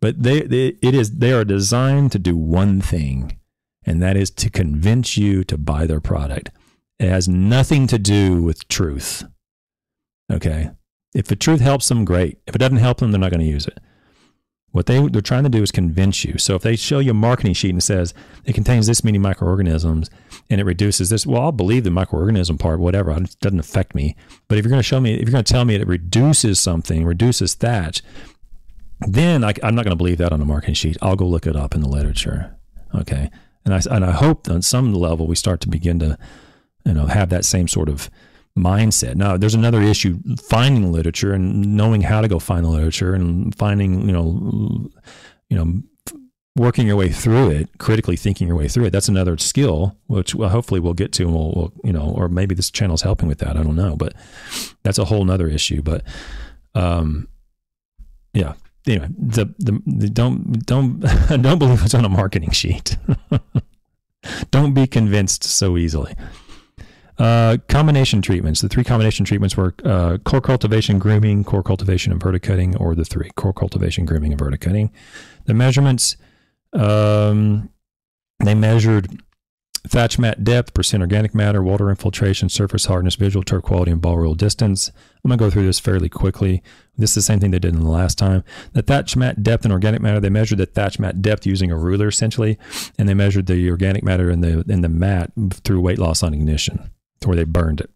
But 0.00 0.22
they, 0.22 0.42
they, 0.42 0.78
it 0.80 0.94
is, 0.94 1.18
they 1.18 1.32
are 1.32 1.44
designed 1.44 2.12
to 2.12 2.18
do 2.18 2.36
one 2.36 2.80
thing, 2.80 3.38
and 3.84 4.00
that 4.00 4.16
is 4.16 4.30
to 4.30 4.48
convince 4.48 5.18
you 5.18 5.44
to 5.44 5.58
buy 5.58 5.86
their 5.86 6.00
product. 6.00 6.50
It 6.98 7.08
has 7.08 7.28
nothing 7.28 7.86
to 7.88 7.98
do 7.98 8.42
with 8.42 8.68
truth. 8.68 9.24
Okay. 10.32 10.70
If 11.14 11.26
the 11.26 11.36
truth 11.36 11.60
helps 11.60 11.88
them, 11.88 12.04
great. 12.04 12.38
If 12.46 12.54
it 12.54 12.58
doesn't 12.58 12.76
help 12.76 12.98
them, 12.98 13.10
they're 13.10 13.20
not 13.20 13.32
going 13.32 13.40
to 13.40 13.46
use 13.46 13.66
it. 13.66 13.78
What 14.72 14.86
they, 14.86 15.04
they're 15.08 15.20
trying 15.20 15.42
to 15.42 15.50
do 15.50 15.62
is 15.62 15.72
convince 15.72 16.24
you. 16.24 16.38
So 16.38 16.54
if 16.54 16.62
they 16.62 16.76
show 16.76 17.00
you 17.00 17.10
a 17.10 17.14
marketing 17.14 17.54
sheet 17.54 17.70
and 17.70 17.82
says 17.82 18.14
it 18.44 18.54
contains 18.54 18.86
this 18.86 19.02
many 19.02 19.18
microorganisms 19.18 20.08
and 20.48 20.60
it 20.60 20.64
reduces 20.64 21.10
this, 21.10 21.26
well, 21.26 21.42
I'll 21.42 21.52
believe 21.52 21.82
the 21.82 21.90
microorganism 21.90 22.58
part, 22.58 22.78
whatever. 22.78 23.10
It 23.10 23.36
doesn't 23.40 23.58
affect 23.58 23.94
me. 23.94 24.16
But 24.46 24.58
if 24.58 24.64
you're 24.64 24.70
going 24.70 24.78
to 24.78 24.84
show 24.84 25.00
me, 25.00 25.14
if 25.14 25.22
you're 25.22 25.32
going 25.32 25.44
to 25.44 25.52
tell 25.52 25.64
me 25.64 25.74
it 25.74 25.86
reduces 25.88 26.60
something, 26.60 27.04
reduces 27.04 27.54
thatch, 27.54 28.02
then 29.00 29.42
I, 29.42 29.54
I'm 29.62 29.74
not 29.74 29.84
going 29.84 29.92
to 29.92 29.96
believe 29.96 30.18
that 30.18 30.32
on 30.32 30.40
a 30.40 30.44
marketing 30.44 30.74
sheet. 30.74 30.96
I'll 31.02 31.16
go 31.16 31.26
look 31.26 31.46
it 31.46 31.56
up 31.56 31.74
in 31.74 31.80
the 31.80 31.88
literature. 31.88 32.56
Okay. 32.94 33.30
And 33.64 33.74
I, 33.74 33.80
and 33.90 34.04
I 34.04 34.12
hope 34.12 34.44
that 34.44 34.54
on 34.54 34.62
some 34.62 34.92
level 34.94 35.26
we 35.26 35.36
start 35.36 35.60
to 35.62 35.68
begin 35.68 35.98
to, 35.98 36.16
you 36.84 36.94
know, 36.94 37.06
have 37.06 37.28
that 37.30 37.44
same 37.44 37.66
sort 37.66 37.88
of 37.88 38.08
mindset. 38.58 39.14
Now, 39.16 39.36
there's 39.36 39.54
another 39.54 39.80
issue 39.80 40.18
finding 40.42 40.92
literature 40.92 41.32
and 41.32 41.76
knowing 41.76 42.02
how 42.02 42.20
to 42.20 42.28
go 42.28 42.38
find 42.38 42.64
the 42.64 42.70
literature 42.70 43.14
and 43.14 43.54
finding, 43.54 44.06
you 44.06 44.12
know, 44.12 44.90
you 45.48 45.56
know, 45.56 45.82
working 46.56 46.86
your 46.86 46.96
way 46.96 47.08
through 47.08 47.50
it, 47.50 47.68
critically 47.78 48.16
thinking 48.16 48.48
your 48.48 48.56
way 48.56 48.68
through 48.68 48.84
it. 48.84 48.90
That's 48.90 49.08
another 49.08 49.38
skill, 49.38 49.96
which 50.08 50.34
well, 50.34 50.48
hopefully 50.48 50.80
we'll 50.80 50.94
get 50.94 51.12
to, 51.12 51.24
and 51.24 51.34
we'll, 51.34 51.52
we'll, 51.54 51.72
you 51.84 51.92
know, 51.92 52.12
or 52.14 52.28
maybe 52.28 52.54
this 52.54 52.70
channel 52.70 52.94
is 52.94 53.02
helping 53.02 53.28
with 53.28 53.38
that. 53.38 53.56
I 53.56 53.62
don't 53.62 53.76
know, 53.76 53.96
but 53.96 54.14
that's 54.82 54.98
a 54.98 55.04
whole 55.04 55.24
nother 55.24 55.48
issue. 55.48 55.82
But, 55.82 56.02
um, 56.74 57.28
yeah. 58.32 58.54
Anyway, 58.86 59.08
the, 59.16 59.54
the, 59.58 59.80
the 59.86 60.08
don't 60.08 60.66
don't 60.66 61.00
don't 61.42 61.58
believe 61.58 61.82
it's 61.84 61.94
on 61.94 62.04
a 62.04 62.08
marketing 62.08 62.50
sheet. 62.50 62.96
don't 64.50 64.72
be 64.72 64.86
convinced 64.86 65.44
so 65.44 65.76
easily. 65.76 66.14
Uh, 67.20 67.58
combination 67.68 68.22
treatments. 68.22 68.62
The 68.62 68.68
three 68.70 68.82
combination 68.82 69.26
treatments 69.26 69.54
were 69.54 69.74
uh, 69.84 70.16
core 70.24 70.40
cultivation, 70.40 70.98
grooming, 70.98 71.44
core 71.44 71.62
cultivation, 71.62 72.12
and 72.12 72.20
verticutting, 72.20 72.80
or 72.80 72.94
the 72.94 73.04
three 73.04 73.30
core 73.36 73.52
cultivation, 73.52 74.06
grooming, 74.06 74.32
and 74.32 74.40
verticutting. 74.40 74.90
The 75.44 75.52
measurements, 75.52 76.16
um, 76.72 77.68
they 78.42 78.54
measured 78.54 79.22
thatch 79.86 80.18
mat 80.18 80.44
depth, 80.44 80.72
percent 80.72 81.02
organic 81.02 81.34
matter, 81.34 81.62
water 81.62 81.90
infiltration, 81.90 82.48
surface 82.48 82.86
hardness, 82.86 83.16
visual 83.16 83.42
turf 83.42 83.64
quality, 83.64 83.90
and 83.90 84.00
ball 84.00 84.16
roll 84.16 84.34
distance. 84.34 84.90
I'm 85.22 85.28
going 85.28 85.38
to 85.38 85.44
go 85.44 85.50
through 85.50 85.66
this 85.66 85.78
fairly 85.78 86.08
quickly. 86.08 86.62
This 86.96 87.10
is 87.10 87.16
the 87.16 87.22
same 87.22 87.38
thing 87.38 87.50
they 87.50 87.58
did 87.58 87.74
in 87.74 87.80
the 87.80 87.90
last 87.90 88.16
time. 88.16 88.44
The 88.72 88.80
thatch 88.80 89.14
mat 89.14 89.42
depth 89.42 89.66
and 89.66 89.74
organic 89.74 90.00
matter, 90.00 90.20
they 90.20 90.30
measured 90.30 90.56
the 90.56 90.64
thatch 90.64 90.98
mat 90.98 91.20
depth 91.20 91.44
using 91.44 91.70
a 91.70 91.76
ruler 91.76 92.08
essentially, 92.08 92.56
and 92.96 93.06
they 93.06 93.14
measured 93.14 93.44
the 93.44 93.68
organic 93.68 94.02
matter 94.02 94.30
in 94.30 94.40
the 94.40 94.64
in 94.70 94.80
the 94.80 94.88
mat 94.88 95.32
through 95.64 95.82
weight 95.82 95.98
loss 95.98 96.22
on 96.22 96.32
ignition 96.32 96.90
where 97.24 97.36
they 97.36 97.44
burned 97.44 97.80
it 97.80 97.90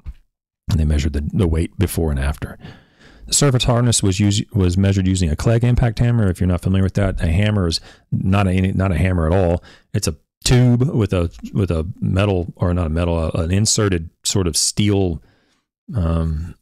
and 0.70 0.78
they 0.78 0.84
measured 0.84 1.12
the, 1.12 1.28
the 1.32 1.48
weight 1.48 1.78
before 1.78 2.10
and 2.10 2.20
after. 2.20 2.58
The 3.26 3.32
surface 3.32 3.64
hardness 3.64 4.02
was 4.02 4.20
used 4.20 4.44
was 4.52 4.76
measured 4.76 5.06
using 5.06 5.30
a 5.30 5.36
Clegg 5.36 5.64
impact 5.64 5.98
hammer. 5.98 6.28
If 6.28 6.40
you're 6.40 6.46
not 6.46 6.60
familiar 6.60 6.84
with 6.84 6.94
that, 6.94 7.20
a 7.22 7.28
hammer 7.28 7.66
is 7.66 7.80
not 8.12 8.46
a 8.46 8.60
not 8.72 8.92
a 8.92 8.98
hammer 8.98 9.26
at 9.26 9.32
all. 9.32 9.64
It's 9.94 10.06
a 10.06 10.16
tube 10.44 10.82
with 10.90 11.14
a 11.14 11.30
with 11.54 11.70
a 11.70 11.86
metal 12.00 12.52
or 12.56 12.74
not 12.74 12.86
a 12.86 12.90
metal, 12.90 13.32
an 13.32 13.50
inserted 13.50 14.10
sort 14.24 14.46
of 14.46 14.58
steel 14.58 15.22
um, 15.94 16.54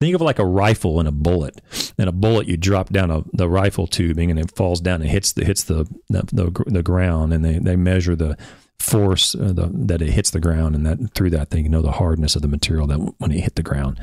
Think 0.00 0.14
of 0.14 0.20
like 0.20 0.38
a 0.38 0.46
rifle 0.46 1.00
and 1.00 1.08
a 1.08 1.12
bullet. 1.12 1.60
And 1.98 2.08
a 2.08 2.12
bullet, 2.12 2.46
you 2.46 2.56
drop 2.56 2.90
down 2.90 3.10
a, 3.10 3.24
the 3.32 3.48
rifle 3.48 3.88
tubing, 3.88 4.30
and 4.30 4.38
it 4.38 4.54
falls 4.54 4.80
down 4.80 5.00
and 5.00 5.10
hits 5.10 5.32
the 5.32 5.44
hits 5.44 5.64
the 5.64 5.86
the, 6.08 6.22
the, 6.32 6.64
the 6.66 6.82
ground, 6.84 7.32
and 7.32 7.44
they, 7.44 7.58
they 7.58 7.74
measure 7.74 8.14
the 8.14 8.36
force 8.80 9.34
uh, 9.34 9.52
the, 9.52 9.70
that 9.72 10.02
it 10.02 10.10
hits 10.10 10.30
the 10.30 10.40
ground, 10.40 10.74
and 10.74 10.86
that 10.86 11.14
through 11.14 11.30
that 11.30 11.50
they 11.50 11.62
know 11.62 11.82
the 11.82 11.92
hardness 11.92 12.36
of 12.36 12.42
the 12.42 12.48
material 12.48 12.86
that 12.86 12.98
when 13.18 13.32
it 13.32 13.40
hit 13.40 13.54
the 13.54 13.62
ground. 13.62 14.00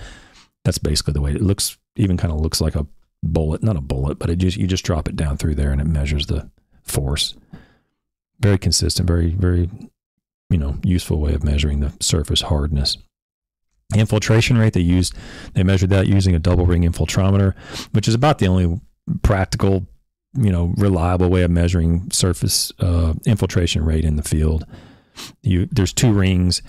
That's 0.64 0.78
basically 0.78 1.14
the 1.14 1.22
way 1.22 1.32
it 1.32 1.42
looks. 1.42 1.78
Even 1.96 2.18
kind 2.18 2.34
of 2.34 2.40
looks 2.40 2.60
like 2.60 2.76
a 2.76 2.88
bullet, 3.24 3.64
not 3.64 3.78
a 3.78 3.82
bullet, 3.82 4.20
but 4.20 4.30
it 4.30 4.38
just 4.38 4.58
you 4.58 4.68
just 4.68 4.84
drop 4.84 5.08
it 5.08 5.16
down 5.16 5.38
through 5.38 5.56
there, 5.56 5.72
and 5.72 5.82
it 5.82 5.86
measures 5.86 6.28
the 6.28 6.50
force. 6.84 7.36
Very 8.40 8.58
consistent, 8.58 9.08
very 9.08 9.30
very 9.30 9.70
you 10.50 10.58
know 10.58 10.78
useful 10.84 11.20
way 11.20 11.34
of 11.34 11.44
measuring 11.44 11.80
the 11.80 11.94
surface 12.00 12.42
hardness 12.42 12.98
infiltration 13.96 14.58
rate 14.58 14.74
they 14.74 14.80
used 14.80 15.14
they 15.54 15.64
measured 15.64 15.90
that 15.90 16.08
using 16.08 16.36
a 16.36 16.40
double 16.40 16.66
ring 16.66 16.84
infiltrometer 16.84 17.56
which 17.92 18.08
is 18.08 18.14
about 18.14 18.40
the 18.40 18.48
only 18.48 18.80
practical 19.22 19.88
you 20.36 20.52
know 20.52 20.74
reliable 20.78 21.30
way 21.30 21.44
of 21.44 21.52
measuring 21.52 22.10
surface 22.12 22.72
uh, 22.80 23.14
infiltration 23.26 23.84
rate 23.84 24.06
in 24.06 24.16
the 24.16 24.24
field. 24.24 24.66
You 25.42 25.68
there's 25.72 25.94
two 25.94 26.14
rings 26.14 26.62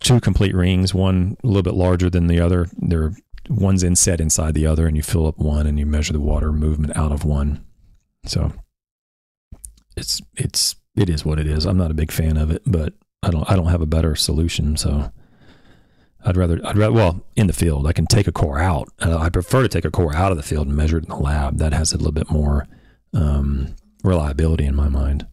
two 0.00 0.20
complete 0.20 0.54
rings 0.54 0.94
one 0.94 1.36
a 1.42 1.46
little 1.46 1.62
bit 1.62 1.74
larger 1.74 2.10
than 2.10 2.26
the 2.26 2.40
other. 2.40 2.68
They're 2.76 3.12
one's 3.48 3.82
inset 3.82 4.20
inside 4.20 4.54
the 4.54 4.66
other 4.66 4.86
and 4.86 4.96
you 4.96 5.02
fill 5.02 5.26
up 5.26 5.38
one 5.38 5.66
and 5.66 5.78
you 5.78 5.86
measure 5.86 6.12
the 6.12 6.20
water 6.20 6.52
movement 6.52 6.96
out 6.96 7.12
of 7.12 7.24
one. 7.24 7.64
So 8.24 8.52
it's 9.96 10.20
it's 10.34 10.76
it 10.94 11.08
is 11.08 11.24
what 11.24 11.38
it 11.38 11.46
is. 11.46 11.66
I'm 11.66 11.78
not 11.78 11.90
a 11.90 11.94
big 11.94 12.12
fan 12.12 12.36
of 12.36 12.50
it 12.50 12.62
but 12.66 12.92
i 13.22 13.30
don't 13.30 13.50
i 13.50 13.56
don't 13.56 13.68
have 13.68 13.82
a 13.82 13.86
better 13.86 14.14
solution 14.14 14.76
so 14.76 15.12
I'd 16.26 16.36
rather, 16.36 16.60
I'd 16.64 16.76
rather, 16.76 16.92
well, 16.92 17.24
in 17.36 17.46
the 17.46 17.52
field, 17.52 17.86
I 17.86 17.92
can 17.92 18.06
take 18.06 18.26
a 18.26 18.32
core 18.32 18.58
out. 18.58 18.88
Uh, 19.00 19.16
I 19.16 19.28
prefer 19.28 19.62
to 19.62 19.68
take 19.68 19.84
a 19.84 19.92
core 19.92 20.14
out 20.14 20.32
of 20.32 20.36
the 20.36 20.42
field 20.42 20.66
and 20.66 20.76
measure 20.76 20.98
it 20.98 21.04
in 21.04 21.10
the 21.10 21.16
lab. 21.16 21.58
That 21.58 21.72
has 21.72 21.92
a 21.92 21.96
little 21.96 22.12
bit 22.12 22.28
more 22.28 22.66
um, 23.14 23.76
reliability 24.02 24.64
in 24.64 24.74
my 24.74 24.88
mind. 24.88 25.26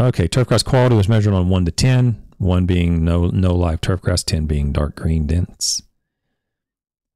Okay, 0.00 0.26
turfgrass 0.26 0.64
quality 0.64 0.96
was 0.96 1.08
measured 1.08 1.34
on 1.34 1.50
1 1.50 1.66
to 1.66 1.70
10, 1.70 2.22
1 2.38 2.66
being 2.66 3.04
no, 3.04 3.26
no 3.26 3.54
live 3.54 3.82
turfgrass, 3.82 4.24
10 4.24 4.46
being 4.46 4.72
dark 4.72 4.96
green 4.96 5.26
dense. 5.26 5.82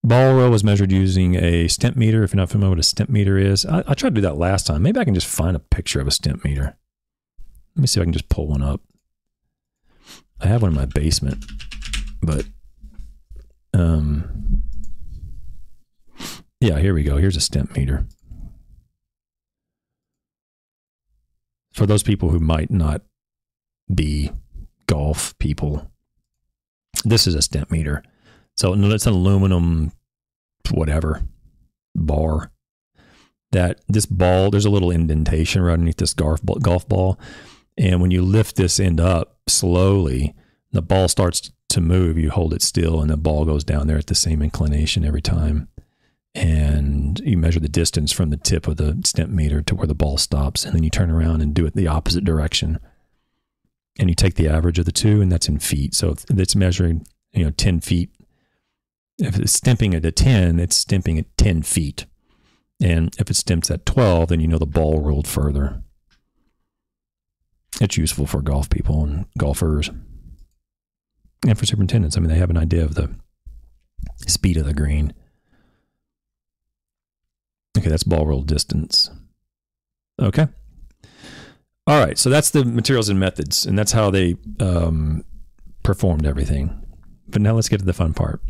Ball 0.02 0.34
row 0.34 0.50
was 0.50 0.62
measured 0.62 0.92
using 0.92 1.36
a 1.36 1.64
Stimpmeter. 1.64 2.22
If 2.22 2.34
you're 2.34 2.42
not 2.42 2.50
familiar 2.50 2.76
with 2.76 2.86
what 2.98 3.08
a 3.08 3.10
meter 3.10 3.38
is, 3.38 3.64
I, 3.64 3.78
I 3.86 3.94
tried 3.94 4.10
to 4.10 4.16
do 4.16 4.20
that 4.20 4.36
last 4.36 4.66
time. 4.66 4.82
Maybe 4.82 5.00
I 5.00 5.04
can 5.04 5.14
just 5.14 5.26
find 5.26 5.56
a 5.56 5.60
picture 5.60 6.02
of 6.02 6.06
a 6.06 6.10
Stimpmeter. 6.10 6.74
Let 7.74 7.80
me 7.80 7.86
see 7.86 7.98
if 7.98 8.02
I 8.02 8.04
can 8.04 8.12
just 8.12 8.28
pull 8.28 8.48
one 8.48 8.60
up. 8.60 8.82
I 10.42 10.48
have 10.48 10.60
one 10.60 10.72
in 10.72 10.76
my 10.76 10.84
basement 10.84 11.42
but 12.24 12.46
um 13.72 14.62
yeah 16.60 16.78
here 16.78 16.94
we 16.94 17.02
go. 17.02 17.16
Here's 17.16 17.36
a 17.36 17.40
Stimpmeter 17.40 18.06
for 21.72 21.86
those 21.86 22.02
people 22.02 22.30
who 22.30 22.40
might 22.40 22.70
not 22.70 23.02
be 23.92 24.30
golf 24.86 25.36
people 25.38 25.90
this 27.04 27.26
is 27.26 27.34
a 27.34 27.38
Stimpmeter 27.38 28.02
so 28.56 28.72
it's 28.74 29.06
an 29.06 29.12
aluminum 29.12 29.92
whatever 30.70 31.22
bar. 31.94 32.50
That 33.52 33.80
this 33.88 34.06
ball 34.06 34.50
there's 34.50 34.64
a 34.64 34.70
little 34.70 34.90
indentation 34.90 35.62
right 35.62 35.74
underneath 35.74 35.96
this 35.96 36.14
golf 36.14 36.40
golf 36.60 36.88
ball. 36.88 37.18
And 37.78 38.00
when 38.00 38.10
you 38.10 38.22
lift 38.22 38.56
this 38.56 38.80
end 38.80 39.00
up 39.00 39.38
slowly 39.48 40.34
the 40.74 40.82
ball 40.82 41.08
starts 41.08 41.52
to 41.68 41.80
move, 41.80 42.18
you 42.18 42.30
hold 42.30 42.52
it 42.52 42.60
still, 42.60 43.00
and 43.00 43.08
the 43.08 43.16
ball 43.16 43.44
goes 43.44 43.62
down 43.62 43.86
there 43.86 43.96
at 43.96 44.08
the 44.08 44.14
same 44.14 44.42
inclination 44.42 45.04
every 45.04 45.22
time. 45.22 45.68
And 46.34 47.20
you 47.20 47.38
measure 47.38 47.60
the 47.60 47.68
distance 47.68 48.10
from 48.10 48.30
the 48.30 48.36
tip 48.36 48.66
of 48.66 48.76
the 48.76 48.94
Stimpmeter 49.04 49.64
to 49.66 49.74
where 49.76 49.86
the 49.86 49.94
ball 49.94 50.18
stops, 50.18 50.64
and 50.64 50.74
then 50.74 50.82
you 50.82 50.90
turn 50.90 51.12
around 51.12 51.42
and 51.42 51.54
do 51.54 51.64
it 51.64 51.74
the 51.74 51.86
opposite 51.86 52.24
direction. 52.24 52.80
And 54.00 54.08
you 54.08 54.16
take 54.16 54.34
the 54.34 54.48
average 54.48 54.80
of 54.80 54.84
the 54.84 54.92
two, 54.92 55.22
and 55.22 55.30
that's 55.30 55.48
in 55.48 55.60
feet. 55.60 55.94
So 55.94 56.16
it's 56.28 56.56
measuring, 56.56 57.06
you 57.32 57.44
know, 57.44 57.50
10 57.52 57.80
feet. 57.80 58.10
If 59.18 59.38
it's 59.38 59.52
stimping 59.52 59.94
at 59.94 60.04
a 60.04 60.10
10, 60.10 60.58
it's 60.58 60.74
stimping 60.74 61.20
at 61.20 61.36
10 61.36 61.62
feet. 61.62 62.06
And 62.82 63.14
if 63.20 63.30
it 63.30 63.36
stimps 63.36 63.70
at 63.70 63.86
12, 63.86 64.30
then 64.30 64.40
you 64.40 64.48
know 64.48 64.58
the 64.58 64.66
ball 64.66 65.00
rolled 65.00 65.28
further. 65.28 65.84
It's 67.80 67.96
useful 67.96 68.26
for 68.26 68.42
golf 68.42 68.68
people 68.68 69.04
and 69.04 69.26
golfers 69.38 69.90
and 71.46 71.58
for 71.58 71.66
superintendents. 71.66 72.16
I 72.16 72.20
mean, 72.20 72.30
they 72.30 72.38
have 72.38 72.50
an 72.50 72.56
idea 72.56 72.84
of 72.84 72.94
the 72.94 73.14
speed 74.26 74.56
of 74.56 74.66
the 74.66 74.74
green. 74.74 75.12
Okay, 77.76 77.88
that's 77.88 78.04
ball 78.04 78.26
roll 78.26 78.42
distance. 78.42 79.10
Okay. 80.20 80.46
All 81.86 82.02
right, 82.02 82.16
so 82.16 82.30
that's 82.30 82.50
the 82.50 82.64
materials 82.64 83.10
and 83.10 83.20
methods, 83.20 83.66
and 83.66 83.78
that's 83.78 83.92
how 83.92 84.10
they 84.10 84.36
um, 84.58 85.22
performed 85.82 86.24
everything. 86.24 86.82
But 87.28 87.42
now 87.42 87.54
let's 87.54 87.68
get 87.68 87.80
to 87.80 87.84
the 87.84 87.92
fun 87.92 88.14
part. 88.14 88.40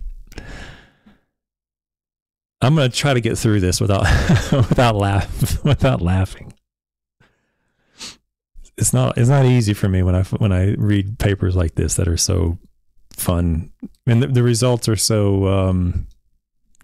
I'm 2.60 2.74
going 2.74 2.90
to 2.90 2.96
try 2.96 3.12
to 3.12 3.20
get 3.20 3.36
through 3.36 3.60
this 3.60 3.80
without 3.80 4.02
without 4.52 4.94
laugh 4.94 5.64
without 5.64 6.00
laughing. 6.00 6.52
It's 8.76 8.92
not 8.92 9.18
it's 9.18 9.28
not 9.28 9.46
easy 9.46 9.74
for 9.74 9.88
me 9.88 10.02
when 10.02 10.14
I 10.14 10.22
when 10.22 10.52
I 10.52 10.74
read 10.74 11.18
papers 11.18 11.56
like 11.56 11.74
this 11.74 11.94
that 11.96 12.08
are 12.08 12.16
so 12.16 12.58
fun, 13.16 13.72
and 14.06 14.22
the, 14.22 14.26
the 14.26 14.42
results 14.42 14.88
are 14.88 14.96
so 14.96 15.46
um, 15.48 16.06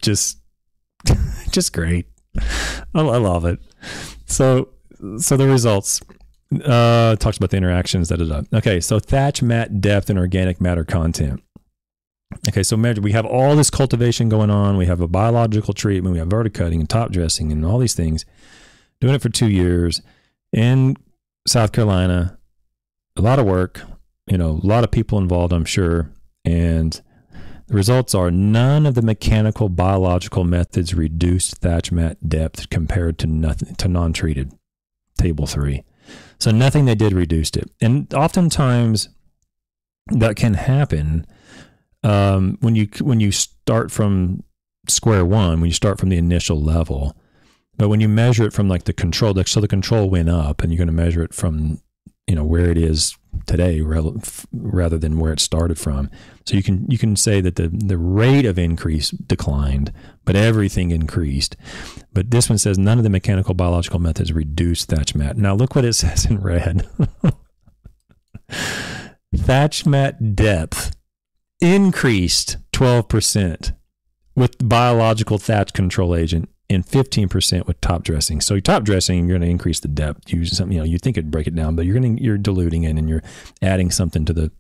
just 0.02 0.38
just 1.50 1.72
great. 1.72 2.06
I, 2.36 3.00
I 3.00 3.16
love 3.16 3.44
it. 3.44 3.60
So 4.26 4.70
so 5.18 5.36
the 5.36 5.46
results 5.46 6.00
uh 6.64 7.14
talks 7.16 7.36
about 7.36 7.50
the 7.50 7.56
interactions 7.56 8.08
da, 8.08 8.16
da, 8.16 8.24
da. 8.24 8.42
okay 8.58 8.80
so 8.80 8.98
thatch 8.98 9.40
mat 9.40 9.80
depth 9.80 10.10
and 10.10 10.18
organic 10.18 10.60
matter 10.60 10.84
content. 10.84 11.42
Okay 12.48 12.62
so 12.62 12.74
imagine 12.74 13.02
we 13.02 13.12
have 13.12 13.26
all 13.26 13.56
this 13.56 13.70
cultivation 13.70 14.28
going 14.28 14.50
on. 14.50 14.76
We 14.76 14.86
have 14.86 15.00
a 15.00 15.08
biological 15.08 15.74
treatment. 15.74 16.12
We 16.12 16.18
have 16.18 16.28
verticutting 16.28 16.80
and 16.80 16.88
top 16.88 17.12
dressing 17.12 17.50
and 17.52 17.64
all 17.64 17.78
these 17.78 17.94
things. 17.94 18.24
Doing 19.00 19.14
it 19.14 19.22
for 19.22 19.30
two 19.30 19.48
years 19.48 20.02
in 20.52 20.96
south 21.46 21.72
carolina. 21.72 22.38
A 23.16 23.22
lot 23.22 23.38
of 23.38 23.46
work 23.46 23.82
you 24.30 24.38
know 24.38 24.60
a 24.62 24.66
lot 24.66 24.84
of 24.84 24.90
people 24.90 25.18
involved 25.18 25.52
i'm 25.52 25.64
sure 25.64 26.10
and 26.44 27.00
the 27.66 27.74
results 27.74 28.14
are 28.14 28.30
none 28.30 28.84
of 28.84 28.94
the 28.94 29.02
mechanical 29.02 29.68
biological 29.68 30.44
methods 30.44 30.94
reduced 30.94 31.58
thatch 31.58 31.92
mat 31.92 32.16
depth 32.28 32.68
compared 32.70 33.18
to 33.18 33.26
nothing 33.26 33.74
to 33.76 33.88
non-treated. 33.88 34.52
Table 35.16 35.46
three. 35.46 35.84
So 36.38 36.50
nothing 36.50 36.86
they 36.86 36.94
did 36.94 37.12
reduced 37.12 37.56
it. 37.56 37.70
And 37.80 38.12
oftentimes 38.14 39.08
that 40.08 40.36
can 40.36 40.54
happen 40.54 41.26
um, 42.02 42.56
when 42.60 42.74
you 42.74 42.88
when 43.00 43.20
you 43.20 43.30
start 43.30 43.90
from 43.90 44.42
square 44.88 45.24
one, 45.24 45.60
when 45.60 45.68
you 45.68 45.74
start 45.74 46.00
from 46.00 46.08
the 46.08 46.18
initial 46.18 46.60
level. 46.60 47.16
But 47.76 47.88
when 47.88 48.00
you 48.00 48.08
measure 48.08 48.44
it 48.44 48.52
from 48.52 48.68
like 48.68 48.84
the 48.84 48.92
control, 48.92 49.34
so 49.44 49.60
the 49.60 49.68
control 49.68 50.10
went 50.10 50.28
up, 50.28 50.62
and 50.62 50.72
you're 50.72 50.78
going 50.78 50.88
to 50.88 50.92
measure 50.92 51.22
it 51.22 51.34
from 51.34 51.80
you 52.26 52.34
know 52.34 52.44
where 52.44 52.70
it 52.70 52.78
is 52.78 53.16
today 53.50 53.80
rather 53.80 54.96
than 54.96 55.18
where 55.18 55.32
it 55.32 55.40
started 55.40 55.76
from. 55.76 56.08
So 56.46 56.56
you 56.56 56.62
can 56.62 56.88
you 56.88 56.98
can 56.98 57.16
say 57.16 57.40
that 57.40 57.56
the 57.56 57.68
the 57.68 57.98
rate 57.98 58.46
of 58.46 58.58
increase 58.58 59.10
declined, 59.10 59.92
but 60.24 60.36
everything 60.36 60.92
increased. 60.92 61.56
But 62.12 62.30
this 62.30 62.48
one 62.48 62.58
says 62.58 62.78
none 62.78 62.98
of 62.98 63.04
the 63.04 63.10
mechanical 63.10 63.54
biological 63.54 63.98
methods 63.98 64.32
reduce 64.32 64.84
thatch 64.84 65.16
mat. 65.16 65.36
Now 65.36 65.54
look 65.54 65.74
what 65.74 65.84
it 65.84 65.92
says 66.04 66.26
in 66.26 66.40
red. 66.40 66.88
thatch 69.36 69.84
mat 69.84 70.36
depth 70.36 70.96
increased 71.60 72.56
12% 72.72 73.76
with 74.34 74.56
biological 74.66 75.38
thatch 75.38 75.72
control 75.72 76.14
agent 76.14 76.48
and 76.70 76.86
15% 76.86 77.66
with 77.66 77.80
top 77.80 78.04
dressing. 78.04 78.40
So 78.40 78.60
top 78.60 78.84
dressing, 78.84 79.28
you're 79.28 79.38
going 79.38 79.46
to 79.46 79.50
increase 79.50 79.80
the 79.80 79.88
depth. 79.88 80.32
Use 80.32 80.56
something, 80.56 80.74
you 80.74 80.78
know, 80.78 80.86
you 80.86 80.98
think 80.98 81.18
it'd 81.18 81.30
break 81.30 81.48
it 81.48 81.54
down, 81.54 81.74
but 81.74 81.84
you're 81.84 81.98
going 81.98 82.16
to, 82.16 82.22
you're 82.22 82.38
diluting 82.38 82.84
it 82.84 82.96
and 82.96 83.08
you're 83.08 83.24
adding 83.60 83.90
something 83.90 84.24
to 84.24 84.32
the, 84.32 84.52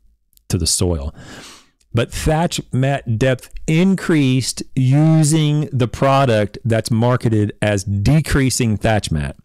to 0.48 0.58
the 0.58 0.66
soil. 0.66 1.14
But 1.94 2.12
thatch 2.12 2.60
mat 2.72 3.18
depth 3.18 3.52
increased 3.66 4.62
using 4.74 5.68
the 5.72 5.88
product 5.88 6.58
that's 6.64 6.90
marketed 6.90 7.52
as 7.62 7.84
decreasing 7.84 8.76
thatch 8.76 9.10
mat. 9.10 9.36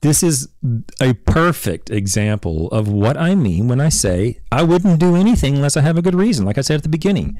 This 0.00 0.22
is 0.22 0.48
a 1.00 1.14
perfect 1.14 1.90
example 1.90 2.68
of 2.68 2.86
what 2.86 3.16
I 3.16 3.34
mean 3.34 3.66
when 3.66 3.80
I 3.80 3.88
say 3.88 4.40
I 4.52 4.62
wouldn't 4.62 5.00
do 5.00 5.16
anything 5.16 5.56
unless 5.56 5.76
I 5.76 5.80
have 5.80 5.98
a 5.98 6.02
good 6.02 6.14
reason, 6.14 6.46
like 6.46 6.56
I 6.56 6.60
said 6.60 6.76
at 6.76 6.82
the 6.84 6.88
beginning 6.88 7.36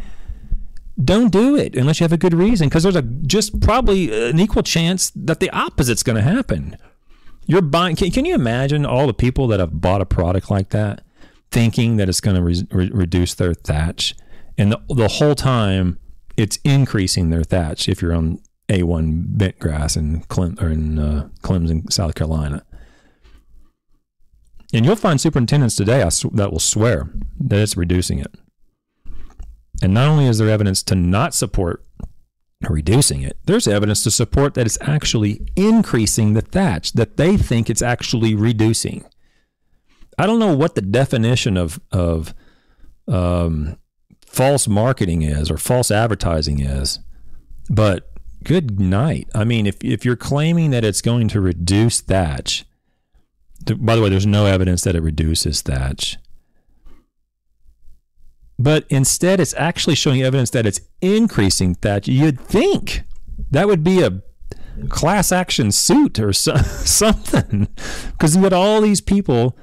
don't 1.03 1.30
do 1.30 1.57
it 1.57 1.76
unless 1.76 2.01
you 2.01 2.05
have 2.05 2.12
a 2.12 2.18
good 2.18 2.34
reason 2.34 2.68
because 2.68 2.82
there's 2.82 2.96
a 2.96 3.03
just 3.03 3.61
probably 3.61 4.28
an 4.30 4.40
equal 4.40 4.62
chance 4.62 5.11
that 5.14 5.40
the 5.40 5.51
opposite's 5.51 6.03
going 6.03 6.16
to 6.16 6.22
happen. 6.22 6.76
You're 7.46 7.62
buying. 7.62 7.96
Can, 7.96 8.11
can, 8.11 8.24
you 8.24 8.34
imagine 8.34 8.84
all 8.84 9.07
the 9.07 9.14
people 9.14 9.46
that 9.49 9.61
have 9.61 9.80
bought 9.80 10.01
a 10.01 10.07
product 10.07 10.51
like 10.51 10.70
that, 10.70 11.03
thinking 11.51 11.96
that 11.96 12.09
it's 12.09 12.20
going 12.20 12.36
to 12.36 12.42
re- 12.42 12.66
re- 12.70 12.90
reduce 12.92 13.34
their 13.34 13.55
thatch, 13.55 14.14
and 14.59 14.72
the, 14.72 14.80
the 14.88 15.09
whole 15.09 15.34
time 15.34 15.99
it's 16.36 16.59
increasing 16.64 17.30
their 17.30 17.44
thatch 17.44 17.88
if 17.88 18.03
you're 18.03 18.14
on 18.14 18.40
A1 18.68 19.38
bent 19.38 19.59
grass 19.59 19.96
in 19.96 20.20
Clem 20.22 20.57
or 20.61 20.68
in 20.68 20.99
uh, 20.99 21.28
Clemson, 21.42 21.90
South 21.92 22.14
Carolina. 22.14 22.64
And 24.72 24.84
you'll 24.84 24.96
find 24.96 25.18
superintendents 25.18 25.76
today 25.76 26.01
that 26.01 26.53
will 26.53 26.59
swear 26.59 27.09
that 27.40 27.59
it's 27.59 27.76
reducing 27.76 28.18
it. 28.18 28.34
And 29.83 29.95
not 29.95 30.09
only 30.09 30.26
is 30.26 30.39
there 30.39 30.49
evidence 30.49 30.83
to 30.85 30.95
not 30.95 31.35
support 31.35 31.85
reducing 32.68 33.22
it, 33.22 33.37
there's 33.45 33.68
evidence 33.68 34.03
to 34.05 34.11
support 34.11 34.55
that 34.55 34.66
it's 34.66 34.79
actually 34.81 35.47
increasing 35.57 36.35
the 36.35 36.41
thatch, 36.41 36.93
that 36.95 37.16
they 37.16 37.37
think 37.37 37.70
it's 37.70 37.83
actually 37.83 38.35
reducing. 38.35 39.05
I 40.18 40.26
don't 40.26 40.41
know 40.41 40.57
what 40.57 40.74
the 40.74 40.83
definition 40.83 41.57
of, 41.57 41.81
of 41.93 42.35
um, 43.07 43.79
false 44.26 44.66
marketing 44.66 45.22
is 45.22 45.51
or 45.51 45.57
false 45.57 45.91
advertising 45.91 46.61
is, 46.61 46.99
but 47.70 48.11
good 48.43 48.81
night. 48.81 49.29
I 49.35 49.45
mean, 49.45 49.66
if, 49.66 49.76
if 49.85 50.05
you're 50.05 50.16
claiming 50.16 50.70
that 50.70 50.85
it's 50.85 51.01
going 51.01 51.29
to 51.29 51.41
reduce 51.41 52.01
thatch, 52.01 52.64
by 53.76 53.97
the 53.97 54.03
way, 54.03 54.09
there's 54.09 54.26
no 54.26 54.47
evidence 54.47 54.83
that 54.83 54.97
it 54.97 55.03
reduces 55.03 55.62
thatch. 55.62 56.16
But 58.59 58.84
instead, 58.88 59.40
it's 59.40 59.54
actually 59.56 59.94
showing 59.94 60.22
evidence 60.22 60.50
that 60.50 60.66
it's 60.66 60.80
increasing 61.00 61.74
thatch. 61.74 62.09
You'd 62.09 62.40
think 62.40 63.02
that 63.50 63.68
would 63.68 63.84
be 63.84 64.02
a 64.02 64.20
class 64.88 65.32
action 65.32 65.72
suit 65.72 66.18
or 66.18 66.32
so, 66.32 66.56
something, 66.84 67.68
because 68.12 68.36
you 68.36 68.42
had 68.42 68.52
all 68.52 68.80
these 68.80 69.00
people 69.00 69.56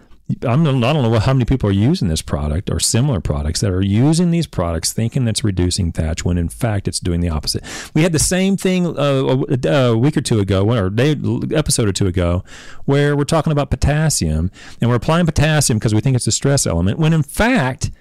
I'm, 0.43 0.65
I 0.65 0.93
don't 0.93 1.03
know 1.03 1.19
how 1.19 1.33
many 1.33 1.45
people 1.45 1.69
are 1.69 1.73
using 1.73 2.07
this 2.07 2.23
product 2.23 2.71
or 2.71 2.79
similar 2.79 3.21
products 3.21 3.61
that 3.61 3.69
are 3.69 3.81
using 3.81 4.31
these 4.31 4.47
products 4.47 4.91
thinking 4.91 5.23
that's 5.23 5.43
reducing 5.43 5.91
thatch 5.91 6.25
when 6.25 6.39
in 6.39 6.49
fact 6.49 6.87
it's 6.87 6.99
doing 6.99 7.21
the 7.21 7.29
opposite. 7.29 7.63
We 7.93 8.01
had 8.01 8.11
the 8.11 8.19
same 8.19 8.57
thing 8.57 8.87
uh, 8.87 9.45
a, 9.63 9.69
a, 9.69 9.97
week 9.97 10.17
or 10.17 10.21
two 10.21 10.39
ago, 10.39 10.71
or 10.71 10.89
day, 10.89 11.15
episode 11.53 11.87
or 11.87 11.91
two 11.91 12.07
ago, 12.07 12.43
where 12.85 13.15
we're 13.15 13.23
talking 13.23 13.51
about 13.51 13.69
potassium 13.69 14.49
and 14.81 14.89
we're 14.89 14.95
applying 14.95 15.27
potassium 15.27 15.77
because 15.77 15.93
we 15.93 16.01
think 16.01 16.15
it's 16.15 16.27
a 16.27 16.31
stress 16.31 16.65
element 16.65 16.97
when 16.97 17.13
in 17.13 17.23
fact 17.23 17.91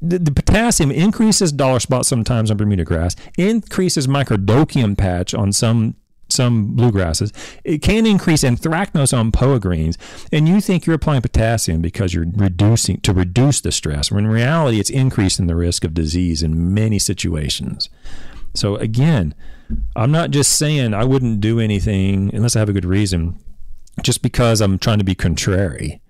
the, 0.00 0.18
the, 0.18 0.30
potassium 0.30 0.90
increases 0.90 1.52
dollar 1.52 1.80
spot 1.80 2.04
sometimes 2.04 2.50
on 2.50 2.56
Bermuda 2.56 2.84
grass, 2.84 3.16
increases 3.38 4.06
microdochium 4.06 4.96
patch 4.96 5.34
on 5.34 5.52
some 5.52 5.96
some 6.28 6.76
bluegrasses. 6.76 7.32
It 7.64 7.82
can 7.82 8.04
increase 8.04 8.42
anthracnose 8.42 9.16
on 9.16 9.30
poa 9.30 9.60
greens, 9.60 9.96
and 10.32 10.48
you 10.48 10.60
think 10.60 10.84
you're 10.84 10.96
applying 10.96 11.22
potassium 11.22 11.80
because 11.80 12.14
you're 12.14 12.26
reducing 12.34 13.00
to 13.02 13.12
reduce 13.12 13.60
the 13.60 13.72
stress. 13.72 14.10
When 14.10 14.24
in 14.24 14.30
reality, 14.30 14.80
it's 14.80 14.90
increasing 14.90 15.46
the 15.46 15.56
risk 15.56 15.84
of 15.84 15.94
disease 15.94 16.42
in 16.42 16.74
many 16.74 16.98
situations. 16.98 17.88
So 18.54 18.76
again, 18.76 19.34
I'm 19.94 20.10
not 20.10 20.30
just 20.30 20.52
saying 20.52 20.94
I 20.94 21.04
wouldn't 21.04 21.40
do 21.40 21.60
anything 21.60 22.34
unless 22.34 22.56
I 22.56 22.60
have 22.60 22.68
a 22.68 22.74
good 22.74 22.84
reason, 22.84 23.38
just 24.02 24.22
because 24.22 24.60
I'm 24.60 24.78
trying 24.78 24.98
to 24.98 25.04
be 25.04 25.14
contrary. 25.14 26.00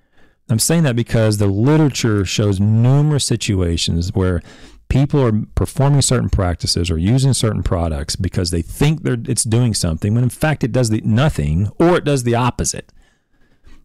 I'm 0.49 0.59
saying 0.59 0.85
that 0.85 0.97
because 0.97 1.39
the 1.39 1.47
literature 1.47 2.25
shows 2.25 2.61
numerous 2.61 3.25
situations 3.25 4.13
where 4.13 4.43
people 4.89 5.21
are 5.21 5.33
performing 5.55 6.03
certain 6.03 6.31
practices 6.31 6.91
or 6.91 6.99
using 6.99 7.33
certain 7.33 7.63
products 7.63 8.15
because 8.15 8.51
they 8.51 8.63
think 8.63 9.01
it's 9.05 9.43
doing 9.43 9.75
something 9.75 10.15
when 10.15 10.23
in 10.23 10.31
fact 10.31 10.63
it 10.63 10.71
does 10.71 10.91
the 10.91 11.01
nothing 11.05 11.71
or 11.81 11.97
it 11.97 12.05
does 12.05 12.23
the 12.23 12.37
opposite. 12.37 12.93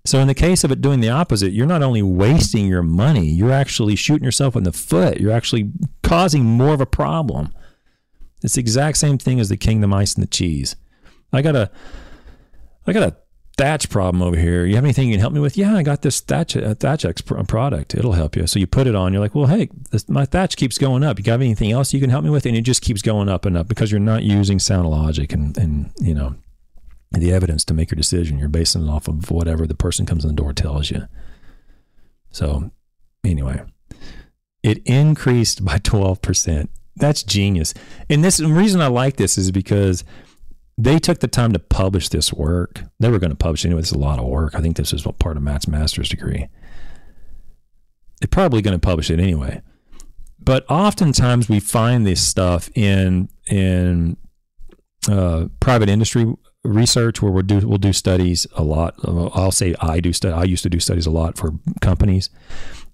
So 0.05 0.20
in 0.20 0.28
the 0.28 0.34
case 0.34 0.64
of 0.64 0.72
it 0.72 0.82
doing 0.82 0.99
the 0.99 1.09
opposite, 1.09 1.51
you're 1.51 1.68
not 1.68 1.84
only 1.84 2.01
wasting 2.01 2.68
your 2.68 2.82
money, 2.82 3.26
you're 3.26 3.51
actually 3.51 3.95
shooting 3.95 4.26
yourself 4.26 4.55
in 4.55 4.64
the 4.64 4.72
foot. 4.72 5.20
You're 5.20 5.32
actually 5.32 5.72
causing 6.01 6.43
more 6.43 6.74
of 6.74 6.82
a 6.82 6.88
problem. 6.88 7.53
It's 8.43 8.55
the 8.55 8.62
exact 8.62 8.97
same 8.97 9.20
thing 9.20 9.39
as 9.39 9.49
the 9.49 9.57
king, 9.57 9.82
the 9.82 9.88
mice, 9.88 10.16
and 10.16 10.24
the 10.24 10.28
cheese. 10.28 10.76
I 11.32 11.41
got 11.41 11.55
a 11.55 11.70
I 12.88 12.93
got 12.93 13.03
a 13.03 13.16
thatch 13.62 13.89
problem 13.91 14.24
over 14.24 14.36
here. 14.36 14.66
You 14.66 14.74
have 14.74 14.84
anything 14.84 15.07
you 15.07 15.14
can 15.14 15.20
help 15.20 15.34
me 15.34 15.39
with? 15.39 15.55
Yeah, 15.55 15.76
I 15.76 15.84
got 15.84 16.01
this 16.01 16.20
thatch 16.20 16.57
uh, 16.57 16.74
Thatch 16.74 17.05
X 17.05 17.22
product. 17.22 17.93
It'll 17.93 18.14
help 18.14 18.36
you. 18.36 18.47
So 18.47 18.57
you 18.57 18.66
put 18.66 18.88
it 18.88 18.95
on. 18.95 19.14
You're 19.14 19.22
like, 19.22 19.36
well, 19.36 19.45
hey, 19.45 19.70
this, 19.91 20.09
my 20.09 20.26
thatch 20.26 20.57
keeps 20.57 20.80
going 20.80 21.03
up. 21.03 21.20
You 21.20 21.24
got 21.24 21.36
anything 21.36 21.72
else 21.72 21.93
you 21.93 21.99
can 21.99 22.09
help 22.09 22.24
me 22.24 22.32
with? 22.32 22.47
And 22.47 22.57
it 22.57 22.62
just 22.62 22.82
keeps 22.82 23.03
going 23.03 23.30
up 23.30 23.45
and 23.45 23.55
up 23.55 23.68
because 23.68 23.91
you're 23.91 23.99
not 23.99 24.24
using 24.24 24.57
sound 24.57 24.89
logic 24.89 25.32
and 25.32 25.55
and 25.59 25.91
you 25.99 26.16
know 26.16 26.36
the 27.12 27.32
evidence 27.32 27.64
to 27.66 27.76
make 27.76 27.91
your 27.91 27.97
decision. 27.97 28.39
You're 28.39 28.49
basing 28.49 28.88
it 28.88 28.89
off 28.89 29.07
of 29.07 29.30
whatever 29.30 29.68
the 29.68 29.76
person 29.76 30.07
comes 30.07 30.26
in 30.26 30.30
the 30.30 30.41
door 30.41 30.53
tells 30.53 30.89
you. 30.89 31.03
So 32.32 32.72
anyway, 33.24 33.62
it 34.64 34.82
increased 34.86 35.64
by 35.64 35.78
twelve 35.84 36.24
percent. 36.24 36.72
That's 36.95 37.22
genius. 37.22 37.76
And 38.09 38.24
this 38.24 38.38
the 38.38 38.47
reason 38.47 38.82
I 38.82 38.88
like 38.88 39.18
this 39.18 39.38
is 39.38 39.51
because 39.51 40.03
they 40.84 40.97
took 40.97 41.19
the 41.19 41.27
time 41.27 41.53
to 41.53 41.59
publish 41.59 42.09
this 42.09 42.34
work. 42.34 42.84
They 42.99 43.09
were 43.09 43.19
going 43.19 43.29
to 43.29 43.36
publish 43.36 43.65
anyway. 43.65 43.82
It's 43.82 43.91
a 43.91 43.97
lot 43.97 44.17
of 44.17 44.25
work. 44.25 44.55
I 44.55 44.61
think 44.61 44.77
this 44.77 44.93
is 44.93 45.05
part 45.19 45.38
of 45.38 45.43
Matt's 45.43 45.67
master's 45.67 46.09
degree. 46.09 46.47
They're 48.19 48.27
probably 48.29 48.61
going 48.61 48.79
to 48.79 48.79
publish 48.79 49.11
it 49.11 49.19
anyway. 49.19 49.61
But 50.39 50.65
oftentimes 50.69 51.47
we 51.47 51.59
find 51.59 52.05
this 52.05 52.21
stuff 52.21 52.69
in 52.73 53.29
in 53.47 54.17
uh, 55.07 55.47
private 55.59 55.88
industry 55.88 56.34
research 56.63 57.21
where 57.21 57.32
we'll 57.32 57.43
do 57.43 57.67
we'll 57.67 57.77
do 57.77 57.93
studies 57.93 58.47
a 58.55 58.63
lot. 58.63 58.95
I'll 59.05 59.51
say 59.51 59.75
I 59.79 59.99
do 59.99 60.13
study. 60.13 60.34
I 60.34 60.43
used 60.43 60.63
to 60.63 60.69
do 60.69 60.79
studies 60.79 61.05
a 61.05 61.11
lot 61.11 61.38
for 61.38 61.51
companies, 61.82 62.32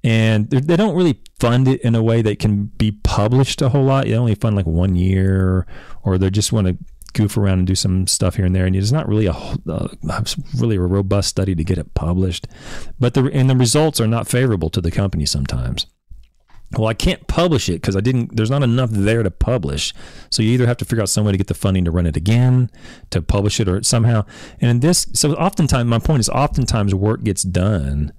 and 0.03 0.49
they 0.49 0.75
don't 0.75 0.95
really 0.95 1.21
fund 1.39 1.69
it 1.69 1.79
in 1.81 1.95
a 1.95 2.03
way 2.03 2.21
that 2.21 2.39
can 2.39 2.65
be 2.65 2.91
published 2.91 3.61
a 3.61 3.69
whole 3.69 3.85
lot. 3.85 4.05
They 4.05 4.15
only 4.15 4.35
fund 4.35 4.57
like 4.57 4.65
one 4.65 4.97
year, 4.97 5.65
or 6.03 6.17
they 6.17 6.29
just 6.29 6.51
want 6.51 6.67
to 6.67 6.77
goof 7.18 7.36
around 7.36 7.59
and 7.59 7.68
do 7.68 7.76
some 7.76 8.07
stuff 8.07 8.36
here 8.36 8.45
and 8.45 8.55
there. 8.55 8.65
And 8.65 8.76
it's 8.76 8.91
not 8.91 9.07
really 9.07 9.26
a 9.26 9.34
uh, 9.34 9.89
really 10.55 10.78
a 10.78 10.82
robust 10.82 11.30
study 11.30 11.55
to 11.55 11.63
get 11.63 11.78
it 11.78 11.93
published, 11.93 12.47
but 12.99 13.13
the 13.13 13.26
and 13.34 13.49
the 13.49 13.55
results 13.55 13.99
are 13.99 14.07
not 14.07 14.28
favorable 14.28 14.70
to 14.70 14.82
the 14.82 14.91
company 14.91 15.26
sometimes. 15.26 15.88
Well, 16.74 16.88
I 16.88 16.93
can't 16.93 17.26
publish 17.28 17.70
it 17.70 17.82
because 17.82 17.95
I 17.95 18.01
didn't. 18.01 18.36
There's 18.36 18.49
not 18.51 18.63
enough 18.63 18.89
there 18.91 19.24
to 19.24 19.32
publish. 19.32 19.93
So 20.30 20.43
you 20.43 20.51
either 20.51 20.68
have 20.68 20.78
to 20.78 20.86
figure 20.86 21.01
out 21.01 21.09
some 21.09 21.26
way 21.26 21.32
to 21.32 21.38
get 21.38 21.47
the 21.47 21.53
funding 21.53 21.86
to 21.86 21.91
run 21.91 22.05
it 22.05 22.18
again, 22.18 22.70
to 23.09 23.22
publish 23.22 23.59
it, 23.59 23.70
or 23.70 23.82
somehow. 23.84 24.26
And 24.59 24.70
in 24.70 24.80
this, 24.82 25.07
so 25.13 25.34
oftentimes, 25.34 25.89
my 25.89 25.99
point 25.99 26.20
is, 26.20 26.30
oftentimes 26.30 26.93
work 26.93 27.24
gets 27.24 27.43
done 27.43 28.11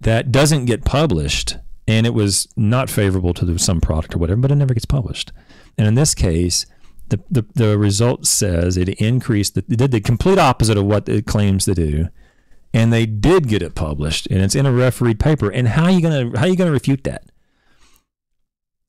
that 0.00 0.32
doesn't 0.32 0.64
get 0.64 0.84
published, 0.84 1.56
and 1.86 2.04
it 2.04 2.14
was 2.14 2.48
not 2.56 2.90
favorable 2.90 3.32
to 3.34 3.44
the, 3.44 3.58
some 3.60 3.80
product 3.80 4.14
or 4.14 4.18
whatever, 4.18 4.40
but 4.40 4.50
it 4.50 4.56
never 4.56 4.74
gets 4.74 4.86
published. 4.86 5.30
And 5.76 5.86
in 5.86 5.94
this 5.94 6.16
case, 6.16 6.66
the, 7.08 7.20
the, 7.30 7.46
the 7.54 7.78
result 7.78 8.26
says 8.26 8.76
it 8.76 8.88
increased, 8.88 9.54
the, 9.54 9.64
it 9.68 9.78
did 9.78 9.90
the 9.90 10.00
complete 10.00 10.38
opposite 10.38 10.76
of 10.76 10.84
what 10.84 11.08
it 11.08 11.26
claims 11.26 11.64
to 11.64 11.74
do. 11.74 12.08
And 12.74 12.92
they 12.92 13.06
did 13.06 13.48
get 13.48 13.62
it 13.62 13.74
published 13.74 14.26
and 14.30 14.40
it's 14.42 14.54
in 14.54 14.66
a 14.66 14.72
refereed 14.72 15.18
paper. 15.18 15.50
And 15.50 15.68
how 15.68 15.84
are 15.84 15.90
you 15.90 16.02
going 16.02 16.32
to, 16.32 16.38
how 16.38 16.44
are 16.44 16.48
you 16.48 16.56
to 16.56 16.70
refute 16.70 17.04
that? 17.04 17.24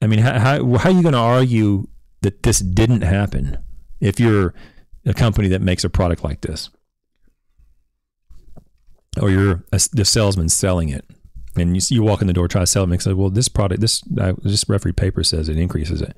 I 0.02 0.08
mean, 0.08 0.20
how, 0.20 0.40
how, 0.40 0.78
how 0.78 0.90
are 0.90 0.94
you 0.94 1.02
going 1.02 1.14
to 1.14 1.20
argue 1.20 1.88
that 2.22 2.44
this 2.44 2.60
didn't 2.60 3.02
happen 3.02 3.58
if 4.02 4.20
you're 4.20 4.54
a 5.06 5.14
company 5.14 5.48
that 5.50 5.62
makes 5.62 5.84
a 5.84 5.90
product 5.90 6.24
like 6.24 6.42
this? 6.42 6.70
Or 9.22 9.30
you're 9.30 9.64
a, 9.72 9.80
the 9.94 10.06
salesman 10.06 10.50
selling 10.50 10.90
it 10.90 11.06
and 11.56 11.76
you, 11.76 11.96
you 11.96 12.04
walk 12.04 12.22
in 12.22 12.28
the 12.28 12.34
door, 12.34 12.48
try 12.48 12.62
to 12.62 12.68
sell 12.68 12.84
it, 12.84 12.92
and 12.92 13.02
say, 13.02 13.14
well, 13.14 13.30
this 13.30 13.48
product, 13.48 13.82
this, 13.82 14.04
uh, 14.20 14.34
this 14.44 14.68
referee 14.68 14.94
paper 14.94 15.24
says 15.24 15.50
it 15.50 15.58
increases 15.58 16.02
it 16.02 16.16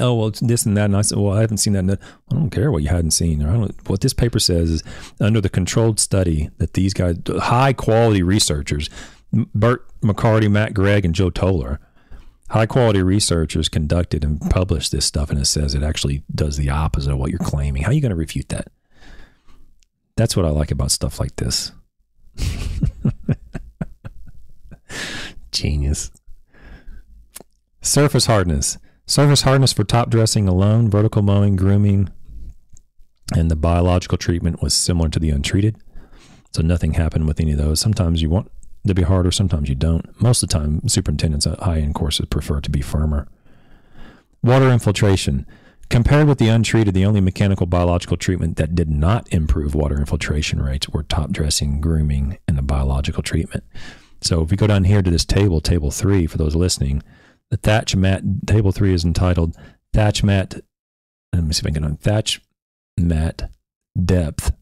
oh 0.00 0.14
well 0.14 0.32
this 0.40 0.64
and 0.64 0.76
that 0.76 0.86
and 0.86 0.96
i 0.96 1.02
said 1.02 1.18
well 1.18 1.36
i 1.36 1.40
haven't 1.40 1.58
seen 1.58 1.74
that 1.74 2.00
i 2.30 2.34
don't 2.34 2.50
care 2.50 2.70
what 2.70 2.82
you 2.82 2.88
hadn't 2.88 3.10
seen 3.10 3.42
or 3.42 3.50
I 3.50 3.52
don't, 3.52 3.88
what 3.90 4.00
this 4.00 4.14
paper 4.14 4.38
says 4.38 4.70
is 4.70 4.82
under 5.20 5.40
the 5.40 5.50
controlled 5.50 6.00
study 6.00 6.50
that 6.58 6.74
these 6.74 6.94
guys 6.94 7.16
high 7.28 7.72
quality 7.74 8.22
researchers 8.22 8.88
bert 9.32 9.86
mccarty 10.00 10.50
matt 10.50 10.72
gregg 10.72 11.04
and 11.04 11.14
joe 11.14 11.28
Toler 11.28 11.78
high 12.52 12.66
quality 12.66 13.02
researchers 13.02 13.70
conducted 13.70 14.22
and 14.24 14.38
published 14.50 14.92
this 14.92 15.06
stuff 15.06 15.30
and 15.30 15.38
it 15.38 15.46
says 15.46 15.74
it 15.74 15.82
actually 15.82 16.22
does 16.34 16.58
the 16.58 16.68
opposite 16.68 17.10
of 17.10 17.18
what 17.18 17.30
you're 17.30 17.38
claiming. 17.38 17.82
How 17.82 17.90
are 17.90 17.94
you 17.94 18.02
going 18.02 18.10
to 18.10 18.16
refute 18.16 18.50
that? 18.50 18.68
That's 20.16 20.36
what 20.36 20.44
i 20.44 20.50
like 20.50 20.70
about 20.70 20.90
stuff 20.90 21.18
like 21.18 21.36
this. 21.36 21.72
Genius. 25.50 26.10
Surface 27.80 28.26
hardness 28.26 28.76
Surface 29.06 29.42
hardness 29.42 29.72
for 29.72 29.84
top 29.84 30.10
dressing 30.10 30.48
alone, 30.48 30.88
vertical 30.88 31.22
mowing, 31.22 31.56
grooming, 31.56 32.08
and 33.34 33.50
the 33.50 33.56
biological 33.56 34.18
treatment 34.18 34.62
was 34.62 34.74
similar 34.74 35.08
to 35.08 35.18
the 35.18 35.30
untreated. 35.30 35.76
So 36.52 36.62
nothing 36.62 36.94
happened 36.94 37.26
with 37.26 37.40
any 37.40 37.52
of 37.52 37.58
those. 37.58 37.80
Sometimes 37.80 38.22
you 38.22 38.30
want 38.30 38.50
to 38.86 38.94
be 38.94 39.02
harder, 39.02 39.30
sometimes 39.30 39.68
you 39.68 39.74
don't. 39.74 40.20
Most 40.20 40.42
of 40.42 40.48
the 40.48 40.58
time, 40.58 40.88
superintendents 40.88 41.46
at 41.46 41.60
high 41.60 41.78
end 41.78 41.94
courses 41.94 42.26
prefer 42.26 42.60
to 42.60 42.70
be 42.70 42.80
firmer. 42.80 43.28
Water 44.42 44.70
infiltration. 44.70 45.46
Compared 45.88 46.26
with 46.26 46.38
the 46.38 46.48
untreated, 46.48 46.94
the 46.94 47.04
only 47.04 47.20
mechanical 47.20 47.66
biological 47.66 48.16
treatment 48.16 48.56
that 48.56 48.74
did 48.74 48.88
not 48.88 49.30
improve 49.32 49.74
water 49.74 49.98
infiltration 49.98 50.62
rates 50.62 50.88
were 50.88 51.02
top 51.02 51.30
dressing, 51.30 51.80
grooming, 51.80 52.38
and 52.48 52.56
the 52.56 52.62
biological 52.62 53.22
treatment. 53.22 53.64
So 54.20 54.42
if 54.42 54.50
we 54.50 54.56
go 54.56 54.66
down 54.66 54.84
here 54.84 55.02
to 55.02 55.10
this 55.10 55.24
table, 55.24 55.60
table 55.60 55.90
three, 55.90 56.26
for 56.26 56.38
those 56.38 56.54
listening, 56.54 57.02
The 57.52 57.58
thatch 57.58 57.94
mat 57.94 58.22
table 58.46 58.72
three 58.72 58.94
is 58.94 59.04
entitled 59.04 59.54
thatch 59.92 60.24
mat. 60.24 60.54
Let 61.34 61.44
me 61.44 61.52
see 61.52 61.60
if 61.60 61.66
I 61.66 61.68
can 61.68 61.82
get 61.82 61.84
on 61.84 61.98
thatch 61.98 62.40
mat 62.98 63.50
depth, 64.02 64.52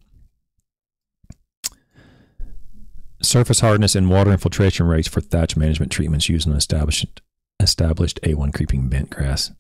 surface 3.22 3.60
hardness, 3.60 3.94
and 3.94 4.10
water 4.10 4.32
infiltration 4.32 4.86
rates 4.86 5.06
for 5.06 5.20
thatch 5.20 5.56
management 5.56 5.92
treatments 5.92 6.28
used 6.28 6.48
on 6.48 6.56
established 6.56 7.22
established 7.60 8.18
A1 8.24 8.52
creeping 8.52 8.88
bent 8.88 9.10
grass. 9.10 9.52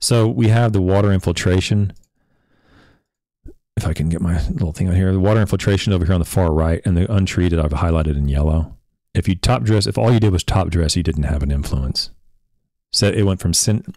So 0.00 0.26
we 0.26 0.48
have 0.48 0.72
the 0.72 0.80
water 0.80 1.12
infiltration. 1.12 1.92
If 3.76 3.86
I 3.86 3.92
can 3.92 4.08
get 4.08 4.22
my 4.22 4.42
little 4.48 4.72
thing 4.72 4.88
on 4.88 4.94
here, 4.94 5.12
the 5.12 5.20
water 5.20 5.42
infiltration 5.42 5.92
over 5.92 6.06
here 6.06 6.14
on 6.14 6.20
the 6.20 6.24
far 6.24 6.50
right, 6.50 6.80
and 6.86 6.96
the 6.96 7.14
untreated 7.14 7.58
I've 7.58 7.72
highlighted 7.72 8.16
in 8.16 8.30
yellow. 8.30 8.78
If 9.12 9.28
you 9.28 9.34
top 9.34 9.64
dress, 9.64 9.86
if 9.86 9.98
all 9.98 10.10
you 10.10 10.18
did 10.18 10.32
was 10.32 10.42
top 10.42 10.70
dress, 10.70 10.96
you 10.96 11.02
didn't 11.02 11.24
have 11.24 11.42
an 11.42 11.50
influence. 11.50 12.08
So 12.92 13.08
it 13.08 13.22
went 13.22 13.40
from 13.40 13.52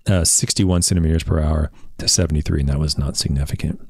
uh, 0.07 0.23
61 0.23 0.81
centimeters 0.81 1.23
per 1.23 1.39
hour 1.39 1.69
to 1.97 2.07
73, 2.07 2.61
and 2.61 2.69
that 2.69 2.79
was 2.79 2.97
not 2.97 3.17
significant. 3.17 3.81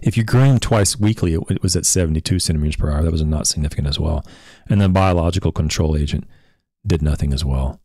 If 0.00 0.16
you 0.16 0.24
green 0.24 0.58
twice 0.58 0.98
weekly, 0.98 1.34
it, 1.34 1.62
was 1.62 1.76
at 1.76 1.86
72 1.86 2.38
centimeters 2.38 2.76
per 2.76 2.90
hour. 2.90 3.02
That 3.02 3.12
was 3.12 3.24
not 3.24 3.46
significant 3.46 3.88
as 3.88 3.98
well. 3.98 4.24
And 4.68 4.80
then 4.80 4.92
biological 4.92 5.50
control 5.50 5.96
agent 5.96 6.28
did 6.86 7.02
nothing 7.02 7.32
as 7.32 7.44
well. 7.44 7.80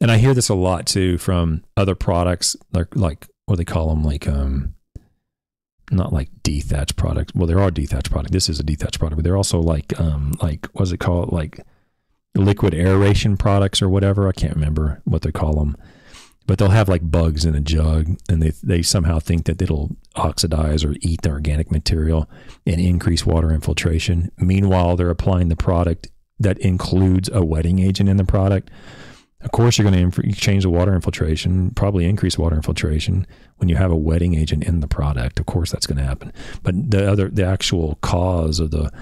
And 0.00 0.10
I 0.10 0.18
hear 0.18 0.34
this 0.34 0.48
a 0.48 0.54
lot 0.54 0.86
too 0.86 1.18
from 1.18 1.64
other 1.76 1.94
products, 1.94 2.56
like 2.72 2.94
like 2.96 3.26
what 3.46 3.56
they 3.56 3.64
call 3.64 3.88
them, 3.88 4.02
like 4.02 4.26
um, 4.26 4.74
not 5.90 6.12
like 6.12 6.30
dethatch 6.42 6.96
products. 6.96 7.34
Well, 7.34 7.46
there 7.46 7.60
are 7.60 7.70
dethatch 7.70 8.10
products. 8.10 8.32
This 8.32 8.48
is 8.48 8.58
a 8.58 8.64
dethatch 8.64 8.98
product, 8.98 9.16
but 9.16 9.24
they're 9.24 9.36
also 9.36 9.60
like 9.60 9.98
um, 10.00 10.34
like 10.42 10.66
what's 10.72 10.92
it 10.92 10.98
called, 10.98 11.32
like 11.32 11.60
liquid 12.34 12.74
aeration 12.74 13.36
products 13.36 13.82
or 13.82 13.88
whatever. 13.88 14.28
I 14.28 14.32
can't 14.32 14.54
remember 14.54 15.00
what 15.04 15.22
they 15.22 15.32
call 15.32 15.54
them 15.54 15.76
but 16.46 16.58
they'll 16.58 16.68
have 16.68 16.88
like 16.88 17.10
bugs 17.10 17.44
in 17.44 17.54
a 17.54 17.60
jug 17.60 18.16
and 18.28 18.42
they, 18.42 18.52
they 18.62 18.82
somehow 18.82 19.18
think 19.18 19.44
that 19.44 19.62
it'll 19.62 19.96
oxidize 20.16 20.84
or 20.84 20.94
eat 21.00 21.22
the 21.22 21.30
organic 21.30 21.70
material 21.70 22.28
and 22.66 22.80
increase 22.80 23.24
water 23.24 23.50
infiltration. 23.50 24.30
Meanwhile, 24.38 24.96
they're 24.96 25.10
applying 25.10 25.48
the 25.48 25.56
product 25.56 26.08
that 26.38 26.58
includes 26.58 27.30
a 27.32 27.44
wetting 27.44 27.78
agent 27.78 28.08
in 28.08 28.16
the 28.16 28.24
product. 28.24 28.70
Of 29.42 29.50
course, 29.50 29.76
you're 29.76 29.90
going 29.90 30.12
to 30.12 30.22
inf- 30.22 30.36
change 30.36 30.62
the 30.62 30.70
water 30.70 30.94
infiltration, 30.94 31.70
probably 31.70 32.04
increase 32.04 32.38
water 32.38 32.56
infiltration 32.56 33.26
when 33.56 33.68
you 33.68 33.76
have 33.76 33.90
a 33.90 33.96
wetting 33.96 34.34
agent 34.34 34.64
in 34.64 34.80
the 34.80 34.88
product. 34.88 35.40
Of 35.40 35.46
course, 35.46 35.70
that's 35.70 35.86
going 35.86 35.98
to 35.98 36.04
happen. 36.04 36.32
But 36.62 36.90
the 36.90 37.10
other, 37.10 37.28
the 37.28 37.44
actual 37.44 37.96
cause 38.02 38.60
of 38.60 38.70
the 38.70 38.92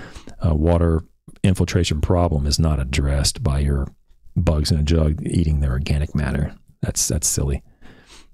uh, 0.44 0.54
water 0.54 1.02
infiltration 1.42 2.00
problem 2.00 2.46
is 2.46 2.58
not 2.58 2.80
addressed 2.80 3.42
by 3.42 3.60
your 3.60 3.88
bugs 4.36 4.70
in 4.70 4.78
a 4.78 4.82
jug 4.82 5.24
eating 5.26 5.60
their 5.60 5.72
organic 5.72 6.14
matter. 6.14 6.54
That's 6.82 7.06
that's 7.08 7.26
silly. 7.26 7.62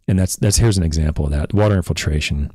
And 0.09 0.19
that's 0.19 0.37
that's 0.37 0.59
here's 0.59 0.79
an 0.79 0.85
example 0.85 1.25
of 1.25 1.33
that. 1.33 1.53
Water 1.53 1.77
infiltration 1.77 2.51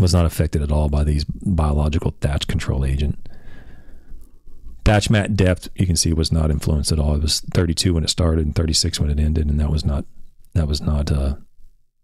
was 0.00 0.14
not 0.14 0.24
affected 0.24 0.62
at 0.62 0.72
all 0.72 0.88
by 0.88 1.04
these 1.04 1.24
biological 1.24 2.14
thatch 2.20 2.46
control 2.46 2.84
agent. 2.84 3.28
Thatch 4.84 5.10
mat 5.10 5.36
depth, 5.36 5.68
you 5.76 5.86
can 5.86 5.96
see, 5.96 6.12
was 6.12 6.32
not 6.32 6.50
influenced 6.50 6.90
at 6.90 6.98
all. 6.98 7.14
It 7.14 7.22
was 7.22 7.40
32 7.40 7.94
when 7.94 8.04
it 8.04 8.10
started 8.10 8.46
and 8.46 8.54
36 8.54 8.98
when 8.98 9.10
it 9.10 9.20
ended, 9.20 9.48
and 9.48 9.60
that 9.60 9.70
was 9.70 9.84
not 9.84 10.04
that 10.54 10.68
was 10.68 10.80
not. 10.80 11.10
Uh, 11.10 11.36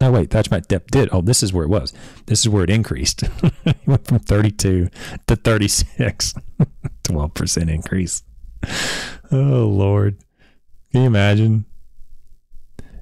no, 0.01 0.13
wait, 0.13 0.31
thatch 0.31 0.51
mat 0.51 0.69
depth 0.69 0.91
did. 0.91 1.09
Oh, 1.13 1.23
this 1.23 1.43
is 1.43 1.53
where 1.53 1.65
it 1.65 1.69
was. 1.69 1.93
This 2.27 2.41
is 2.41 2.49
where 2.49 2.65
it 2.65 2.71
increased. 2.71 3.23
it 3.65 3.77
went 3.87 4.07
from 4.07 4.21
32 4.21 4.89
to 5.27 5.37
36, 5.37 6.35
12 7.03 7.35
percent 7.35 7.71
increase. 7.71 8.23
Oh 9.33 9.67
Lord, 9.67 10.19
can 10.93 11.03
you 11.03 11.07
imagine? 11.07 11.65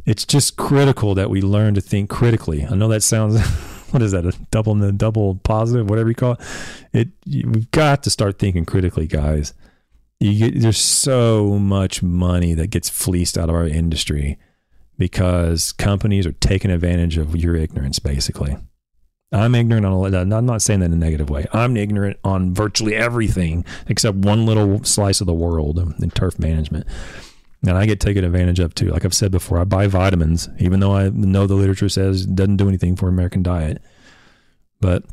it's 0.07 0.25
just 0.25 0.57
critical 0.57 1.15
that 1.17 1.29
we 1.29 1.43
learn 1.43 1.75
to 1.75 1.81
think 1.81 2.09
critically. 2.09 2.65
I 2.65 2.75
know 2.75 2.89
that 2.89 3.03
sounds 3.03 3.41
what 3.91 4.03
is 4.03 4.13
that 4.13 4.25
a 4.25 4.33
double 4.51 4.75
the 4.77 4.93
double 4.93 5.35
positive 5.37 5.91
whatever 5.91 6.09
you 6.09 6.15
call 6.15 6.33
it. 6.93 7.09
It 7.27 7.47
we've 7.47 7.71
got 7.73 8.05
to 8.05 8.11
start 8.11 8.39
thinking 8.39 8.65
critically, 8.65 9.07
guys. 9.07 9.53
You 10.19 10.51
get, 10.51 10.61
there's 10.63 10.79
so 10.79 11.59
much 11.59 12.03
money 12.03 12.55
that 12.55 12.69
gets 12.69 12.89
fleeced 12.89 13.37
out 13.37 13.51
of 13.51 13.55
our 13.55 13.67
industry 13.67 14.39
because 14.99 15.73
companies 15.73 16.27
are 16.27 16.33
taking 16.33 16.71
advantage 16.71 17.19
of 17.19 17.37
your 17.37 17.57
ignorance 17.57 17.99
basically. 17.99 18.57
I'm 19.33 19.55
ignorant 19.55 19.85
on 19.85 20.15
I'm 20.15 20.47
not 20.47 20.63
saying 20.63 20.81
that 20.81 20.87
in 20.87 20.93
a 20.93 20.97
negative 20.97 21.29
way. 21.29 21.47
I'm 21.53 21.77
ignorant 21.77 22.19
on 22.23 22.55
virtually 22.55 22.95
everything 22.95 23.65
except 23.89 24.19
one 24.19 24.47
little 24.47 24.85
slice 24.85 25.21
of 25.21 25.27
the 25.27 25.35
world 25.35 25.79
in 25.79 26.11
turf 26.11 26.39
management 26.39 26.87
and 27.67 27.77
I 27.77 27.87
get 27.87 28.01
taken 28.01 28.25
advantage 28.25 28.61
of 28.61 28.75
too. 28.75 28.89
Like 28.89 29.05
I've 29.05 29.15
said 29.15 29.31
before, 29.31 29.59
I 29.59 29.65
buy 29.65 29.87
vitamins, 29.87 30.49
even 30.59 30.81
though 30.81 30.95
I 30.95 31.09
know 31.09 31.47
the 31.47 31.55
literature 31.55 31.89
says 31.89 32.25
it 32.25 32.35
doesn't 32.35 32.57
do 32.57 32.69
anything 32.69 32.97
for 32.97 33.09
American 33.09 33.43
diet, 33.43 33.83
but 34.81 35.05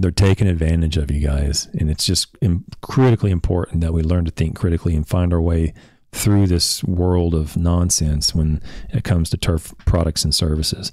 they're 0.00 0.10
taking 0.10 0.46
advantage 0.46 0.96
of 0.96 1.10
you 1.10 1.26
guys, 1.26 1.68
and 1.78 1.90
it's 1.90 2.04
just 2.04 2.36
critically 2.82 3.30
important 3.30 3.80
that 3.80 3.92
we 3.92 4.02
learn 4.02 4.24
to 4.24 4.30
think 4.30 4.56
critically 4.56 4.94
and 4.94 5.06
find 5.06 5.32
our 5.32 5.40
way 5.40 5.72
through 6.16 6.46
this 6.46 6.82
world 6.84 7.34
of 7.34 7.56
nonsense 7.56 8.34
when 8.34 8.62
it 8.90 9.04
comes 9.04 9.30
to 9.30 9.36
turf 9.36 9.74
products 9.84 10.24
and 10.24 10.34
services. 10.34 10.92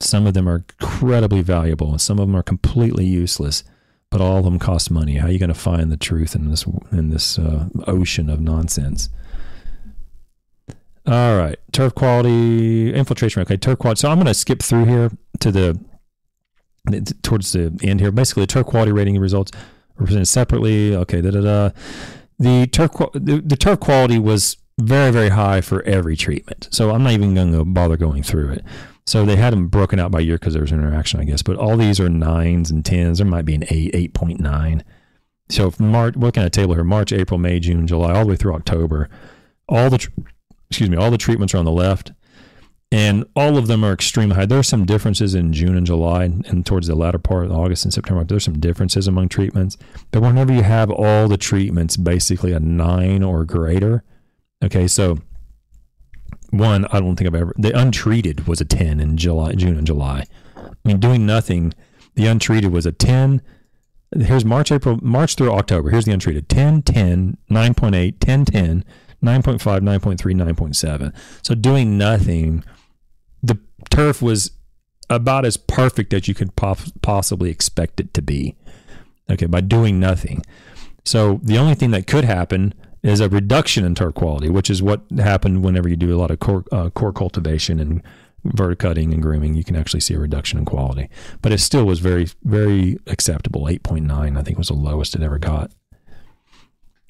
Some 0.00 0.26
of 0.26 0.34
them 0.34 0.48
are 0.48 0.64
incredibly 0.80 1.42
valuable, 1.42 1.90
and 1.90 2.00
some 2.00 2.18
of 2.18 2.28
them 2.28 2.36
are 2.36 2.42
completely 2.42 3.04
useless. 3.04 3.64
But 4.10 4.22
all 4.22 4.38
of 4.38 4.44
them 4.44 4.58
cost 4.58 4.90
money. 4.90 5.16
How 5.16 5.26
are 5.26 5.30
you 5.30 5.38
going 5.38 5.48
to 5.48 5.54
find 5.54 5.92
the 5.92 5.96
truth 5.96 6.34
in 6.34 6.50
this 6.50 6.64
in 6.92 7.10
this 7.10 7.38
uh, 7.38 7.68
ocean 7.86 8.30
of 8.30 8.40
nonsense? 8.40 9.10
All 11.06 11.36
right, 11.36 11.58
turf 11.72 11.94
quality 11.94 12.94
infiltration. 12.94 13.42
Okay, 13.42 13.56
turf 13.56 13.78
quality. 13.78 14.00
So 14.00 14.10
I'm 14.10 14.16
going 14.16 14.26
to 14.26 14.34
skip 14.34 14.62
through 14.62 14.86
here 14.86 15.10
to 15.40 15.50
the 15.52 15.78
towards 17.22 17.52
the 17.52 17.78
end 17.82 18.00
here. 18.00 18.10
Basically, 18.10 18.46
turf 18.46 18.66
quality 18.66 18.92
rating 18.92 19.18
results 19.18 19.52
were 19.98 20.06
presented 20.06 20.26
separately. 20.26 20.94
Okay, 20.94 21.20
da 21.20 21.30
da 21.30 21.40
da. 21.40 21.70
The 22.38 22.66
turf 22.66 22.92
the, 23.12 23.42
the 23.44 23.56
turf 23.56 23.80
quality 23.80 24.18
was 24.18 24.56
very 24.78 25.10
very 25.10 25.30
high 25.30 25.60
for 25.60 25.82
every 25.82 26.16
treatment. 26.16 26.68
So 26.70 26.90
I'm 26.90 27.02
not 27.02 27.12
even 27.12 27.34
going 27.34 27.52
to 27.52 27.64
bother 27.64 27.96
going 27.96 28.22
through 28.22 28.52
it. 28.52 28.64
So 29.06 29.24
they 29.24 29.36
had 29.36 29.54
them 29.54 29.68
broken 29.68 29.98
out 29.98 30.10
by 30.10 30.20
year 30.20 30.36
because 30.36 30.52
there 30.52 30.62
was 30.62 30.70
an 30.70 30.80
interaction, 30.80 31.18
I 31.18 31.24
guess. 31.24 31.42
But 31.42 31.56
all 31.56 31.78
these 31.78 31.98
are 31.98 32.10
nines 32.10 32.70
and 32.70 32.84
tens. 32.84 33.18
There 33.18 33.26
might 33.26 33.46
be 33.46 33.54
an 33.54 33.64
eight, 33.70 33.94
eight 33.94 34.12
point 34.12 34.38
nine. 34.38 34.84
So 35.48 35.72
March, 35.78 36.14
looking 36.14 36.42
at 36.42 36.46
a 36.46 36.50
table 36.50 36.74
here, 36.74 36.84
March, 36.84 37.10
April, 37.12 37.38
May, 37.38 37.58
June, 37.58 37.86
July, 37.86 38.12
all 38.12 38.24
the 38.24 38.30
way 38.30 38.36
through 38.36 38.54
October, 38.54 39.08
all 39.66 39.88
the 39.88 40.06
excuse 40.68 40.90
me, 40.90 40.96
all 40.96 41.10
the 41.10 41.18
treatments 41.18 41.54
are 41.54 41.58
on 41.58 41.64
the 41.64 41.72
left, 41.72 42.12
and 42.90 43.26
all 43.36 43.58
of 43.58 43.66
them 43.66 43.84
are 43.84 43.92
extremely 43.92 44.34
high. 44.34 44.46
There 44.46 44.58
are 44.58 44.62
some 44.62 44.86
differences 44.86 45.34
in 45.34 45.52
June 45.52 45.76
and 45.76 45.86
July, 45.86 46.24
and 46.24 46.64
towards 46.64 46.86
the 46.86 46.94
latter 46.94 47.18
part, 47.18 47.50
August 47.50 47.84
and 47.84 47.92
September. 47.92 48.24
There's 48.24 48.44
some 48.44 48.58
differences 48.58 49.06
among 49.06 49.28
treatments, 49.28 49.76
but 50.10 50.22
whenever 50.22 50.52
you 50.52 50.62
have 50.62 50.90
all 50.90 51.28
the 51.28 51.36
treatments 51.36 51.96
basically 51.96 52.52
a 52.52 52.60
nine 52.60 53.22
or 53.22 53.44
greater, 53.44 54.04
okay, 54.64 54.88
so 54.88 55.18
one, 56.50 56.86
I 56.86 57.00
don't 57.00 57.16
think 57.16 57.28
I've 57.28 57.34
ever 57.34 57.54
the 57.58 57.78
untreated 57.78 58.46
was 58.46 58.60
a 58.60 58.64
ten 58.64 59.00
in 59.00 59.18
July, 59.18 59.52
June 59.52 59.76
and 59.76 59.86
July. 59.86 60.24
I 60.56 60.70
mean, 60.84 60.98
doing 60.98 61.26
nothing, 61.26 61.74
the 62.14 62.26
untreated 62.26 62.72
was 62.72 62.86
a 62.86 62.92
ten. 62.92 63.42
Here's 64.16 64.46
March, 64.46 64.72
April, 64.72 64.98
March 65.02 65.34
through 65.34 65.52
October. 65.52 65.90
Here's 65.90 66.06
the 66.06 66.12
untreated 66.12 66.48
10, 66.48 66.80
10, 66.80 67.36
9.8, 67.50 68.14
10, 68.18 68.44
10, 68.46 68.84
9.5, 69.22 69.58
9.3, 69.58 70.16
9.7. 70.16 71.14
So 71.42 71.54
doing 71.54 71.98
nothing, 71.98 72.64
turf 73.90 74.22
was 74.22 74.52
about 75.10 75.44
as 75.44 75.56
perfect 75.56 76.12
as 76.12 76.28
you 76.28 76.34
could 76.34 76.54
possibly 76.56 77.50
expect 77.50 78.00
it 78.00 78.12
to 78.14 78.22
be. 78.22 78.56
Okay, 79.30 79.46
by 79.46 79.60
doing 79.60 80.00
nothing. 80.00 80.42
So 81.04 81.40
the 81.42 81.58
only 81.58 81.74
thing 81.74 81.90
that 81.92 82.06
could 82.06 82.24
happen 82.24 82.74
is 83.02 83.20
a 83.20 83.28
reduction 83.28 83.84
in 83.84 83.94
turf 83.94 84.14
quality, 84.14 84.48
which 84.48 84.70
is 84.70 84.82
what 84.82 85.02
happened 85.18 85.62
whenever 85.62 85.88
you 85.88 85.96
do 85.96 86.14
a 86.14 86.18
lot 86.18 86.30
of 86.30 86.38
core, 86.38 86.64
uh, 86.72 86.90
core 86.90 87.12
cultivation 87.12 87.78
and 87.78 88.02
verticutting 88.44 89.12
and 89.12 89.22
grooming. 89.22 89.54
You 89.54 89.64
can 89.64 89.76
actually 89.76 90.00
see 90.00 90.14
a 90.14 90.18
reduction 90.18 90.58
in 90.58 90.64
quality, 90.64 91.08
but 91.42 91.52
it 91.52 91.58
still 91.58 91.84
was 91.84 92.00
very, 92.00 92.28
very 92.44 92.98
acceptable. 93.06 93.62
8.9, 93.62 94.38
I 94.38 94.42
think, 94.42 94.58
was 94.58 94.68
the 94.68 94.74
lowest 94.74 95.14
it 95.14 95.22
ever 95.22 95.38
got. 95.38 95.70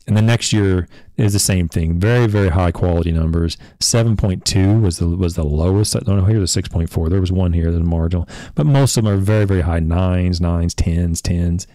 And 0.07 0.17
the 0.17 0.23
next 0.23 0.53
year 0.53 0.89
is 1.19 1.33
the 1.33 1.39
same 1.39 1.69
thing. 1.69 1.99
Very, 1.99 2.27
very 2.27 2.49
high 2.49 2.71
quality 2.71 3.11
numbers. 3.11 3.57
7.2 3.81 4.81
was 4.81 4.99
the 4.99 5.09
was 5.09 5.35
the 5.35 5.45
lowest. 5.45 5.97
I 5.97 6.01
don't 6.01 6.19
know 6.19 6.25
here 6.25 6.39
the 6.39 6.47
6.4. 6.47 7.11
There 7.11 7.21
was 7.21 7.33
one 7.33 7.53
here 7.53 7.73
that's 7.73 7.85
marginal, 7.85 8.29
but 8.55 8.67
most 8.67 8.97
of 8.97 9.05
them 9.05 9.13
are 9.13 9.17
very, 9.19 9.45
very 9.45 9.63
high. 9.63 9.81
Nines, 9.81 10.41
nines, 10.41 10.75
tens, 10.75 11.21
tens. 11.21 11.67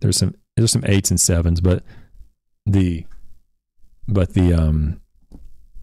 There's 0.00 0.16
some 0.16 0.34
there's 0.56 0.70
some 0.70 0.84
eights 0.86 1.10
and 1.10 1.20
sevens, 1.20 1.60
but 1.60 1.82
the 2.64 3.04
but 4.08 4.34
the 4.34 4.54
um 4.54 5.00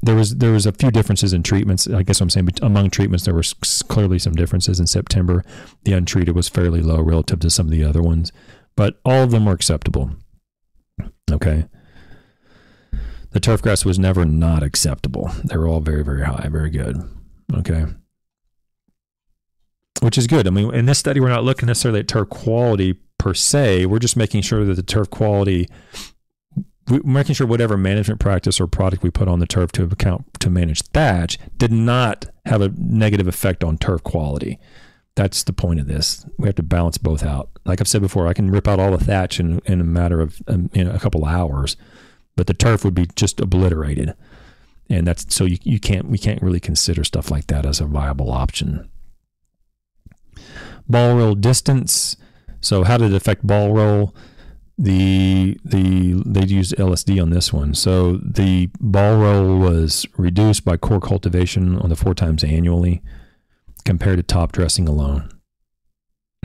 there 0.01 0.15
was 0.15 0.37
there 0.37 0.51
was 0.51 0.65
a 0.65 0.71
few 0.71 0.89
differences 0.89 1.33
in 1.33 1.43
treatments. 1.43 1.87
I 1.87 2.03
guess 2.03 2.19
what 2.19 2.25
I'm 2.25 2.29
saying 2.29 2.49
among 2.61 2.89
treatments 2.89 3.25
there 3.25 3.33
were 3.33 3.43
clearly 3.89 4.19
some 4.19 4.33
differences. 4.33 4.79
In 4.79 4.87
September, 4.87 5.43
the 5.83 5.93
untreated 5.93 6.35
was 6.35 6.47
fairly 6.47 6.81
low 6.81 7.01
relative 7.01 7.41
to 7.41 7.49
some 7.49 7.67
of 7.67 7.71
the 7.71 7.83
other 7.83 8.01
ones, 8.01 8.31
but 8.75 8.99
all 9.03 9.23
of 9.23 9.31
them 9.31 9.45
were 9.45 9.53
acceptable. 9.53 10.11
Okay. 11.31 11.65
The 13.33 13.39
turf 13.39 13.61
grass 13.61 13.83
was 13.83 13.99
never 13.99 14.25
not 14.25 14.63
acceptable. 14.63 15.31
They 15.43 15.57
were 15.57 15.67
all 15.67 15.79
very, 15.79 16.03
very 16.03 16.23
high, 16.23 16.47
very 16.49 16.69
good. 16.69 16.97
Okay. 17.53 17.85
Which 20.01 20.17
is 20.17 20.27
good. 20.27 20.47
I 20.47 20.51
mean, 20.51 20.73
in 20.73 20.85
this 20.85 20.99
study, 20.99 21.19
we're 21.19 21.29
not 21.29 21.43
looking 21.43 21.67
necessarily 21.67 22.01
at 22.01 22.07
turf 22.07 22.29
quality 22.29 22.99
per 23.17 23.33
se. 23.33 23.87
We're 23.87 23.99
just 23.99 24.15
making 24.17 24.43
sure 24.43 24.63
that 24.65 24.75
the 24.75 24.83
turf 24.83 25.09
quality, 25.09 25.67
making 26.87 27.33
sure 27.33 27.47
whatever 27.47 27.75
management 27.75 28.19
practice 28.19 28.61
or 28.61 28.67
product 28.67 29.01
we 29.01 29.09
put 29.09 29.27
on 29.27 29.39
the 29.39 29.47
turf 29.47 29.71
to 29.73 29.83
account 29.83 30.25
to 30.39 30.49
manage 30.49 30.81
thatch 30.83 31.39
did 31.57 31.71
not 31.71 32.25
have 32.45 32.61
a 32.61 32.69
negative 32.77 33.27
effect 33.27 33.63
on 33.63 33.77
turf 33.77 34.03
quality. 34.03 34.59
That's 35.15 35.43
the 35.43 35.53
point 35.53 35.79
of 35.79 35.87
this. 35.87 36.25
We 36.37 36.47
have 36.47 36.55
to 36.55 36.63
balance 36.63 36.97
both 36.97 37.23
out. 37.23 37.49
Like 37.65 37.79
I've 37.81 37.87
said 37.87 38.01
before, 38.01 38.27
I 38.27 38.33
can 38.33 38.51
rip 38.51 38.67
out 38.67 38.79
all 38.79 38.91
the 38.91 39.03
thatch 39.03 39.39
in, 39.39 39.59
in 39.65 39.79
a 39.79 39.85
matter 39.85 40.19
of 40.19 40.41
um, 40.47 40.69
you 40.73 40.83
know, 40.83 40.91
a 40.91 40.99
couple 40.99 41.23
of 41.23 41.31
hours, 41.31 41.77
but 42.35 42.47
the 42.47 42.53
turf 42.53 42.83
would 42.83 42.95
be 42.95 43.07
just 43.15 43.39
obliterated. 43.39 44.13
And 44.89 45.07
that's 45.07 45.33
so 45.33 45.45
you, 45.45 45.57
you 45.63 45.79
can't 45.79 46.07
we 46.07 46.17
can't 46.17 46.41
really 46.41 46.59
consider 46.59 47.03
stuff 47.03 47.31
like 47.31 47.47
that 47.47 47.65
as 47.65 47.79
a 47.79 47.85
viable 47.85 48.31
option. 48.31 48.89
Ball 50.87 51.15
roll 51.15 51.35
distance. 51.35 52.17
So 52.59 52.83
how 52.83 52.97
did 52.97 53.11
it 53.11 53.15
affect 53.15 53.45
ball 53.45 53.73
roll? 53.73 54.15
The 54.77 55.57
the 55.63 56.21
they 56.25 56.45
used 56.45 56.75
LSD 56.75 57.21
on 57.21 57.29
this 57.29 57.53
one. 57.53 57.75
So 57.75 58.17
the 58.17 58.69
ball 58.79 59.17
roll 59.17 59.57
was 59.59 60.05
reduced 60.17 60.65
by 60.65 60.77
core 60.77 60.99
cultivation 60.99 61.77
on 61.77 61.89
the 61.89 61.95
four 61.95 62.13
times 62.13 62.43
annually 62.43 63.01
compared 63.85 64.17
to 64.17 64.23
top 64.23 64.51
dressing 64.51 64.87
alone. 64.87 65.29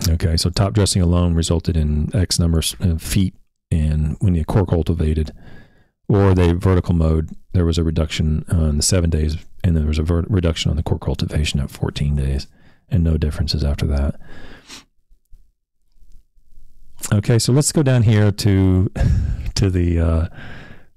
Okay, 0.09 0.36
so 0.36 0.51
top 0.51 0.74
dressing 0.74 1.03
alone 1.03 1.34
resulted 1.34 1.76
in 1.76 2.14
X 2.14 2.39
number 2.39 2.61
of 2.80 3.03
feet, 3.03 3.34
and 3.70 4.16
when 4.20 4.34
you 4.34 4.45
core 4.45 4.66
cultivated 4.66 5.32
or 6.09 6.35
the 6.35 6.55
vertical 6.55 6.95
mode, 6.95 7.31
there 7.53 7.65
was 7.65 7.79
a 7.79 7.85
reduction 7.85 8.45
on 8.49 8.79
the 8.79 8.83
seven 8.83 9.11
days, 9.11 9.37
and 9.63 9.77
there 9.77 9.87
was 9.87 9.99
a 9.99 10.03
ver- 10.03 10.25
reduction 10.29 10.71
on 10.71 10.77
the 10.77 10.83
core 10.83 10.99
cultivation 10.99 11.61
at 11.61 11.71
14 11.71 12.17
days, 12.17 12.47
and 12.89 13.05
no 13.05 13.17
differences 13.17 13.63
after 13.63 13.87
that. 13.87 14.19
Okay, 17.13 17.39
so 17.39 17.53
let's 17.53 17.73
go 17.73 17.83
down 17.83 18.03
here 18.03 18.33
to 18.33 18.91
to 19.55 19.71
the 19.71 20.01
uh, 20.01 20.29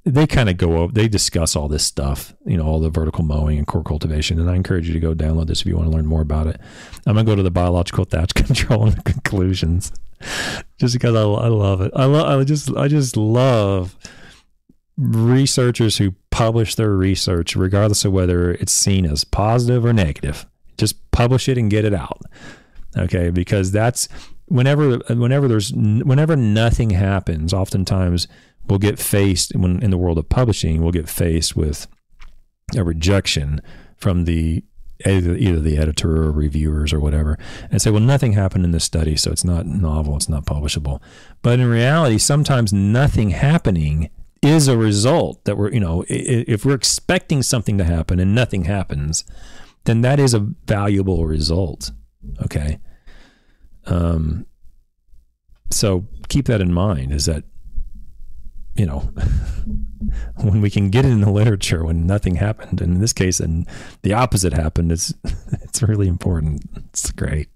they 0.04 0.26
kind 0.26 0.50
of 0.50 0.58
go 0.58 0.78
over 0.78 0.92
they 0.92 1.08
discuss 1.08 1.56
all 1.56 1.68
this 1.68 1.86
stuff 1.86 2.34
you 2.46 2.58
know 2.58 2.66
all 2.66 2.80
the 2.80 2.90
vertical 2.90 3.24
mowing 3.24 3.58
and 3.58 3.68
core 3.68 3.84
cultivation 3.84 4.40
and 4.40 4.50
i 4.50 4.56
encourage 4.56 4.88
you 4.88 4.94
to 4.94 5.00
go 5.00 5.14
download 5.14 5.48
this 5.48 5.62
if 5.62 5.68
you 5.68 5.76
want 5.76 5.90
to 5.90 5.96
learn 5.96 6.08
more 6.08 6.22
about 6.22 6.48
it 6.48 6.60
i'm 7.06 7.14
going 7.14 7.26
to 7.26 7.32
go 7.32 7.36
to 7.36 7.44
the 7.44 7.52
biological 7.52 8.04
thatch 8.04 8.34
control 8.36 8.88
and 8.88 9.04
conclusions 9.06 9.92
just 10.80 10.94
because 10.94 11.16
I, 11.16 11.22
I 11.22 11.48
love 11.48 11.82
it 11.82 11.92
i 11.96 12.06
love 12.06 12.40
i 12.40 12.44
just 12.44 12.76
i 12.76 12.88
just 12.88 13.16
love 13.16 13.96
researchers 15.02 15.98
who 15.98 16.14
publish 16.30 16.76
their 16.76 16.92
research 16.92 17.56
regardless 17.56 18.06
of 18.06 18.14
whether 18.14 18.52
it's 18.54 18.72
seen 18.72 19.06
as 19.06 19.24
positive 19.24 19.86
or 19.86 19.94
negative 19.94 20.46
just 20.78 21.12
publish 21.12 21.50
it 21.50 21.58
and 21.58 21.72
get 21.72 21.86
it 21.86 21.94
out 21.94 22.22
okay 22.98 23.30
because 23.30 23.72
that's 23.72 24.08
whenever 24.46 24.98
whenever 25.10 25.48
there's 25.48 25.74
whenever 25.74 26.36
nothing 26.36 26.92
happens 26.92 27.54
oftentimes 27.54 28.28
we'll 28.68 28.80
get 28.80 29.00
faced 29.00 29.56
when 29.56 29.82
in 29.84 29.92
the 29.92 29.98
world 29.98 30.18
of 30.18 30.30
publishing, 30.30 30.82
we'll 30.82 30.92
get 30.92 31.10
faced 31.10 31.56
with 31.56 31.88
a 32.76 32.84
rejection 32.84 33.62
from 33.98 34.26
the 34.26 34.64
either, 35.06 35.36
either 35.36 35.60
the 35.60 35.78
editor 35.78 36.24
or 36.24 36.32
reviewers 36.32 36.94
or 36.94 37.00
whatever, 37.00 37.38
and 37.70 37.82
say, 37.82 37.92
"Well, 37.92 38.02
nothing 38.02 38.34
happened 38.34 38.66
in 38.66 38.72
this 38.72 38.84
study, 38.84 39.16
so 39.16 39.32
it's 39.32 39.44
not 39.44 39.66
novel, 39.66 40.16
it's 40.16 40.30
not 40.30 40.46
publishable." 40.46 41.02
But 41.42 41.60
in 41.60 41.68
reality, 41.68 42.18
sometimes 42.18 42.72
nothing 42.72 43.32
happening 43.32 44.10
is 44.42 44.68
a 44.68 44.78
result 44.78 45.44
that 45.46 45.58
we're, 45.58 45.72
you 45.72 45.80
know, 45.80 46.04
if 46.08 46.66
we're 46.66 46.76
expecting 46.76 47.44
something 47.44 47.78
to 47.78 47.84
happen 47.84 48.20
and 48.20 48.34
nothing 48.34 48.66
happens, 48.66 49.24
then 49.84 50.02
that 50.02 50.20
is 50.20 50.34
a 50.34 50.40
valuable 50.40 51.26
result. 51.26 51.92
Okay. 52.44 52.80
Um. 53.86 54.46
So 55.70 56.06
keep 56.28 56.46
that 56.46 56.62
in 56.62 56.74
mind. 56.74 57.12
Is 57.12 57.26
that 57.26 57.44
you 58.76 58.86
know, 58.86 59.00
when 60.38 60.62
we 60.62 60.70
can 60.70 60.90
get 60.90 61.06
it 61.06 61.12
in 61.12 61.22
the 61.22 61.32
literature 61.32 61.84
when 61.84 62.06
nothing 62.06 62.36
happened, 62.36 62.82
and 62.82 62.96
in 62.96 63.02
this 63.02 63.14
case, 63.14 63.40
and 63.40 63.68
the 64.02 64.14
opposite 64.14 64.54
happened, 64.54 64.92
it's 64.92 65.14
it's 65.62 65.82
really 65.82 66.08
important. 66.08 66.64
It's 66.90 67.12
great. 67.12 67.50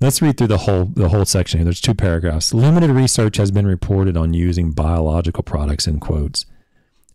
Let's 0.00 0.22
read 0.22 0.36
through 0.36 0.48
the 0.48 0.58
whole 0.58 0.86
the 0.86 1.08
whole 1.08 1.24
section 1.24 1.58
here. 1.58 1.64
There's 1.64 1.80
two 1.80 1.94
paragraphs. 1.94 2.54
Limited 2.54 2.90
research 2.90 3.36
has 3.36 3.50
been 3.50 3.66
reported 3.66 4.16
on 4.16 4.32
using 4.32 4.70
biological 4.70 5.42
products 5.42 5.86
in 5.86 5.98
quotes 5.98 6.46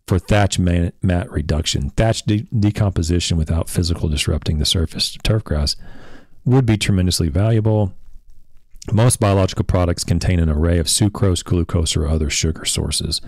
for 0.06 0.18
thatch 0.18 0.58
mat 0.58 1.30
reduction. 1.30 1.90
Thatch 1.90 2.24
de- 2.24 2.46
decomposition 2.58 3.38
without 3.38 3.70
physical 3.70 4.08
disrupting 4.08 4.58
the 4.58 4.66
surface 4.66 5.16
turf 5.22 5.44
grass 5.44 5.76
would 6.44 6.66
be 6.66 6.76
tremendously 6.76 7.28
valuable 7.28 7.94
most 8.92 9.18
biological 9.18 9.64
products 9.64 10.04
contain 10.04 10.38
an 10.38 10.50
array 10.50 10.78
of 10.78 10.86
sucrose, 10.86 11.42
glucose, 11.42 11.96
or 11.96 12.06
other 12.06 12.28
sugar 12.28 12.64
sources, 12.64 13.20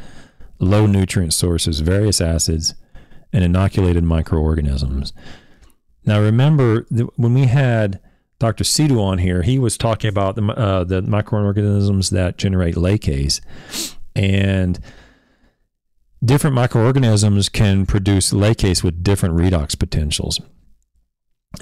low 0.58 0.86
nutrient 0.86 1.32
sources, 1.32 1.80
various 1.80 2.20
acids, 2.20 2.74
and 3.32 3.42
inoculated 3.42 4.04
microorganisms. 4.04 5.12
Now, 6.04 6.20
remember 6.20 6.86
when 7.16 7.34
we 7.34 7.46
had 7.46 8.00
Dr. 8.38 8.64
Sidhu 8.64 9.00
on 9.00 9.18
here, 9.18 9.42
he 9.42 9.58
was 9.58 9.78
talking 9.78 10.08
about 10.08 10.36
the, 10.36 10.42
uh, 10.44 10.84
the 10.84 11.02
microorganisms 11.02 12.10
that 12.10 12.36
generate 12.36 12.76
laccase. 12.76 13.40
And 14.14 14.78
different 16.24 16.54
microorganisms 16.54 17.48
can 17.48 17.86
produce 17.86 18.32
laccase 18.32 18.82
with 18.82 19.02
different 19.02 19.36
redox 19.36 19.78
potentials. 19.78 20.40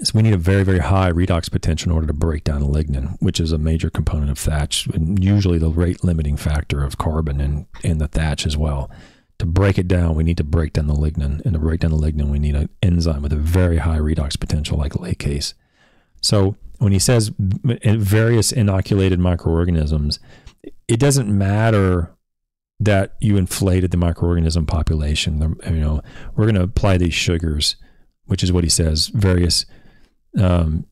So 0.03 0.12
we 0.14 0.22
need 0.22 0.33
a 0.33 0.39
very, 0.39 0.64
very 0.64 0.81
high 0.81 1.12
redox 1.12 1.49
potential 1.49 1.91
in 1.91 1.95
order 1.95 2.09
to 2.09 2.12
break 2.12 2.43
down 2.43 2.62
lignin, 2.62 3.16
which 3.20 3.39
is 3.39 3.53
a 3.53 3.59
major 3.59 3.91
component 3.91 4.31
of 4.31 4.39
thatch, 4.39 4.89
and 4.89 5.22
usually 5.22 5.59
the 5.59 5.68
rate 5.68 6.03
limiting 6.03 6.37
factor 6.37 6.83
of 6.83 6.99
carbon 6.99 7.41
in, 7.41 7.66
in 7.85 7.99
the 7.99 8.09
thatch 8.09 8.47
as 8.47 8.57
well. 8.57 8.91
To 9.39 9.47
break 9.47 9.79
it 9.79 9.87
down, 9.87 10.16
we 10.16 10.25
need 10.25 10.37
to 10.39 10.45
break 10.45 10.72
down 10.72 10.89
the 10.89 10.95
lignin. 10.95 11.45
And 11.45 11.53
to 11.53 11.59
break 11.59 11.81
down 11.81 11.93
the 11.93 11.97
lignin, 11.97 12.31
we 12.31 12.39
need 12.41 12.57
an 12.57 12.70
enzyme 12.83 13.22
with 13.22 13.33
a 13.33 13.37
very 13.37 13.79
high 13.79 13.99
redox 13.99 14.39
potential 14.39 14.79
like 14.79 14.99
laccase. 14.99 15.55
So 16.20 16.57
when 16.85 16.93
he 16.93 16.99
says 16.99 17.32
various 17.39 18.53
inoculated 18.53 19.18
microorganisms, 19.18 20.20
it 20.87 21.01
doesn't 21.01 21.26
matter 21.26 22.14
that 22.78 23.14
you 23.20 23.39
inflated 23.39 23.91
the 23.91 23.97
microorganism 23.97 24.66
population. 24.66 25.57
You 25.64 25.80
know, 25.80 26.03
we're 26.37 26.45
going 26.45 26.57
to 26.57 26.62
apply 26.62 26.99
these 26.99 27.14
sugars, 27.14 27.76
which 28.26 28.43
is 28.43 28.53
what 28.53 28.64
he 28.64 28.70
says, 28.70 29.07
various 29.07 29.64
um, 30.39 30.85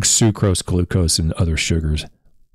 sucrose, 0.00 0.64
glucose, 0.64 1.20
and 1.20 1.32
other 1.34 1.56
sugars. 1.56 2.04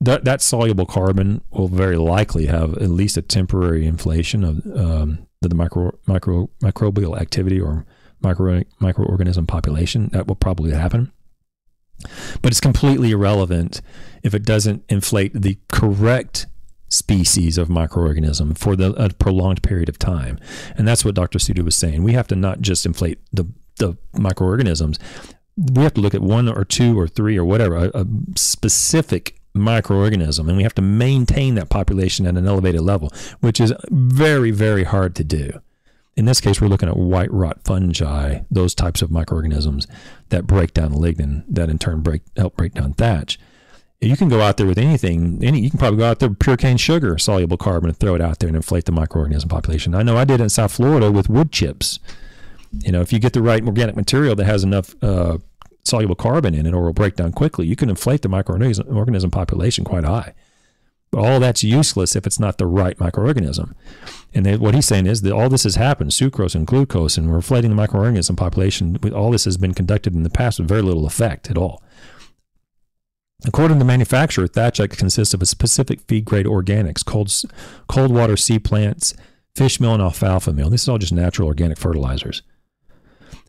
That, 0.02 0.26
that 0.26 0.42
soluble 0.42 0.86
carbon 0.86 1.42
will 1.52 1.70
very 1.70 1.96
likely 1.96 2.48
have 2.48 2.74
at 2.80 2.90
least 2.90 3.16
a 3.16 3.22
temporary 3.22 3.88
inflation 3.88 4.44
of 4.44 4.78
um, 4.78 5.26
the 5.40 5.56
micro, 5.56 5.98
micro, 6.06 6.50
microbial 6.62 7.18
activity 7.18 7.62
or 7.62 7.86
micro, 8.22 8.64
microorganism 8.82 9.48
population. 9.48 10.10
That 10.12 10.28
will 10.28 10.36
probably 10.36 10.72
happen. 10.72 11.14
But 12.42 12.52
it's 12.52 12.60
completely 12.60 13.12
irrelevant 13.12 13.82
if 14.24 14.34
it 14.34 14.44
doesn't 14.44 14.84
inflate 14.90 15.34
the 15.34 15.58
correct 15.72 16.46
species 16.90 17.58
of 17.58 17.68
microorganism 17.68 18.58
for 18.58 18.76
the, 18.76 18.94
a 18.94 19.10
prolonged 19.10 19.64
period 19.64 19.90
of 19.90 19.98
time. 19.98 20.40
And 20.78 20.88
that's 20.88 21.04
what 21.04 21.16
Dr. 21.16 21.40
Sidhu 21.40 21.64
was 21.64 21.76
saying. 21.76 22.04
We 22.04 22.14
have 22.14 22.28
to 22.28 22.36
not 22.36 22.62
just 22.62 22.86
inflate 22.86 23.20
the, 23.32 23.46
the 23.78 23.98
microorganisms, 24.14 25.00
we 25.58 25.84
have 25.84 25.94
to 25.96 26.02
look 26.02 26.16
at 26.16 26.22
one 26.22 26.48
or 26.48 26.66
two 26.66 27.00
or 27.00 27.08
three 27.08 27.38
or 27.38 27.46
whatever, 27.46 27.76
a, 27.76 27.92
a 27.94 28.06
specific 28.36 29.40
microorganism, 29.56 30.48
and 30.48 30.58
we 30.58 30.64
have 30.64 30.74
to 30.76 30.82
maintain 30.82 31.56
that 31.56 31.70
population 31.70 32.26
at 32.26 32.38
an 32.38 32.48
elevated 32.48 32.82
level, 32.82 33.12
which 33.40 33.60
is 33.60 33.74
very, 33.90 34.52
very 34.52 34.84
hard 34.84 35.16
to 35.16 35.24
do. 35.24 35.60
In 36.16 36.26
this 36.26 36.40
case, 36.40 36.62
we're 36.62 36.68
looking 36.68 36.90
at 36.90 36.98
white 36.98 37.32
rot 37.32 37.64
fungi, 37.64 38.42
those 38.52 38.76
types 38.76 39.02
of 39.02 39.10
microorganisms 39.10 39.88
that 40.30 40.46
break 40.46 40.74
down 40.74 40.92
lignin, 40.92 41.44
that 41.48 41.70
in 41.70 41.80
turn 41.80 42.02
break 42.02 42.22
help 42.38 42.56
break 42.56 42.74
down 42.74 42.94
thatch. 42.94 43.40
You 44.00 44.18
can 44.18 44.30
go 44.30 44.42
out 44.42 44.58
there 44.58 44.68
with 44.68 44.78
anything. 44.78 45.44
Any 45.44 45.62
you 45.62 45.70
can 45.70 45.80
probably 45.80 46.00
go 46.00 46.06
out 46.06 46.20
there 46.20 46.30
with 46.30 46.40
pure 46.40 46.58
cane 46.58 46.78
sugar, 46.78 47.18
soluble 47.18 47.58
carbon, 47.58 47.90
and 47.90 47.98
throw 47.98 48.16
it 48.16 48.22
out 48.22 48.40
there 48.40 48.48
and 48.48 48.56
inflate 48.56 48.86
the 48.86 48.92
microorganism 48.92 49.50
population. 49.50 49.96
I 49.96 50.04
know 50.04 50.18
I 50.18 50.26
did 50.26 50.42
in 50.42 50.50
South 50.50 50.74
Florida 50.74 51.12
with 51.12 51.30
wood 51.30 51.52
chips. 51.52 52.00
You 52.72 52.92
know, 52.92 53.02
if 53.02 53.14
you 53.14 53.20
get 53.20 53.34
the 53.34 53.42
right 53.42 53.64
organic 53.66 53.96
material 53.96 54.36
that 54.36 54.46
has 54.46 54.64
enough 54.64 54.96
uh, 55.02 55.38
soluble 55.84 56.16
carbon 56.16 56.54
in 56.54 56.66
it 56.66 56.74
or 56.74 56.84
will 56.84 56.94
break 56.94 57.16
down 57.16 57.32
quickly, 57.32 57.66
you 57.66 57.76
can 57.76 57.90
inflate 57.90 58.22
the 58.22 58.30
microorganism 58.30 59.32
population 59.32 59.84
quite 59.84 60.04
high. 60.04 60.34
All 61.14 61.40
that's 61.40 61.64
useless 61.64 62.16
if 62.16 62.26
it's 62.26 62.40
not 62.40 62.58
the 62.58 62.66
right 62.66 62.98
microorganism. 62.98 63.74
And 64.34 64.46
then 64.46 64.60
what 64.60 64.74
he's 64.74 64.88
saying 64.88 65.06
is 65.06 65.22
that 65.22 65.34
all 65.34 65.50
this 65.50 65.64
has 65.64 65.76
happened, 65.76 66.12
sucrose 66.12 66.56
and 66.56 66.66
glucose, 66.66 67.18
and 67.18 67.30
we're 67.30 67.36
inflating 67.36 67.76
the 67.76 67.82
microorganism 67.82 68.36
population. 68.36 68.98
All 69.14 69.32
this 69.32 69.46
has 69.46 69.58
been 69.58 69.74
conducted 69.74 70.16
in 70.16 70.24
the 70.24 70.30
past 70.30 70.60
with 70.60 70.68
very 70.68 70.82
little 70.82 71.06
effect 71.06 71.50
at 71.50 71.58
all. 71.58 71.84
According 73.46 73.76
to 73.76 73.80
the 73.80 73.86
manufacturer, 73.86 74.48
Thatchite 74.48 74.98
consists 74.98 75.34
of 75.34 75.42
a 75.42 75.46
specific 75.46 76.02
feed 76.02 76.26
grade 76.26 76.46
organics, 76.46 77.06
cold, 77.06 77.32
cold 77.88 78.12
water 78.12 78.38
sea 78.38 78.58
plants, 78.58 79.14
fish 79.54 79.80
meal, 79.80 79.94
and 79.94 80.02
alfalfa 80.02 80.54
meal. 80.54 80.70
This 80.70 80.84
is 80.84 80.90
all 80.90 80.98
just 80.98 81.12
natural 81.12 81.48
organic 81.50 81.78
fertilizers. 81.78 82.42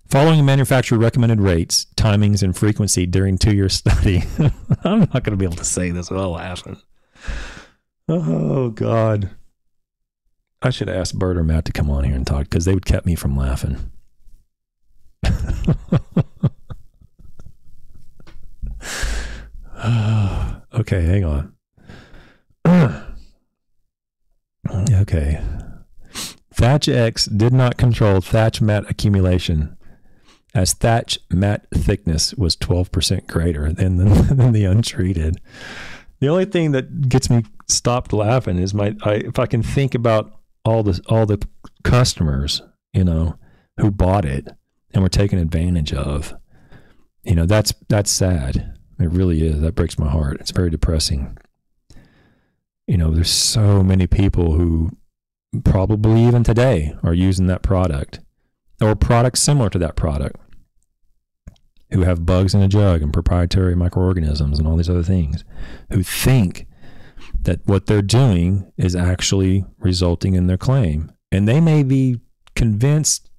Following 0.09 0.39
the 0.39 0.43
manufacturer 0.45 0.99
recommended 0.99 1.41
rates, 1.41 1.87
timings, 1.97 2.43
and 2.43 2.57
frequency 2.57 3.07
during 3.07 3.39
two 3.39 3.55
year 3.55 3.69
study. 3.71 4.25
I'm 4.85 5.01
not 5.01 5.13
going 5.13 5.31
to 5.31 5.37
be 5.37 5.45
able 5.45 5.57
to 5.57 5.65
say 5.65 5.91
this 5.91 6.11
without 6.11 6.31
laughing. 6.31 6.81
Oh, 8.09 8.71
God. 8.71 9.31
I 10.63 10.71
should 10.71 10.89
ask 10.89 11.15
Bert 11.15 11.37
or 11.37 11.45
Matt 11.45 11.65
to 11.67 11.73
come 11.73 11.91
on 11.91 12.05
here 12.05 12.15
and 12.15 12.27
talk 12.27 12.45
because 12.45 12.65
they 12.65 12.75
would 12.75 12.87
keep 12.87 13.05
me 13.05 13.15
from 13.15 13.37
laughing. 13.37 13.91
okay, 20.75 21.03
hang 21.03 21.25
on. 21.25 21.53
okay. 24.91 25.43
Thatch 26.55 26.89
X 26.89 27.27
did 27.27 27.53
not 27.53 27.77
control 27.77 28.21
thatch 28.21 28.61
mat 28.61 28.85
accumulation 28.89 29.77
as 30.55 30.73
thatch 30.73 31.19
mat 31.31 31.67
thickness 31.75 32.33
was 32.35 32.57
12% 32.57 33.27
greater 33.27 33.73
than 33.73 33.97
the, 33.97 34.05
than 34.35 34.53
the 34.53 34.65
untreated. 34.65 35.41
The 36.21 36.29
only 36.29 36.45
thing 36.45 36.73
that 36.73 37.09
gets 37.09 37.29
me 37.29 37.45
stopped 37.69 38.13
laughing 38.13 38.59
is 38.59 38.75
my 38.75 38.95
I, 39.03 39.15
if 39.15 39.39
I 39.39 39.47
can 39.47 39.63
think 39.63 39.95
about 39.95 40.33
all 40.65 40.83
the 40.83 41.01
all 41.09 41.27
the 41.27 41.45
customers, 41.83 42.63
you 42.93 43.05
know, 43.05 43.39
who 43.79 43.91
bought 43.91 44.25
it 44.25 44.49
and 44.93 45.03
were 45.03 45.09
taken 45.09 45.39
advantage 45.39 45.93
of. 45.93 46.35
You 47.23 47.35
know, 47.35 47.47
that's 47.47 47.75
that's 47.89 48.11
sad. 48.11 48.77
It 48.99 49.11
really 49.11 49.47
is. 49.47 49.61
That 49.61 49.75
breaks 49.75 49.99
my 49.99 50.09
heart. 50.09 50.39
It's 50.41 50.51
very 50.51 50.71
depressing. 50.71 51.37
You 52.87 52.99
know, 52.99 53.11
there's 53.11 53.31
so 53.31 53.83
many 53.83 54.07
people 54.07 54.53
who 54.53 54.91
probably 55.65 56.23
even 56.25 56.45
today 56.45 56.95
are 57.03 57.15
using 57.15 57.47
that 57.47 57.63
product 57.63 58.21
or 58.81 58.95
products 58.95 59.41
similar 59.41 59.71
to 59.71 59.79
that 59.79 59.97
product 59.97 60.37
who 61.93 62.03
have 62.03 62.27
bugs 62.27 62.55
in 62.55 62.63
a 62.63 62.69
jug 62.69 63.03
and 63.03 63.13
proprietary 63.13 63.75
microorganisms 63.75 64.59
and 64.59 64.67
all 64.67 64.77
these 64.77 64.91
other 64.91 65.03
things 65.03 65.45
who 65.91 66.03
think 66.03 66.67
that 67.41 67.61
what 67.67 67.87
they're 67.87 68.03
doing 68.03 68.71
is 68.77 68.97
actually 68.97 69.65
resulting 69.79 70.35
in 70.35 70.47
their 70.47 70.57
claim. 70.57 71.13
And 71.31 71.47
they 71.47 71.61
may 71.61 71.83
be 71.83 72.21
convinced 72.55 73.31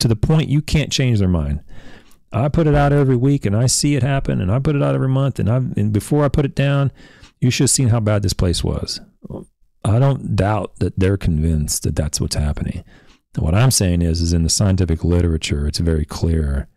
to 0.00 0.08
the 0.08 0.16
point 0.16 0.48
you 0.48 0.60
can't 0.60 0.92
change 0.92 1.18
their 1.18 1.28
mind. 1.28 1.60
I 2.32 2.48
put 2.48 2.66
it 2.66 2.74
out 2.74 2.92
every 2.92 3.16
week 3.16 3.46
and 3.46 3.56
I 3.56 3.66
see 3.66 3.94
it 3.94 4.02
happen 4.02 4.40
and 4.40 4.50
I 4.50 4.58
put 4.58 4.76
it 4.76 4.82
out 4.82 4.94
every 4.94 5.08
month 5.08 5.38
and 5.38 5.48
I 5.48 5.56
and 5.56 5.92
before 5.92 6.24
I 6.24 6.28
put 6.28 6.44
it 6.44 6.54
down, 6.54 6.90
you 7.40 7.50
should 7.50 7.64
have 7.64 7.70
seen 7.70 7.88
how 7.88 8.00
bad 8.00 8.22
this 8.22 8.32
place 8.32 8.64
was. 8.64 9.00
I 9.84 9.98
don't 9.98 10.34
doubt 10.34 10.76
that 10.76 10.98
they're 10.98 11.16
convinced 11.16 11.82
that 11.84 11.94
that's 11.94 12.20
what's 12.20 12.34
happening. 12.34 12.84
what 13.38 13.54
I'm 13.54 13.70
saying 13.70 14.02
is 14.02 14.20
is 14.20 14.32
in 14.32 14.42
the 14.42 14.50
scientific 14.50 15.04
literature, 15.04 15.68
it's 15.68 15.78
very 15.78 16.04
clear 16.04 16.68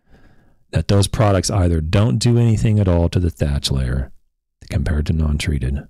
that 0.70 0.88
those 0.88 1.06
products 1.06 1.50
either 1.50 1.80
don't 1.80 2.18
do 2.18 2.38
anything 2.38 2.78
at 2.78 2.88
all 2.88 3.08
to 3.08 3.20
the 3.20 3.30
thatch 3.30 3.70
layer 3.70 4.12
compared 4.70 5.06
to 5.06 5.12
non-treated 5.12 5.88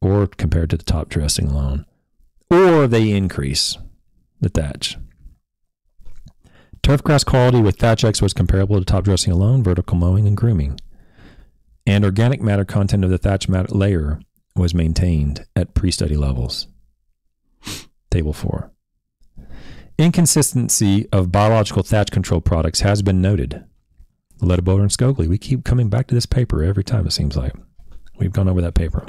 or 0.00 0.26
compared 0.26 0.70
to 0.70 0.76
the 0.76 0.84
top 0.84 1.08
dressing 1.08 1.48
alone 1.48 1.86
or 2.50 2.86
they 2.86 3.10
increase 3.10 3.78
the 4.40 4.48
thatch. 4.48 4.96
Turf 6.82 7.02
grass 7.02 7.24
quality 7.24 7.60
with 7.60 7.78
Thatch 7.78 8.04
X 8.04 8.20
was 8.20 8.34
comparable 8.34 8.78
to 8.78 8.84
top 8.84 9.04
dressing 9.04 9.32
alone, 9.32 9.62
vertical 9.62 9.96
mowing, 9.96 10.26
and 10.26 10.36
grooming. 10.36 10.78
And 11.86 12.04
organic 12.04 12.42
matter 12.42 12.64
content 12.64 13.04
of 13.04 13.10
the 13.10 13.18
thatch 13.18 13.48
layer 13.48 14.20
was 14.54 14.74
maintained 14.74 15.46
at 15.56 15.74
pre 15.74 15.90
study 15.90 16.16
levels. 16.16 16.68
Table 18.10 18.32
4. 18.32 18.70
Inconsistency 19.96 21.06
of 21.12 21.30
biological 21.30 21.84
thatch 21.84 22.10
control 22.10 22.40
products 22.40 22.80
has 22.80 23.00
been 23.00 23.22
noted. 23.22 23.64
Ledeboer 24.40 24.80
and 24.80 24.90
Skogley. 24.90 25.28
We 25.28 25.38
keep 25.38 25.64
coming 25.64 25.88
back 25.88 26.08
to 26.08 26.16
this 26.16 26.26
paper 26.26 26.64
every 26.64 26.82
time, 26.82 27.06
it 27.06 27.12
seems 27.12 27.36
like. 27.36 27.52
We've 28.18 28.32
gone 28.32 28.48
over 28.48 28.60
that 28.60 28.74
paper. 28.74 29.06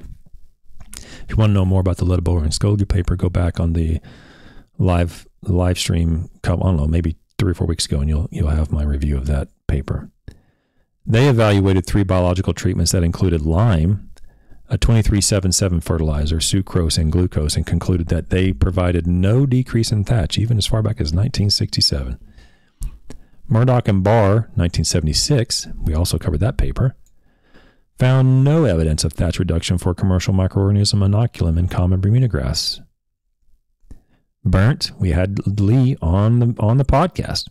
If 0.98 1.26
you 1.30 1.36
want 1.38 1.50
to 1.50 1.54
know 1.56 1.66
more 1.66 1.82
about 1.82 1.98
the 1.98 2.06
Ledeboer 2.06 2.44
and 2.44 2.52
Skogley 2.52 2.88
paper, 2.88 3.16
go 3.16 3.30
back 3.30 3.60
on 3.60 3.74
the 3.74 4.00
live 4.78 5.28
live 5.42 5.80
stream. 5.80 6.30
I 6.44 6.50
don't 6.50 6.78
know, 6.78 6.88
maybe 6.88 7.16
three 7.40 7.52
or 7.52 7.56
four 7.56 7.66
weeks 7.68 7.86
ago, 7.86 8.00
and 8.00 8.08
you'll 8.08 8.30
you'll 8.32 8.50
have 8.50 8.72
my 8.72 8.84
review 8.84 9.18
of 9.18 9.26
that 9.26 9.48
paper. 9.68 10.12
They 11.04 11.28
evaluated 11.28 11.88
three 11.88 12.04
biological 12.04 12.54
treatments 12.54 12.92
that 12.92 13.04
included 13.04 13.42
lime, 13.42 14.12
a 14.68 14.78
2377 14.78 15.82
fertilizer, 15.82 16.38
sucrose, 16.38 16.98
and 16.98 17.12
glucose, 17.12 17.56
and 17.56 17.66
concluded 17.66 18.08
that 18.08 18.30
they 18.30 18.52
provided 18.52 19.06
no 19.06 19.46
decrease 19.46 19.92
in 19.92 20.04
thatch, 20.04 20.38
even 20.38 20.58
as 20.58 20.66
far 20.66 20.82
back 20.82 20.96
as 20.96 21.14
1967. 21.14 22.20
Murdoch 23.48 23.88
and 23.88 24.04
Barr, 24.04 24.50
1976, 24.56 25.68
we 25.84 25.94
also 25.94 26.18
covered 26.18 26.40
that 26.40 26.58
paper, 26.58 26.96
found 28.00 28.44
no 28.44 28.66
evidence 28.66 29.04
of 29.04 29.14
thatch 29.14 29.38
reduction 29.38 29.78
for 29.78 29.94
commercial 29.94 30.34
microorganism 30.34 31.06
inoculum 31.06 31.58
in 31.60 31.68
common 31.68 32.02
Bermuda 32.02 32.28
grass. 32.28 32.82
Burnt, 34.44 34.92
we 35.00 35.12
had 35.12 35.60
Lee 35.60 35.96
on 36.02 36.40
the 36.40 36.56
on 36.60 36.78
the 36.78 36.86
podcast. 36.86 37.50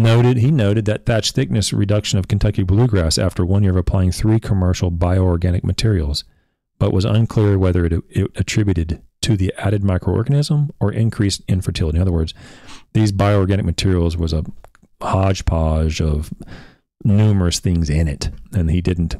Noted 0.00 0.38
he 0.38 0.50
noted 0.50 0.86
that 0.86 1.04
thatch 1.04 1.32
thickness 1.32 1.74
reduction 1.74 2.18
of 2.18 2.26
Kentucky 2.26 2.62
bluegrass 2.62 3.18
after 3.18 3.44
one 3.44 3.62
year 3.62 3.72
of 3.72 3.76
applying 3.76 4.12
three 4.12 4.40
commercial 4.40 4.90
bioorganic 4.90 5.62
materials, 5.62 6.24
but 6.78 6.90
was 6.90 7.04
unclear 7.04 7.58
whether 7.58 7.84
it, 7.84 7.92
it 8.08 8.30
attributed 8.34 9.02
to 9.20 9.36
the 9.36 9.52
added 9.58 9.82
microorganism 9.82 10.70
or 10.80 10.90
increased 10.90 11.42
infertility. 11.48 11.98
In 11.98 12.02
other 12.02 12.12
words, 12.12 12.32
these 12.94 13.12
bioorganic 13.12 13.64
materials 13.64 14.16
was 14.16 14.32
a 14.32 14.42
hodgepodge 15.02 16.00
of 16.00 16.32
numerous 17.04 17.60
things 17.60 17.90
in 17.90 18.08
it, 18.08 18.30
and 18.54 18.70
he 18.70 18.80
didn't 18.80 19.16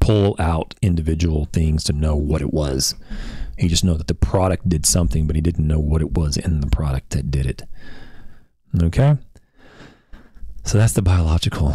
pull 0.00 0.36
out 0.38 0.74
individual 0.82 1.46
things 1.46 1.82
to 1.84 1.94
know 1.94 2.14
what 2.14 2.42
it 2.42 2.52
was. 2.52 2.94
He 3.56 3.68
just 3.68 3.84
know 3.84 3.94
that 3.94 4.08
the 4.08 4.14
product 4.14 4.68
did 4.68 4.84
something, 4.84 5.26
but 5.26 5.34
he 5.34 5.40
didn't 5.40 5.66
know 5.66 5.80
what 5.80 6.02
it 6.02 6.12
was 6.12 6.36
in 6.36 6.60
the 6.60 6.66
product 6.66 7.10
that 7.10 7.30
did 7.30 7.46
it. 7.46 7.62
Okay? 8.82 9.16
So 10.66 10.78
that's 10.78 10.94
the 10.94 11.02
biological. 11.02 11.74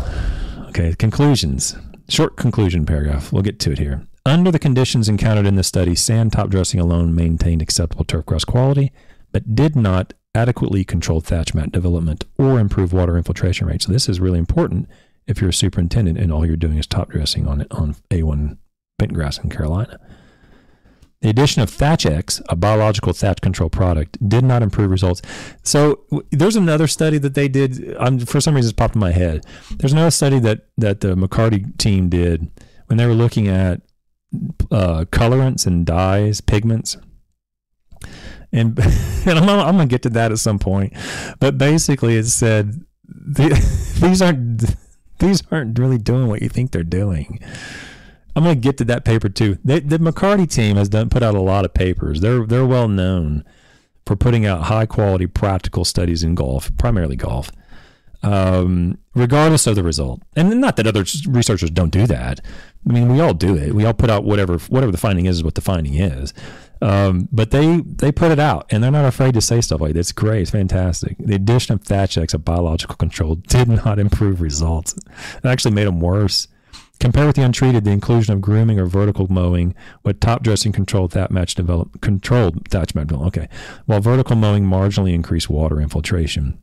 Okay, 0.67 0.93
conclusions. 0.95 1.77
Short 2.09 2.35
conclusion 2.35 2.85
paragraph. 2.85 3.31
We'll 3.31 3.41
get 3.41 3.57
to 3.61 3.71
it 3.71 3.79
here. 3.79 4.05
Under 4.25 4.51
the 4.51 4.59
conditions 4.59 5.07
encountered 5.07 5.47
in 5.47 5.55
the 5.55 5.63
study, 5.63 5.95
sand 5.95 6.33
top 6.33 6.49
dressing 6.49 6.79
alone 6.79 7.15
maintained 7.15 7.61
acceptable 7.61 8.03
turf 8.03 8.25
grass 8.25 8.43
quality, 8.43 8.91
but 9.31 9.55
did 9.55 9.77
not 9.77 10.13
adequately 10.35 10.83
control 10.83 11.21
thatch 11.21 11.53
mat 11.53 11.71
development 11.71 12.25
or 12.37 12.59
improve 12.59 12.91
water 12.91 13.17
infiltration 13.17 13.65
rate. 13.65 13.81
So 13.81 13.93
this 13.93 14.09
is 14.09 14.19
really 14.19 14.39
important 14.39 14.89
if 15.25 15.39
you're 15.39 15.49
a 15.49 15.53
superintendent 15.53 16.17
and 16.17 16.31
all 16.31 16.45
you're 16.45 16.57
doing 16.57 16.77
is 16.77 16.85
top 16.85 17.09
dressing 17.09 17.47
on 17.47 17.65
on 17.71 17.95
A1 18.09 18.57
bent 18.99 19.13
grass 19.13 19.37
in 19.39 19.49
Carolina. 19.49 19.99
The 21.21 21.29
addition 21.29 21.61
of 21.61 21.69
Thatch 21.69 22.05
X, 22.05 22.41
a 22.49 22.55
biological 22.55 23.13
thatch 23.13 23.41
control 23.41 23.69
product, 23.69 24.17
did 24.27 24.43
not 24.43 24.63
improve 24.63 24.89
results. 24.89 25.21
So 25.61 26.01
there's 26.31 26.55
another 26.55 26.87
study 26.87 27.19
that 27.19 27.35
they 27.35 27.47
did. 27.47 27.95
For 28.27 28.41
some 28.41 28.55
reason, 28.55 28.69
it's 28.69 28.75
popped 28.75 28.95
in 28.95 29.01
my 29.01 29.11
head. 29.11 29.45
There's 29.77 29.93
another 29.93 30.11
study 30.11 30.39
that 30.39 30.67
that 30.77 31.01
the 31.01 31.15
McCarty 31.15 31.77
team 31.77 32.09
did 32.09 32.49
when 32.87 32.97
they 32.97 33.05
were 33.05 33.13
looking 33.13 33.47
at 33.47 33.81
uh, 34.71 35.05
colorants 35.11 35.67
and 35.67 35.85
dyes, 35.85 36.41
pigments. 36.41 36.97
And, 38.51 38.77
and 39.25 39.39
I'm, 39.39 39.47
I'm 39.47 39.75
going 39.75 39.87
to 39.87 39.93
get 39.93 40.01
to 40.03 40.09
that 40.09 40.31
at 40.31 40.39
some 40.39 40.59
point. 40.59 40.93
But 41.39 41.57
basically, 41.57 42.17
it 42.17 42.25
said 42.25 42.83
these 43.27 44.21
aren't 44.21 44.75
these 45.19 45.43
aren't 45.51 45.77
really 45.77 45.99
doing 45.99 46.27
what 46.27 46.41
you 46.41 46.49
think 46.49 46.71
they're 46.71 46.83
doing. 46.83 47.39
I'm 48.35 48.43
going 48.43 48.55
to 48.55 48.61
get 48.61 48.77
to 48.77 48.85
that 48.85 49.05
paper 49.05 49.29
too. 49.29 49.57
They, 49.63 49.79
the 49.79 49.97
McCarty 49.97 50.49
team 50.49 50.77
has 50.77 50.89
done 50.89 51.09
put 51.09 51.23
out 51.23 51.35
a 51.35 51.41
lot 51.41 51.65
of 51.65 51.73
papers. 51.73 52.21
They're 52.21 52.45
they're 52.45 52.65
well 52.65 52.87
known 52.87 53.43
for 54.05 54.15
putting 54.15 54.45
out 54.45 54.63
high 54.63 54.85
quality 54.85 55.27
practical 55.27 55.85
studies 55.85 56.23
in 56.23 56.35
golf, 56.35 56.75
primarily 56.77 57.15
golf, 57.15 57.51
um, 58.23 58.97
regardless 59.13 59.67
of 59.67 59.75
the 59.75 59.83
result. 59.83 60.21
And 60.35 60.61
not 60.61 60.75
that 60.77 60.87
other 60.87 61.05
researchers 61.27 61.69
don't 61.69 61.91
do 61.91 62.07
that. 62.07 62.41
I 62.89 62.93
mean, 62.93 63.11
we 63.11 63.19
all 63.19 63.33
do 63.33 63.55
it. 63.55 63.73
We 63.75 63.85
all 63.85 63.93
put 63.93 64.09
out 64.09 64.23
whatever 64.23 64.57
whatever 64.57 64.91
the 64.91 64.97
finding 64.97 65.25
is, 65.25 65.37
is 65.37 65.43
what 65.43 65.55
the 65.55 65.61
finding 65.61 65.95
is. 65.95 66.33
Um, 66.81 67.29
but 67.31 67.51
they 67.51 67.81
they 67.85 68.11
put 68.11 68.31
it 68.31 68.39
out, 68.39 68.65
and 68.71 68.83
they're 68.83 68.91
not 68.91 69.05
afraid 69.05 69.35
to 69.35 69.41
say 69.41 69.61
stuff 69.61 69.81
like 69.81 69.93
this. 69.93 70.07
It's 70.07 70.11
great. 70.13 70.41
It's 70.41 70.51
fantastic. 70.51 71.15
The 71.19 71.35
addition 71.35 71.75
of 71.75 71.83
Thatch 71.83 72.17
X, 72.17 72.33
a 72.33 72.39
biological 72.39 72.95
control, 72.95 73.35
did 73.35 73.67
not 73.67 73.99
improve 73.99 74.41
results. 74.41 74.93
It 74.93 75.45
actually 75.45 75.75
made 75.75 75.85
them 75.85 75.99
worse. 75.99 76.47
Compare 77.01 77.25
with 77.25 77.35
the 77.35 77.41
untreated, 77.41 77.83
the 77.83 77.89
inclusion 77.89 78.31
of 78.31 78.41
grooming 78.41 78.79
or 78.79 78.85
vertical 78.85 79.25
mowing 79.27 79.73
with 80.03 80.19
top 80.19 80.43
dressing 80.43 80.71
controlled 80.71 81.13
thatch 81.13 81.31
match 81.31 81.55
develop 81.55 81.99
controlled 81.99 82.69
thatch 82.69 82.93
match. 82.93 83.11
Okay, 83.11 83.49
while 83.87 83.99
vertical 83.99 84.35
mowing 84.35 84.65
marginally 84.65 85.11
increased 85.11 85.49
water 85.49 85.81
infiltration. 85.81 86.61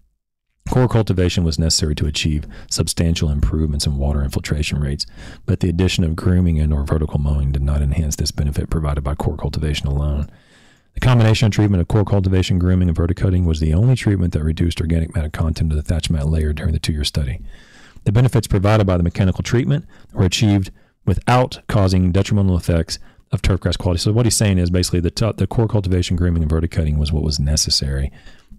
Core 0.70 0.86
cultivation 0.86 1.42
was 1.42 1.58
necessary 1.58 1.96
to 1.96 2.06
achieve 2.06 2.46
substantial 2.70 3.30
improvements 3.30 3.84
in 3.84 3.96
water 3.96 4.22
infiltration 4.22 4.78
rates, 4.80 5.06
but 5.44 5.58
the 5.58 5.68
addition 5.68 6.04
of 6.04 6.14
grooming 6.14 6.60
and 6.60 6.72
or 6.72 6.84
vertical 6.84 7.18
mowing 7.18 7.50
did 7.50 7.62
not 7.62 7.82
enhance 7.82 8.14
this 8.14 8.30
benefit 8.30 8.70
provided 8.70 9.02
by 9.02 9.16
core 9.16 9.36
cultivation 9.36 9.88
alone. 9.88 10.30
The 10.94 11.00
combination 11.00 11.46
of 11.46 11.52
treatment 11.52 11.80
of 11.80 11.88
core 11.88 12.04
cultivation, 12.04 12.60
grooming, 12.60 12.88
and 12.88 12.96
verticutting 12.96 13.44
was 13.44 13.58
the 13.58 13.74
only 13.74 13.96
treatment 13.96 14.34
that 14.34 14.44
reduced 14.44 14.80
organic 14.80 15.16
matter 15.16 15.30
content 15.30 15.72
of 15.72 15.76
the 15.76 15.82
thatch 15.82 16.10
mat 16.10 16.28
layer 16.28 16.52
during 16.52 16.72
the 16.72 16.78
two 16.78 16.92
year 16.92 17.04
study. 17.04 17.40
The 18.08 18.12
benefits 18.12 18.46
provided 18.46 18.86
by 18.86 18.96
the 18.96 19.02
mechanical 19.02 19.42
treatment 19.42 19.84
were 20.14 20.24
achieved 20.24 20.70
without 21.04 21.60
causing 21.68 22.10
detrimental 22.10 22.56
effects 22.56 22.98
of 23.32 23.42
turfgrass 23.42 23.76
quality. 23.76 24.00
So 24.00 24.12
what 24.12 24.24
he's 24.24 24.34
saying 24.34 24.56
is 24.56 24.70
basically 24.70 25.00
the 25.00 25.10
t- 25.10 25.30
the 25.36 25.46
core 25.46 25.68
cultivation, 25.68 26.16
grooming, 26.16 26.40
and 26.40 26.50
verticutting 26.50 26.96
was 26.96 27.12
what 27.12 27.22
was 27.22 27.38
necessary 27.38 28.10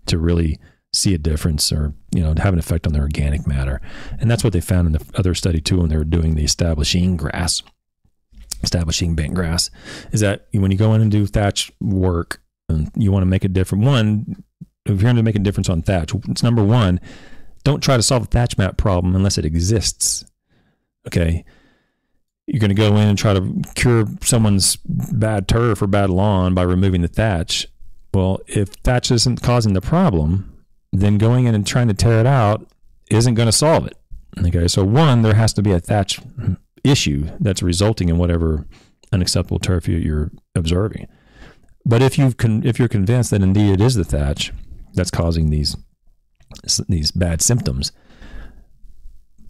to 0.05 0.19
really 0.19 0.59
see 0.93 1.15
a 1.15 1.17
difference 1.17 1.71
or 1.71 1.95
you 2.13 2.21
know 2.21 2.35
have 2.37 2.53
an 2.53 2.59
effect 2.59 2.85
on 2.85 2.93
the 2.93 2.99
organic 2.99 3.47
matter, 3.47 3.81
and 4.19 4.29
that's 4.29 4.43
what 4.43 4.53
they 4.53 4.61
found 4.61 4.85
in 4.85 4.91
the 4.91 5.03
other 5.15 5.33
study 5.33 5.59
too 5.59 5.79
when 5.79 5.89
they 5.89 5.97
were 5.97 6.03
doing 6.03 6.35
the 6.35 6.43
establishing 6.43 7.17
grass, 7.17 7.63
establishing 8.61 9.15
bent 9.15 9.33
grass, 9.33 9.71
is 10.11 10.19
that 10.19 10.45
when 10.51 10.69
you 10.69 10.77
go 10.77 10.93
in 10.93 11.01
and 11.01 11.09
do 11.09 11.25
thatch 11.25 11.71
work 11.81 12.39
and 12.67 12.91
you 12.95 13.11
want 13.11 13.23
to 13.23 13.25
make 13.25 13.43
a 13.43 13.49
difference. 13.49 13.83
One, 13.83 14.43
if 14.85 14.91
you're 14.91 14.97
going 14.99 15.15
to 15.15 15.23
make 15.23 15.35
a 15.35 15.39
difference 15.39 15.69
on 15.69 15.81
thatch, 15.81 16.13
it's 16.29 16.43
number 16.43 16.63
one. 16.63 16.99
Don't 17.63 17.81
try 17.81 17.97
to 17.97 18.03
solve 18.03 18.23
a 18.23 18.27
thatch 18.27 18.57
mat 18.57 18.77
problem 18.77 19.15
unless 19.15 19.37
it 19.37 19.45
exists. 19.45 20.25
Okay 21.07 21.45
you're 22.49 22.59
going 22.59 22.69
to 22.69 22.75
go 22.75 22.95
in 22.95 23.07
and 23.07 23.17
try 23.17 23.33
to 23.33 23.61
cure 23.75 24.05
someone's 24.21 24.77
bad 24.85 25.47
turf 25.47 25.81
or 25.83 25.87
bad 25.87 26.09
lawn 26.09 26.55
by 26.55 26.63
removing 26.63 27.01
the 27.01 27.07
thatch. 27.07 27.67
Well, 28.11 28.39
if 28.47 28.69
thatch 28.83 29.11
isn't 29.11 29.43
causing 29.43 29.73
the 29.73 29.81
problem, 29.81 30.65
then 30.91 31.19
going 31.19 31.45
in 31.45 31.53
and 31.53 31.65
trying 31.65 31.89
to 31.89 31.93
tear 31.93 32.19
it 32.19 32.25
out 32.25 32.67
isn't 33.11 33.35
going 33.35 33.47
to 33.47 33.51
solve 33.51 33.85
it. 33.85 33.95
Okay, 34.39 34.67
so 34.67 34.83
one, 34.83 35.21
there 35.21 35.35
has 35.35 35.53
to 35.53 35.61
be 35.61 35.71
a 35.71 35.79
thatch 35.79 36.19
issue 36.83 37.29
that's 37.39 37.61
resulting 37.61 38.09
in 38.09 38.17
whatever 38.17 38.65
unacceptable 39.11 39.59
turf 39.59 39.87
you're 39.87 40.31
observing. 40.55 41.07
But 41.85 42.01
if 42.01 42.17
you 42.17 42.33
con- 42.33 42.63
if 42.65 42.79
you're 42.79 42.87
convinced 42.87 43.29
that 43.29 43.43
indeed 43.43 43.73
it 43.73 43.81
is 43.81 43.93
the 43.93 44.03
thatch 44.03 44.51
that's 44.93 45.11
causing 45.11 45.49
these 45.49 45.75
these 46.87 47.11
bad 47.11 47.41
symptoms, 47.41 47.91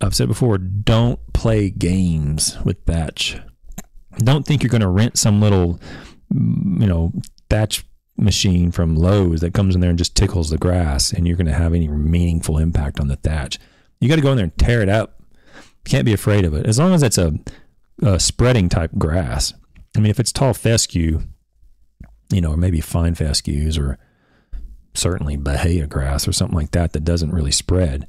I've 0.02 0.16
said 0.16 0.28
before, 0.28 0.58
don't 0.58 1.20
play 1.34 1.70
games 1.70 2.58
with 2.64 2.84
thatch. 2.86 3.38
Don't 4.18 4.46
think 4.46 4.64
you're 4.64 4.70
going 4.70 4.82
to 4.82 4.88
rent 4.88 5.18
some 5.18 5.42
little, 5.42 5.80
you 6.34 6.88
know, 6.88 7.12
thatch 7.50 7.86
machine 8.18 8.72
from 8.72 8.96
Lowe's 8.96 9.42
that 9.42 9.54
comes 9.54 9.76
in 9.76 9.82
there 9.82 9.90
and 9.90 10.00
just 10.00 10.16
tickles 10.16 10.50
the 10.50 10.58
grass 10.58 11.12
and 11.12 11.28
you're 11.28 11.38
going 11.38 11.48
to 11.48 11.54
have 11.54 11.74
any 11.74 11.88
meaningful 11.88 12.58
impact 12.58 13.00
on 13.00 13.08
the 13.08 13.16
thatch. 13.16 13.60
You 14.00 14.10
got 14.10 14.16
to 14.16 14.22
go 14.22 14.32
in 14.32 14.38
there 14.38 14.46
and 14.46 14.58
tear 14.58 14.82
it 14.82 14.90
up. 14.90 15.22
Can't 15.86 16.06
be 16.06 16.14
afraid 16.14 16.46
of 16.46 16.54
it. 16.54 16.66
As 16.66 16.80
long 16.80 16.94
as 16.94 17.04
it's 17.04 17.18
a, 17.18 17.34
a 18.02 18.20
spreading 18.20 18.70
type 18.70 18.92
grass. 18.98 19.54
I 19.96 20.00
mean, 20.00 20.12
if 20.12 20.20
it's 20.20 20.32
tall 20.32 20.54
fescue, 20.54 21.22
you 22.32 22.42
know, 22.42 22.52
or 22.52 22.58
maybe 22.58 22.80
fine 22.80 23.16
fescues 23.16 23.78
or 23.78 23.98
certainly 24.94 25.38
Bahia 25.38 25.88
grass 25.88 26.28
or 26.28 26.32
something 26.32 26.58
like 26.58 26.72
that 26.72 26.94
that 26.94 27.06
doesn't 27.06 27.32
really 27.32 27.52
spread 27.52 28.08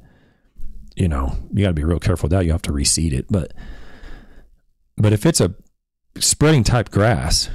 you 0.95 1.07
know, 1.07 1.35
you 1.53 1.63
got 1.63 1.69
to 1.69 1.73
be 1.73 1.83
real 1.83 1.99
careful 1.99 2.27
with 2.27 2.31
that. 2.31 2.45
You 2.45 2.51
have 2.51 2.61
to 2.63 2.71
reseed 2.71 3.13
it. 3.13 3.25
But, 3.29 3.53
but 4.97 5.13
if 5.13 5.25
it's 5.25 5.41
a 5.41 5.55
spreading 6.19 6.63
type 6.63 6.89
grass, 6.89 7.49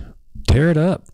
tear 0.49 0.70
it 0.70 0.77
up. 0.77 1.05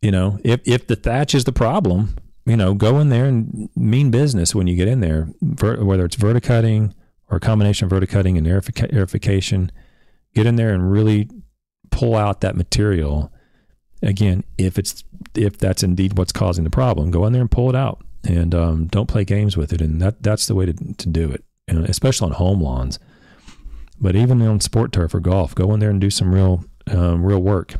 You 0.00 0.10
know, 0.10 0.38
if, 0.44 0.60
if 0.64 0.86
the 0.86 0.96
thatch 0.96 1.34
is 1.34 1.44
the 1.44 1.52
problem, 1.52 2.16
you 2.44 2.56
know, 2.56 2.74
go 2.74 3.00
in 3.00 3.08
there 3.08 3.24
and 3.24 3.68
mean 3.74 4.10
business 4.10 4.54
when 4.54 4.66
you 4.66 4.76
get 4.76 4.88
in 4.88 5.00
there, 5.00 5.24
whether 5.60 6.04
it's 6.04 6.16
verticutting 6.16 6.94
or 7.28 7.38
a 7.38 7.40
combination 7.40 7.86
of 7.86 7.90
verticutting 7.90 8.38
and 8.38 8.46
aerification, 8.46 9.70
get 10.34 10.46
in 10.46 10.56
there 10.56 10.72
and 10.72 10.90
really 10.90 11.28
pull 11.90 12.14
out 12.14 12.42
that 12.42 12.56
material. 12.56 13.32
Again, 14.02 14.44
if 14.58 14.78
it's 14.78 15.04
if 15.34 15.58
that's 15.58 15.82
indeed 15.82 16.18
what's 16.18 16.32
causing 16.32 16.64
the 16.64 16.70
problem, 16.70 17.10
go 17.10 17.26
in 17.26 17.32
there 17.32 17.42
and 17.42 17.50
pull 17.50 17.68
it 17.70 17.76
out, 17.76 18.04
and 18.24 18.54
um, 18.54 18.86
don't 18.86 19.06
play 19.06 19.24
games 19.24 19.56
with 19.56 19.72
it. 19.72 19.80
And 19.80 20.00
that 20.02 20.22
that's 20.22 20.46
the 20.46 20.54
way 20.54 20.66
to 20.66 20.72
to 20.72 21.08
do 21.08 21.30
it 21.30 21.44
know, 21.74 21.84
especially 21.84 22.26
on 22.26 22.32
home 22.32 22.60
lawns. 22.60 22.98
But 24.00 24.14
even 24.14 24.42
on 24.42 24.60
sport 24.60 24.92
turf 24.92 25.14
or 25.14 25.20
golf, 25.20 25.54
go 25.54 25.72
in 25.72 25.80
there 25.80 25.90
and 25.90 26.00
do 26.00 26.10
some 26.10 26.34
real, 26.34 26.64
um, 26.88 27.24
real 27.24 27.40
work, 27.40 27.74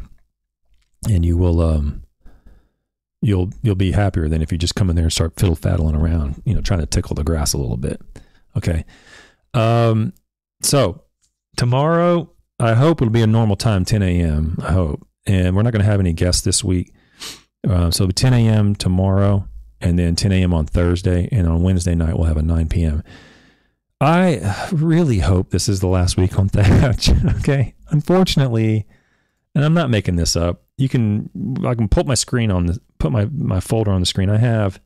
and 1.08 1.26
you 1.26 1.36
will, 1.36 1.60
um, 1.60 2.04
you'll 3.20 3.50
you'll 3.62 3.74
be 3.74 3.92
happier 3.92 4.28
than 4.28 4.40
if 4.40 4.50
you 4.50 4.56
just 4.56 4.74
come 4.74 4.88
in 4.88 4.96
there 4.96 5.04
and 5.04 5.12
start 5.12 5.38
fiddle 5.38 5.56
faddling 5.56 5.94
around, 5.94 6.42
you 6.46 6.54
know, 6.54 6.62
trying 6.62 6.80
to 6.80 6.86
tickle 6.86 7.14
the 7.14 7.24
grass 7.24 7.52
a 7.52 7.58
little 7.58 7.76
bit. 7.76 8.00
Okay. 8.56 8.84
Um, 9.52 10.14
so 10.62 11.02
tomorrow, 11.56 12.30
I 12.58 12.72
hope 12.72 13.02
it'll 13.02 13.12
be 13.12 13.22
a 13.22 13.26
normal 13.26 13.56
time, 13.56 13.84
10 13.84 14.02
a.m. 14.02 14.56
I 14.62 14.72
hope, 14.72 15.05
and 15.26 15.56
we're 15.56 15.62
not 15.62 15.72
going 15.72 15.84
to 15.84 15.90
have 15.90 16.00
any 16.00 16.12
guests 16.12 16.42
this 16.42 16.62
week. 16.62 16.92
Uh, 17.68 17.90
so 17.90 18.08
10 18.08 18.32
a.m. 18.32 18.74
tomorrow, 18.74 19.48
and 19.80 19.98
then 19.98 20.14
10 20.14 20.32
a.m. 20.32 20.54
on 20.54 20.66
Thursday, 20.66 21.28
and 21.32 21.48
on 21.48 21.62
Wednesday 21.62 21.94
night 21.94 22.16
we'll 22.16 22.26
have 22.26 22.36
a 22.36 22.42
9 22.42 22.68
p.m. 22.68 23.02
I 24.00 24.68
really 24.72 25.20
hope 25.20 25.50
this 25.50 25.68
is 25.68 25.80
the 25.80 25.86
last 25.86 26.16
week 26.16 26.38
on 26.38 26.48
Thatch. 26.48 27.10
okay. 27.38 27.74
Unfortunately, 27.88 28.86
and 29.54 29.64
I'm 29.64 29.74
not 29.74 29.90
making 29.90 30.16
this 30.16 30.36
up. 30.36 30.64
You 30.76 30.88
can 30.88 31.30
I 31.66 31.74
can 31.74 31.88
put 31.88 32.06
my 32.06 32.14
screen 32.14 32.50
on 32.50 32.66
the 32.66 32.78
put 32.98 33.10
my 33.10 33.24
my 33.32 33.60
folder 33.60 33.90
on 33.90 34.00
the 34.00 34.06
screen. 34.06 34.28
I 34.28 34.36
have 34.36 34.80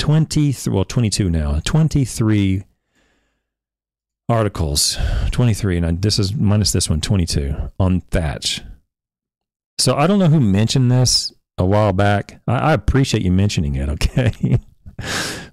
20 0.00 0.54
well 0.68 0.84
22 0.84 1.30
now. 1.30 1.60
23 1.64 2.64
articles. 4.28 4.98
23 5.30 5.78
and 5.78 5.86
I, 5.86 5.92
this 5.92 6.18
is 6.18 6.34
minus 6.34 6.72
this 6.72 6.90
one 6.90 7.00
22 7.00 7.54
on 7.80 8.00
Thatch. 8.02 8.60
So 9.82 9.96
I 9.96 10.06
don't 10.06 10.20
know 10.20 10.28
who 10.28 10.40
mentioned 10.40 10.90
this 10.90 11.32
a 11.58 11.66
while 11.66 11.92
back. 11.92 12.40
I, 12.46 12.56
I 12.56 12.72
appreciate 12.72 13.24
you 13.24 13.32
mentioning 13.32 13.74
it, 13.74 13.88
okay? 13.88 14.32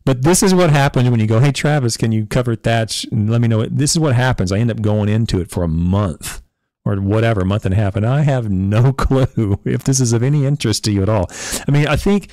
But 0.05 0.23
this 0.23 0.41
is 0.41 0.55
what 0.55 0.69
happens 0.71 1.09
when 1.09 1.19
you 1.19 1.27
go, 1.27 1.39
hey, 1.39 1.51
Travis, 1.51 1.97
can 1.97 2.11
you 2.11 2.25
cover 2.25 2.55
thatch? 2.55 3.05
And 3.11 3.29
let 3.29 3.41
me 3.41 3.47
know. 3.47 3.65
This 3.65 3.91
is 3.91 3.99
what 3.99 4.15
happens. 4.15 4.51
I 4.51 4.57
end 4.57 4.71
up 4.71 4.81
going 4.81 5.07
into 5.07 5.39
it 5.39 5.51
for 5.51 5.63
a 5.63 5.67
month 5.67 6.41
or 6.83 6.95
whatever, 6.95 7.45
month 7.45 7.65
and 7.65 7.73
a 7.73 7.77
half. 7.77 7.95
And 7.95 8.05
I 8.05 8.21
have 8.21 8.49
no 8.49 8.91
clue 8.91 9.59
if 9.65 9.83
this 9.83 9.99
is 9.99 10.13
of 10.13 10.23
any 10.23 10.45
interest 10.45 10.83
to 10.85 10.91
you 10.91 11.03
at 11.03 11.09
all. 11.09 11.27
I 11.67 11.71
mean, 11.71 11.87
I 11.87 11.95
think 11.95 12.29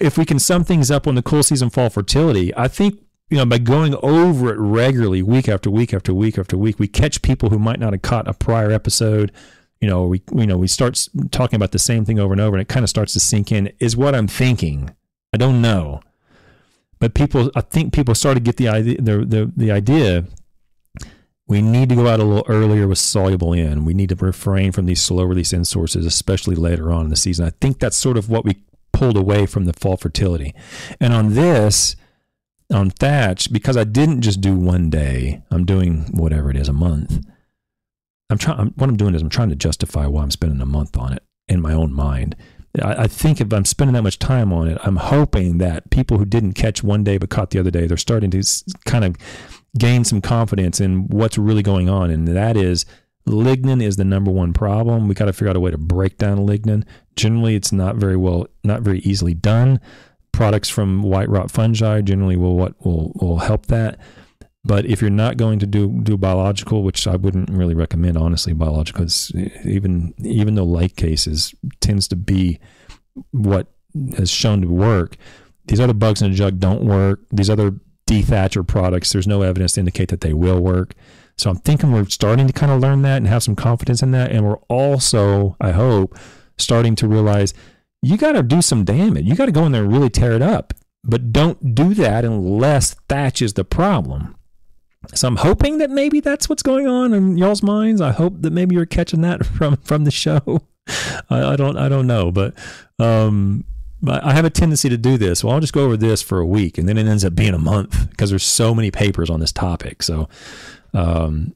if 0.00 0.16
we 0.16 0.24
can 0.24 0.38
sum 0.38 0.64
things 0.64 0.90
up 0.90 1.06
on 1.06 1.14
the 1.14 1.22
cool 1.22 1.42
season 1.42 1.68
fall 1.68 1.90
fertility, 1.90 2.54
I 2.56 2.68
think 2.68 3.00
you 3.28 3.38
know, 3.38 3.46
by 3.46 3.58
going 3.58 3.96
over 4.02 4.52
it 4.52 4.58
regularly, 4.58 5.22
week 5.22 5.48
after 5.48 5.70
week 5.70 5.92
after 5.92 6.14
week 6.14 6.38
after 6.38 6.56
week, 6.56 6.78
we 6.78 6.88
catch 6.88 7.22
people 7.22 7.50
who 7.50 7.58
might 7.58 7.80
not 7.80 7.92
have 7.92 8.02
caught 8.02 8.28
a 8.28 8.34
prior 8.34 8.70
episode. 8.70 9.32
You 9.84 9.90
know, 9.90 10.06
we 10.06 10.22
you 10.34 10.46
know 10.46 10.56
we 10.56 10.66
start 10.66 11.06
talking 11.30 11.56
about 11.56 11.72
the 11.72 11.78
same 11.78 12.06
thing 12.06 12.18
over 12.18 12.32
and 12.32 12.40
over, 12.40 12.56
and 12.56 12.62
it 12.62 12.68
kind 12.68 12.84
of 12.84 12.88
starts 12.88 13.12
to 13.12 13.20
sink 13.20 13.52
in. 13.52 13.70
Is 13.80 13.98
what 13.98 14.14
I'm 14.14 14.26
thinking. 14.26 14.94
I 15.34 15.36
don't 15.36 15.60
know, 15.60 16.00
but 17.00 17.12
people, 17.12 17.50
I 17.54 17.60
think 17.60 17.92
people 17.92 18.14
start 18.14 18.36
to 18.36 18.40
get 18.40 18.56
the 18.56 18.68
idea, 18.68 18.96
the, 18.98 19.26
the, 19.26 19.52
the 19.54 19.70
idea 19.72 20.24
we 21.46 21.60
need 21.60 21.90
to 21.90 21.96
go 21.96 22.08
out 22.08 22.18
a 22.18 22.24
little 22.24 22.46
earlier 22.48 22.88
with 22.88 22.96
soluble 22.96 23.52
N. 23.52 23.84
We 23.84 23.92
need 23.92 24.08
to 24.08 24.14
refrain 24.14 24.72
from 24.72 24.86
these 24.86 25.02
slow 25.02 25.24
release 25.24 25.52
N 25.52 25.66
sources, 25.66 26.06
especially 26.06 26.54
later 26.54 26.90
on 26.90 27.04
in 27.04 27.10
the 27.10 27.16
season. 27.16 27.44
I 27.44 27.50
think 27.60 27.78
that's 27.78 27.96
sort 27.98 28.16
of 28.16 28.30
what 28.30 28.46
we 28.46 28.62
pulled 28.92 29.18
away 29.18 29.44
from 29.44 29.66
the 29.66 29.74
fall 29.74 29.98
fertility. 29.98 30.54
And 30.98 31.12
on 31.12 31.34
this, 31.34 31.96
on 32.72 32.88
thatch, 32.90 33.52
because 33.52 33.76
I 33.76 33.84
didn't 33.84 34.22
just 34.22 34.40
do 34.40 34.54
one 34.54 34.88
day, 34.88 35.42
I'm 35.50 35.66
doing 35.66 36.04
whatever 36.12 36.50
it 36.50 36.56
is, 36.56 36.68
a 36.68 36.72
month. 36.72 37.26
I'm 38.30 38.38
trying. 38.38 38.72
What 38.76 38.88
I'm 38.88 38.96
doing 38.96 39.14
is 39.14 39.22
I'm 39.22 39.28
trying 39.28 39.50
to 39.50 39.56
justify 39.56 40.06
why 40.06 40.22
I'm 40.22 40.30
spending 40.30 40.60
a 40.60 40.66
month 40.66 40.96
on 40.96 41.12
it 41.12 41.22
in 41.48 41.60
my 41.60 41.72
own 41.72 41.92
mind. 41.92 42.36
I, 42.82 43.04
I 43.04 43.06
think 43.06 43.40
if 43.40 43.52
I'm 43.52 43.64
spending 43.64 43.94
that 43.94 44.02
much 44.02 44.18
time 44.18 44.52
on 44.52 44.68
it, 44.68 44.78
I'm 44.82 44.96
hoping 44.96 45.58
that 45.58 45.90
people 45.90 46.18
who 46.18 46.24
didn't 46.24 46.54
catch 46.54 46.82
one 46.82 47.04
day 47.04 47.18
but 47.18 47.30
caught 47.30 47.50
the 47.50 47.58
other 47.58 47.70
day, 47.70 47.86
they're 47.86 47.96
starting 47.96 48.30
to 48.30 48.42
kind 48.84 49.04
of 49.04 49.16
gain 49.78 50.04
some 50.04 50.20
confidence 50.20 50.80
in 50.80 51.08
what's 51.08 51.36
really 51.38 51.62
going 51.62 51.88
on. 51.88 52.10
And 52.10 52.28
that 52.28 52.56
is 52.56 52.86
lignin 53.26 53.82
is 53.82 53.96
the 53.96 54.04
number 54.04 54.30
one 54.30 54.52
problem. 54.52 55.08
We 55.08 55.14
got 55.14 55.26
to 55.26 55.32
figure 55.32 55.48
out 55.48 55.56
a 55.56 55.60
way 55.60 55.70
to 55.70 55.78
break 55.78 56.18
down 56.18 56.38
lignin. 56.38 56.84
Generally, 57.16 57.56
it's 57.56 57.72
not 57.72 57.96
very 57.96 58.16
well, 58.16 58.46
not 58.62 58.82
very 58.82 59.00
easily 59.00 59.34
done. 59.34 59.80
Products 60.32 60.68
from 60.68 61.02
white 61.02 61.28
rot 61.28 61.50
fungi 61.50 62.00
generally 62.00 62.36
will 62.36 62.56
what 62.56 62.74
will 62.84 63.12
will 63.14 63.38
help 63.38 63.66
that. 63.66 64.00
But 64.64 64.86
if 64.86 65.02
you're 65.02 65.10
not 65.10 65.36
going 65.36 65.58
to 65.58 65.66
do 65.66 66.00
do 66.02 66.16
biological, 66.16 66.82
which 66.82 67.06
I 67.06 67.16
wouldn't 67.16 67.50
really 67.50 67.74
recommend, 67.74 68.16
honestly, 68.16 68.54
biological, 68.54 69.06
even 69.64 70.14
even 70.18 70.54
though 70.54 70.64
laccase 70.64 71.54
tends 71.80 72.08
to 72.08 72.16
be 72.16 72.58
what 73.30 73.68
has 74.16 74.30
shown 74.30 74.62
to 74.62 74.68
work, 74.68 75.16
these 75.66 75.80
other 75.80 75.92
bugs 75.92 76.22
in 76.22 76.32
a 76.32 76.34
jug 76.34 76.58
don't 76.60 76.84
work. 76.84 77.20
These 77.30 77.50
other 77.50 77.78
dethatcher 78.08 78.66
products, 78.66 79.12
there's 79.12 79.26
no 79.26 79.42
evidence 79.42 79.74
to 79.74 79.80
indicate 79.80 80.08
that 80.08 80.20
they 80.22 80.32
will 80.32 80.60
work. 80.60 80.94
So 81.36 81.50
I'm 81.50 81.56
thinking 81.56 81.92
we're 81.92 82.06
starting 82.06 82.46
to 82.46 82.52
kind 82.52 82.70
of 82.70 82.80
learn 82.80 83.02
that 83.02 83.18
and 83.18 83.26
have 83.26 83.42
some 83.42 83.56
confidence 83.56 84.02
in 84.02 84.12
that, 84.12 84.30
and 84.30 84.44
we're 84.46 84.60
also, 84.68 85.56
I 85.60 85.72
hope, 85.72 86.16
starting 86.56 86.94
to 86.96 87.08
realize 87.08 87.54
you 88.02 88.16
got 88.16 88.32
to 88.32 88.42
do 88.42 88.62
some 88.62 88.84
damage. 88.84 89.26
You 89.26 89.34
got 89.34 89.46
to 89.46 89.52
go 89.52 89.66
in 89.66 89.72
there 89.72 89.82
and 89.82 89.92
really 89.92 90.10
tear 90.10 90.32
it 90.32 90.42
up. 90.42 90.74
But 91.02 91.32
don't 91.32 91.74
do 91.74 91.92
that 91.94 92.24
unless 92.24 92.94
thatch 93.08 93.42
is 93.42 93.54
the 93.54 93.64
problem. 93.64 94.36
So 95.14 95.28
I'm 95.28 95.36
hoping 95.36 95.78
that 95.78 95.90
maybe 95.90 96.20
that's 96.20 96.48
what's 96.48 96.62
going 96.62 96.86
on 96.86 97.12
in 97.12 97.36
y'all's 97.36 97.62
minds. 97.62 98.00
I 98.00 98.12
hope 98.12 98.40
that 98.42 98.52
maybe 98.52 98.74
you're 98.74 98.86
catching 98.86 99.20
that 99.22 99.44
from 99.56 99.76
from 99.78 100.04
the 100.04 100.10
show. 100.10 100.62
I, 101.30 101.52
I 101.52 101.56
don't 101.56 101.76
I 101.76 101.88
don't 101.88 102.06
know, 102.06 102.30
but 102.30 102.54
um, 102.98 103.64
I 104.06 104.32
have 104.34 104.44
a 104.44 104.50
tendency 104.50 104.88
to 104.88 104.96
do 104.96 105.16
this. 105.16 105.42
Well, 105.42 105.54
I'll 105.54 105.60
just 105.60 105.72
go 105.72 105.84
over 105.84 105.96
this 105.96 106.22
for 106.22 106.38
a 106.38 106.46
week, 106.46 106.78
and 106.78 106.88
then 106.88 106.98
it 106.98 107.06
ends 107.06 107.24
up 107.24 107.34
being 107.34 107.54
a 107.54 107.58
month 107.58 108.10
because 108.10 108.30
there's 108.30 108.44
so 108.44 108.74
many 108.74 108.90
papers 108.90 109.30
on 109.30 109.40
this 109.40 109.52
topic. 109.52 110.02
So, 110.02 110.28
um, 110.92 111.54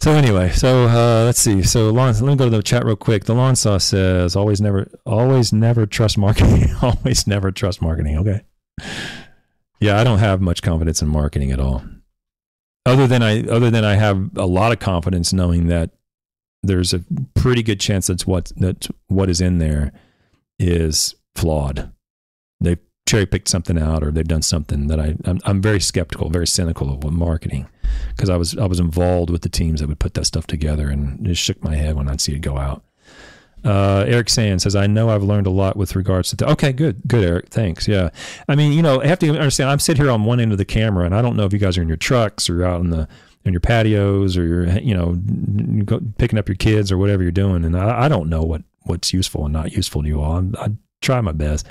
so 0.00 0.12
anyway, 0.12 0.50
so 0.50 0.84
uh, 0.88 1.24
let's 1.24 1.38
see. 1.38 1.62
So 1.62 1.90
Lon, 1.90 2.12
let 2.14 2.22
me 2.22 2.36
go 2.36 2.44
to 2.44 2.56
the 2.56 2.62
chat 2.62 2.84
real 2.84 2.96
quick. 2.96 3.24
The 3.24 3.34
lawn 3.34 3.56
saw 3.56 3.78
says, 3.78 4.36
"Always, 4.36 4.60
never, 4.60 4.90
always, 5.04 5.52
never 5.52 5.86
trust 5.86 6.18
marketing. 6.18 6.74
always, 6.82 7.26
never 7.26 7.50
trust 7.52 7.80
marketing." 7.80 8.18
Okay. 8.18 8.42
Yeah, 9.80 10.00
I 10.00 10.04
don't 10.04 10.18
have 10.18 10.40
much 10.40 10.62
confidence 10.62 11.02
in 11.02 11.08
marketing 11.08 11.52
at 11.52 11.60
all. 11.60 11.82
Other 12.86 13.06
than 13.06 13.22
I, 13.22 13.42
other 13.48 13.70
than 13.70 13.84
I 13.84 13.94
have 13.94 14.36
a 14.36 14.46
lot 14.46 14.72
of 14.72 14.78
confidence 14.78 15.32
knowing 15.32 15.66
that 15.66 15.90
there's 16.62 16.94
a 16.94 17.04
pretty 17.34 17.62
good 17.62 17.80
chance 17.80 18.06
that's 18.06 18.26
what 18.26 18.52
that 18.56 18.88
what 19.08 19.28
is 19.28 19.40
in 19.40 19.58
there 19.58 19.92
is 20.58 21.14
flawed. 21.34 21.92
They've 22.60 22.78
cherry 23.06 23.26
picked 23.26 23.48
something 23.48 23.78
out, 23.78 24.02
or 24.02 24.10
they've 24.10 24.26
done 24.26 24.42
something 24.42 24.86
that 24.88 25.00
I 25.00 25.16
I'm, 25.24 25.40
I'm 25.44 25.60
very 25.60 25.80
skeptical, 25.80 26.30
very 26.30 26.46
cynical 26.46 26.92
of 26.92 27.12
marketing 27.12 27.66
because 28.10 28.30
I 28.30 28.36
was 28.36 28.56
I 28.56 28.66
was 28.66 28.80
involved 28.80 29.30
with 29.30 29.42
the 29.42 29.48
teams 29.48 29.80
that 29.80 29.88
would 29.88 30.00
put 30.00 30.14
that 30.14 30.26
stuff 30.26 30.46
together, 30.46 30.88
and 30.88 31.24
just 31.24 31.42
shook 31.42 31.62
my 31.62 31.74
head 31.74 31.96
when 31.96 32.08
I'd 32.08 32.20
see 32.20 32.34
it 32.34 32.40
go 32.40 32.56
out. 32.56 32.84
Uh, 33.66 34.04
Eric 34.06 34.30
Sand 34.30 34.62
says, 34.62 34.76
"I 34.76 34.86
know 34.86 35.10
I've 35.10 35.22
learned 35.22 35.46
a 35.46 35.50
lot 35.50 35.76
with 35.76 35.96
regards 35.96 36.30
to." 36.30 36.36
The, 36.36 36.50
okay, 36.52 36.72
good, 36.72 37.00
good, 37.06 37.24
Eric. 37.24 37.48
Thanks. 37.48 37.88
Yeah, 37.88 38.10
I 38.48 38.54
mean, 38.54 38.72
you 38.72 38.82
know, 38.82 39.02
I 39.02 39.06
have 39.06 39.18
to 39.20 39.28
understand. 39.30 39.70
I'm 39.70 39.80
sitting 39.80 40.02
here 40.02 40.10
on 40.10 40.24
one 40.24 40.40
end 40.40 40.52
of 40.52 40.58
the 40.58 40.64
camera, 40.64 41.04
and 41.04 41.14
I 41.14 41.20
don't 41.20 41.36
know 41.36 41.44
if 41.44 41.52
you 41.52 41.58
guys 41.58 41.76
are 41.76 41.82
in 41.82 41.88
your 41.88 41.96
trucks 41.96 42.48
or 42.48 42.64
out 42.64 42.80
in 42.80 42.90
the 42.90 43.08
in 43.44 43.52
your 43.52 43.60
patios 43.60 44.36
or 44.36 44.44
you're 44.44 44.68
you 44.78 44.94
know 44.94 46.00
picking 46.18 46.38
up 46.38 46.48
your 46.48 46.56
kids 46.56 46.92
or 46.92 46.98
whatever 46.98 47.22
you're 47.22 47.32
doing, 47.32 47.64
and 47.64 47.76
I, 47.76 48.04
I 48.04 48.08
don't 48.08 48.28
know 48.28 48.42
what 48.42 48.62
what's 48.82 49.12
useful 49.12 49.44
and 49.44 49.52
not 49.52 49.72
useful 49.72 50.02
to 50.02 50.08
you 50.08 50.20
all. 50.20 50.36
I'm, 50.36 50.54
I 50.58 50.72
try 51.00 51.20
my 51.20 51.32
best. 51.32 51.66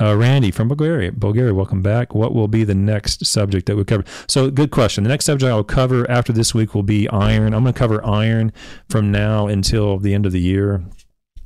Uh, 0.00 0.16
Randy 0.16 0.50
from 0.50 0.68
Bulgaria, 0.68 1.12
Bulgaria, 1.12 1.54
welcome 1.54 1.80
back. 1.80 2.14
What 2.14 2.34
will 2.34 2.48
be 2.48 2.64
the 2.64 2.74
next 2.74 3.24
subject 3.24 3.66
that 3.66 3.76
we 3.76 3.84
cover? 3.84 4.04
So, 4.26 4.50
good 4.50 4.70
question. 4.70 5.04
The 5.04 5.10
next 5.10 5.26
subject 5.26 5.48
I'll 5.48 5.62
cover 5.62 6.10
after 6.10 6.32
this 6.32 6.54
week 6.54 6.74
will 6.74 6.82
be 6.82 7.08
iron. 7.10 7.54
I'm 7.54 7.62
going 7.62 7.74
to 7.74 7.78
cover 7.78 8.04
iron 8.04 8.52
from 8.88 9.12
now 9.12 9.46
until 9.46 9.98
the 9.98 10.14
end 10.14 10.26
of 10.26 10.32
the 10.32 10.40
year, 10.40 10.82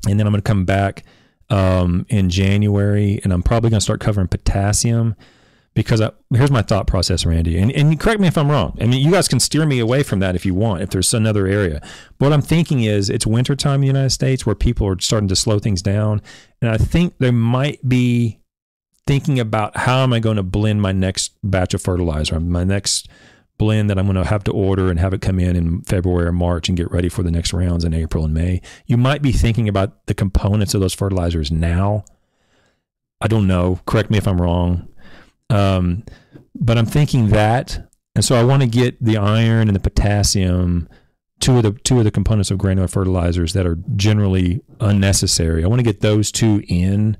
and 0.06 0.18
then 0.18 0.26
I'm 0.26 0.32
going 0.32 0.42
to 0.42 0.48
come 0.48 0.64
back 0.64 1.04
um, 1.50 2.06
in 2.08 2.30
January, 2.30 3.20
and 3.22 3.32
I'm 3.32 3.42
probably 3.42 3.70
going 3.70 3.80
to 3.80 3.84
start 3.84 4.00
covering 4.00 4.28
potassium 4.28 5.14
because 5.74 6.00
I, 6.00 6.10
here's 6.32 6.50
my 6.50 6.62
thought 6.62 6.86
process, 6.86 7.26
Randy, 7.26 7.58
and, 7.58 7.70
and 7.70 8.00
correct 8.00 8.18
me 8.18 8.26
if 8.26 8.38
I'm 8.38 8.50
wrong. 8.50 8.76
I 8.80 8.86
mean, 8.86 9.04
you 9.04 9.12
guys 9.12 9.28
can 9.28 9.38
steer 9.38 9.66
me 9.66 9.78
away 9.78 10.02
from 10.02 10.20
that 10.20 10.34
if 10.34 10.46
you 10.46 10.54
want, 10.54 10.82
if 10.82 10.88
there's 10.90 11.12
another 11.12 11.46
area. 11.46 11.80
But 12.18 12.26
what 12.26 12.32
I'm 12.32 12.40
thinking 12.40 12.82
is 12.82 13.10
it's 13.10 13.26
wintertime 13.26 13.76
in 13.76 13.80
the 13.82 13.86
United 13.88 14.10
States 14.10 14.46
where 14.46 14.54
people 14.54 14.88
are 14.88 14.98
starting 14.98 15.28
to 15.28 15.36
slow 15.36 15.58
things 15.58 15.82
down. 15.82 16.22
And 16.62 16.70
I 16.70 16.78
think 16.78 17.18
they 17.18 17.30
might 17.30 17.86
be 17.86 18.40
thinking 19.06 19.38
about 19.38 19.76
how 19.76 19.98
am 19.98 20.14
I 20.14 20.18
going 20.18 20.36
to 20.36 20.42
blend 20.42 20.80
my 20.80 20.92
next 20.92 21.36
batch 21.44 21.74
of 21.74 21.82
fertilizer, 21.82 22.40
my 22.40 22.64
next 22.64 23.08
blend 23.58 23.90
that 23.90 23.98
I'm 23.98 24.06
going 24.06 24.16
to 24.16 24.24
have 24.24 24.44
to 24.44 24.52
order 24.52 24.90
and 24.90 25.00
have 25.00 25.14
it 25.14 25.20
come 25.20 25.38
in 25.38 25.56
in 25.56 25.82
February 25.82 26.26
or 26.26 26.32
March 26.32 26.68
and 26.68 26.76
get 26.76 26.90
ready 26.90 27.08
for 27.08 27.22
the 27.22 27.30
next 27.30 27.52
rounds 27.52 27.84
in 27.84 27.94
April 27.94 28.24
and 28.24 28.34
May. 28.34 28.60
You 28.86 28.96
might 28.96 29.22
be 29.22 29.32
thinking 29.32 29.68
about 29.68 30.06
the 30.06 30.14
components 30.14 30.74
of 30.74 30.80
those 30.80 30.94
fertilizers 30.94 31.50
now. 31.50 32.04
I 33.20 33.28
don't 33.28 33.46
know. 33.46 33.80
Correct 33.86 34.10
me 34.10 34.18
if 34.18 34.28
I'm 34.28 34.40
wrong. 34.40 34.88
Um, 35.48 36.04
but 36.54 36.78
I'm 36.78 36.86
thinking 36.86 37.28
that, 37.28 37.88
and 38.14 38.24
so 38.24 38.34
I 38.34 38.44
want 38.44 38.62
to 38.62 38.68
get 38.68 39.02
the 39.02 39.16
iron 39.16 39.68
and 39.68 39.76
the 39.76 39.80
potassium, 39.80 40.88
two 41.40 41.58
of 41.58 41.62
the 41.62 41.72
two 41.72 41.98
of 41.98 42.04
the 42.04 42.10
components 42.10 42.50
of 42.50 42.58
granular 42.58 42.88
fertilizers 42.88 43.52
that 43.52 43.66
are 43.66 43.78
generally 43.94 44.62
unnecessary. 44.80 45.64
I 45.64 45.66
want 45.68 45.80
to 45.80 45.84
get 45.84 46.00
those 46.00 46.32
two 46.32 46.62
in 46.68 47.16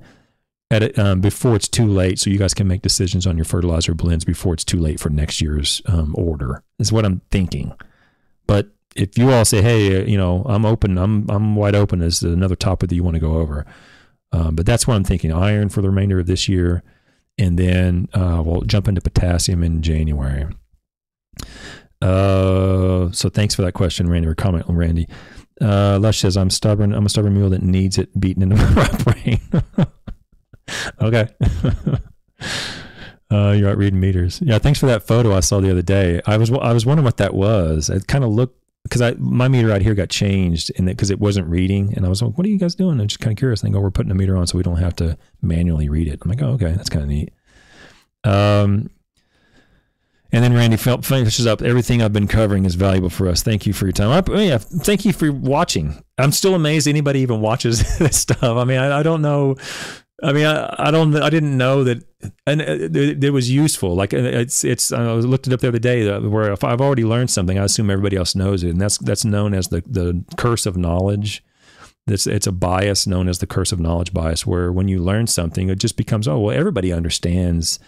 at 0.71 0.83
it 0.83 0.99
um, 0.99 1.21
before 1.21 1.55
it's 1.55 1.69
too 1.69 1.87
late, 1.87 2.19
so 2.19 2.31
you 2.31 2.39
guys 2.39 2.55
can 2.55 2.67
make 2.67 2.83
decisions 2.83 3.27
on 3.27 3.37
your 3.37 3.45
fertilizer 3.45 3.95
blends 3.95 4.25
before 4.25 4.55
it's 4.55 4.65
too 4.65 4.79
late 4.79 4.99
for 5.01 5.11
next 5.11 5.41
year's 5.41 5.81
um, 5.87 6.15
order. 6.17 6.63
Is 6.79 6.93
what 6.93 7.05
I'm 7.05 7.21
thinking. 7.31 7.73
But 8.47 8.71
if 8.95 9.17
you 9.17 9.31
all 9.33 9.45
say, 9.45 9.63
"Hey, 9.63 10.03
uh, 10.03 10.05
you 10.05 10.17
know, 10.17 10.43
I'm 10.47 10.65
open. 10.65 10.99
I'm 10.99 11.29
I'm 11.31 11.55
wide 11.55 11.75
open," 11.75 12.03
as 12.03 12.23
another 12.23 12.57
topic 12.57 12.89
that 12.91 12.95
you 12.97 13.05
want 13.05 13.15
to 13.15 13.21
go 13.21 13.37
over. 13.37 13.65
Um, 14.33 14.57
but 14.57 14.67
that's 14.67 14.87
what 14.87 14.95
I'm 14.95 15.05
thinking. 15.05 15.33
Iron 15.33 15.69
for 15.69 15.83
the 15.83 15.89
remainder 15.89 16.19
of 16.19 16.27
this 16.27 16.49
year 16.49 16.83
and 17.39 17.59
then 17.59 18.09
uh, 18.15 18.43
we'll 18.45 18.63
jump 18.63 18.89
into 18.89 19.01
potassium 19.01 19.63
in 19.63 19.83
January. 19.83 20.47
Uh, 22.01 23.11
so 23.11 23.29
thanks 23.29 23.55
for 23.55 23.63
that 23.63 23.73
question, 23.73 24.09
Randy, 24.09 24.29
or 24.29 24.35
comment, 24.35 24.65
Randy. 24.69 25.07
Uh, 25.61 25.99
Lush 26.01 26.19
says, 26.19 26.37
I'm 26.37 26.51
stubborn. 26.51 26.93
I'm 26.93 27.07
a 27.07 27.09
stubborn 27.09 27.35
mule 27.35 27.51
that 27.51 27.63
needs 27.63 27.99
it 27.99 28.19
beaten 28.19 28.43
into 28.43 28.57
my 28.57 28.89
brain. 29.05 29.41
okay. 31.01 31.29
uh, 33.31 33.55
you're 33.57 33.71
out 33.71 33.79
reading 33.79 34.01
meters. 34.01 34.41
Yeah. 34.43 34.59
Thanks 34.59 34.79
for 34.81 34.87
that 34.87 35.07
photo 35.07 35.35
I 35.35 35.41
saw 35.41 35.61
the 35.61 35.71
other 35.71 35.83
day. 35.83 36.21
I 36.27 36.37
was, 36.37 36.51
I 36.51 36.73
was 36.73 36.87
wondering 36.87 37.05
what 37.05 37.19
that 37.19 37.35
was. 37.35 37.91
It 37.91 38.07
kind 38.07 38.25
of 38.25 38.31
looked, 38.31 38.61
because 38.83 39.03
I 39.03 39.15
my 39.19 39.49
meter 39.49 39.73
out 39.73 39.83
here 39.83 39.95
got 39.95 40.11
changed 40.11 40.71
and 40.77 40.87
because 40.87 41.11
it 41.11 41.19
wasn't 41.19 41.49
reading, 41.49 41.93
and 41.97 42.07
I 42.07 42.09
was 42.09 42.23
like, 42.23 42.39
"What 42.39 42.47
are 42.47 42.51
you 42.51 42.59
guys 42.59 42.77
doing?" 42.77 43.01
I'm 43.01 43.09
just 43.09 43.19
kind 43.19 43.33
of 43.33 43.37
curious. 43.37 43.65
I 43.65 43.69
go, 43.69 43.81
"We're 43.81 43.91
putting 43.91 44.13
a 44.13 44.15
meter 44.15 44.37
on 44.37 44.47
so 44.47 44.57
we 44.57 44.63
don't 44.63 44.77
have 44.77 44.95
to 44.97 45.19
manually 45.43 45.89
read 45.89 46.07
it." 46.07 46.21
I'm 46.23 46.31
like, 46.31 46.41
"Oh, 46.41 46.51
okay, 46.51 46.71
that's 46.71 46.89
kind 46.89 47.03
of 47.03 47.09
neat." 47.09 47.33
Um, 48.23 48.91
and 50.33 50.45
then 50.45 50.53
Randy 50.53 50.77
finishes 50.77 51.47
up. 51.47 51.63
Everything 51.63 52.03
I've 52.03 52.13
been 52.13 52.29
covering 52.29 52.65
is 52.65 52.75
valuable 52.75 53.11
for 53.11 53.29
us. 53.29 53.43
Thank 53.43 53.67
you 53.67 53.73
for 53.73 53.87
your 53.87 53.93
time. 53.93 54.11
I, 54.11 54.23
oh, 54.33 54.39
yeah, 54.39 54.59
thank 54.59 55.05
you 55.05 55.13
for 55.13 55.33
watching. 55.33 56.03
I'm 56.19 56.33
still 56.33 56.55
amazed 56.55 56.89
anybody 56.89 57.21
even 57.21 57.41
watches 57.41 57.99
this 57.99 58.19
stuff. 58.19 58.43
I 58.43 58.65
mean, 58.65 58.79
I, 58.79 59.01
I 59.01 59.03
don't 59.03 59.23
know 59.23 59.57
I 60.23 60.33
mean, 60.33 60.47
I, 60.47 60.75
I 60.79 60.91
don't, 60.91 61.15
I 61.17 61.29
didn't 61.29 61.57
know 61.59 61.85
that, 61.85 62.03
and 62.47 62.63
uh, 62.63 62.65
it, 62.65 63.23
it, 63.23 63.31
was 63.31 63.51
useful. 63.51 63.95
Like 63.95 64.15
uh, 64.15 64.19
it's, 64.19 64.65
it's. 64.65 64.91
I 64.91 65.13
looked 65.13 65.47
it 65.47 65.53
up 65.53 65.61
the 65.61 65.69
other 65.69 65.79
day 65.79 66.09
uh, 66.09 66.21
where 66.21 66.53
if 66.53 66.65
I've 66.65 66.81
already 66.81 67.05
learned 67.05 67.31
something, 67.31 67.59
I 67.59 67.65
assume 67.65 67.91
everybody 67.91 68.17
else 68.17 68.35
knows 68.35 68.65
it, 68.65 68.71
and 68.71 68.81
that's 68.81 68.97
that's 68.99 69.27
known 69.27 69.53
as 69.53 69.69
the 69.69 69.83
the 69.87 70.25
curse 70.39 70.65
of 70.65 70.77
knowledge. 70.77 71.45
It's 72.07 72.27
it's 72.27 72.47
a 72.47 72.53
bias 72.53 73.07
known 73.07 73.29
as 73.29 73.41
the 73.41 73.47
curse 73.47 73.73
of 73.73 73.81
knowledge 73.81 74.15
bias, 74.15 74.47
where 74.47 74.73
when 74.73 74.89
you 74.89 75.01
learn 75.01 75.27
something, 75.27 75.69
it 75.69 75.79
just 75.79 75.99
becomes 75.99 76.27
oh 76.27 76.39
well, 76.39 76.57
everybody 76.57 76.93
understands 76.93 77.79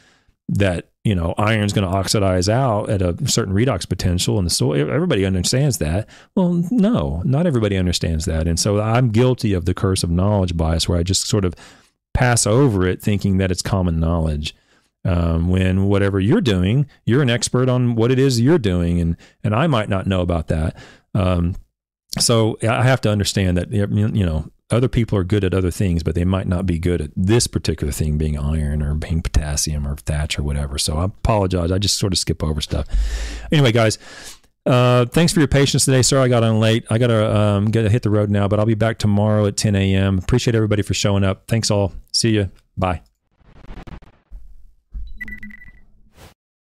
that 0.50 0.90
you 1.04 1.14
know 1.14 1.34
iron's 1.38 1.72
going 1.72 1.88
to 1.88 1.96
oxidize 1.96 2.48
out 2.48 2.90
at 2.90 3.00
a 3.00 3.16
certain 3.26 3.54
redox 3.54 3.88
potential 3.88 4.38
in 4.38 4.44
the 4.44 4.50
soil. 4.50 4.90
Everybody 4.90 5.24
understands 5.24 5.78
that. 5.78 6.06
Well, 6.34 6.62
no, 6.70 7.22
not 7.24 7.46
everybody 7.46 7.78
understands 7.78 8.26
that, 8.26 8.46
and 8.46 8.60
so 8.60 8.80
I'm 8.82 9.10
guilty 9.10 9.54
of 9.54 9.64
the 9.64 9.72
curse 9.72 10.02
of 10.02 10.10
knowledge 10.10 10.58
bias, 10.58 10.88
where 10.90 10.98
I 10.98 11.02
just 11.02 11.26
sort 11.26 11.46
of 11.46 11.54
pass 12.14 12.46
over 12.46 12.86
it 12.86 13.02
thinking 13.02 13.38
that 13.38 13.50
it's 13.50 13.62
common 13.62 14.00
knowledge. 14.00 14.54
Um, 15.04 15.48
when 15.48 15.84
whatever 15.84 16.20
you're 16.20 16.40
doing, 16.40 16.86
you're 17.06 17.22
an 17.22 17.30
expert 17.30 17.68
on 17.68 17.94
what 17.94 18.10
it 18.10 18.18
is 18.18 18.40
you're 18.40 18.58
doing, 18.58 19.00
and 19.00 19.16
and 19.44 19.54
I 19.54 19.66
might 19.66 19.88
not 19.88 20.06
know 20.06 20.20
about 20.20 20.48
that. 20.48 20.76
Um, 21.14 21.54
so 22.18 22.58
I 22.62 22.82
have 22.82 23.00
to 23.02 23.10
understand 23.10 23.56
that 23.56 23.70
you 23.70 24.26
know 24.26 24.50
other 24.70 24.88
people 24.88 25.16
are 25.16 25.24
good 25.24 25.44
at 25.44 25.54
other 25.54 25.70
things, 25.70 26.02
but 26.02 26.14
they 26.14 26.24
might 26.24 26.46
not 26.46 26.66
be 26.66 26.78
good 26.78 27.00
at 27.00 27.10
this 27.16 27.46
particular 27.46 27.92
thing, 27.92 28.18
being 28.18 28.38
iron 28.38 28.82
or 28.82 28.94
being 28.94 29.22
potassium 29.22 29.86
or 29.86 29.96
thatch 29.96 30.38
or 30.38 30.42
whatever. 30.42 30.78
So 30.78 30.98
I 30.98 31.04
apologize. 31.04 31.72
I 31.72 31.78
just 31.78 31.98
sort 31.98 32.12
of 32.12 32.18
skip 32.18 32.42
over 32.42 32.60
stuff. 32.60 32.86
Anyway, 33.50 33.72
guys, 33.72 33.98
uh, 34.68 35.06
thanks 35.06 35.32
for 35.32 35.40
your 35.40 35.48
patience 35.48 35.84
today. 35.84 36.02
Sorry 36.02 36.22
I 36.22 36.28
got 36.28 36.42
on 36.44 36.60
late. 36.60 36.84
I 36.90 36.98
gotta 36.98 37.36
um, 37.36 37.70
gotta 37.70 37.88
hit 37.88 38.02
the 38.02 38.10
road 38.10 38.30
now, 38.30 38.46
but 38.48 38.60
I'll 38.60 38.66
be 38.66 38.74
back 38.74 38.98
tomorrow 38.98 39.46
at 39.46 39.56
10 39.56 39.74
a.m. 39.74 40.18
Appreciate 40.18 40.54
everybody 40.54 40.82
for 40.82 40.94
showing 40.94 41.24
up. 41.24 41.46
Thanks 41.48 41.70
all. 41.70 41.92
See 42.12 42.30
you. 42.30 42.50
Bye. 42.76 43.02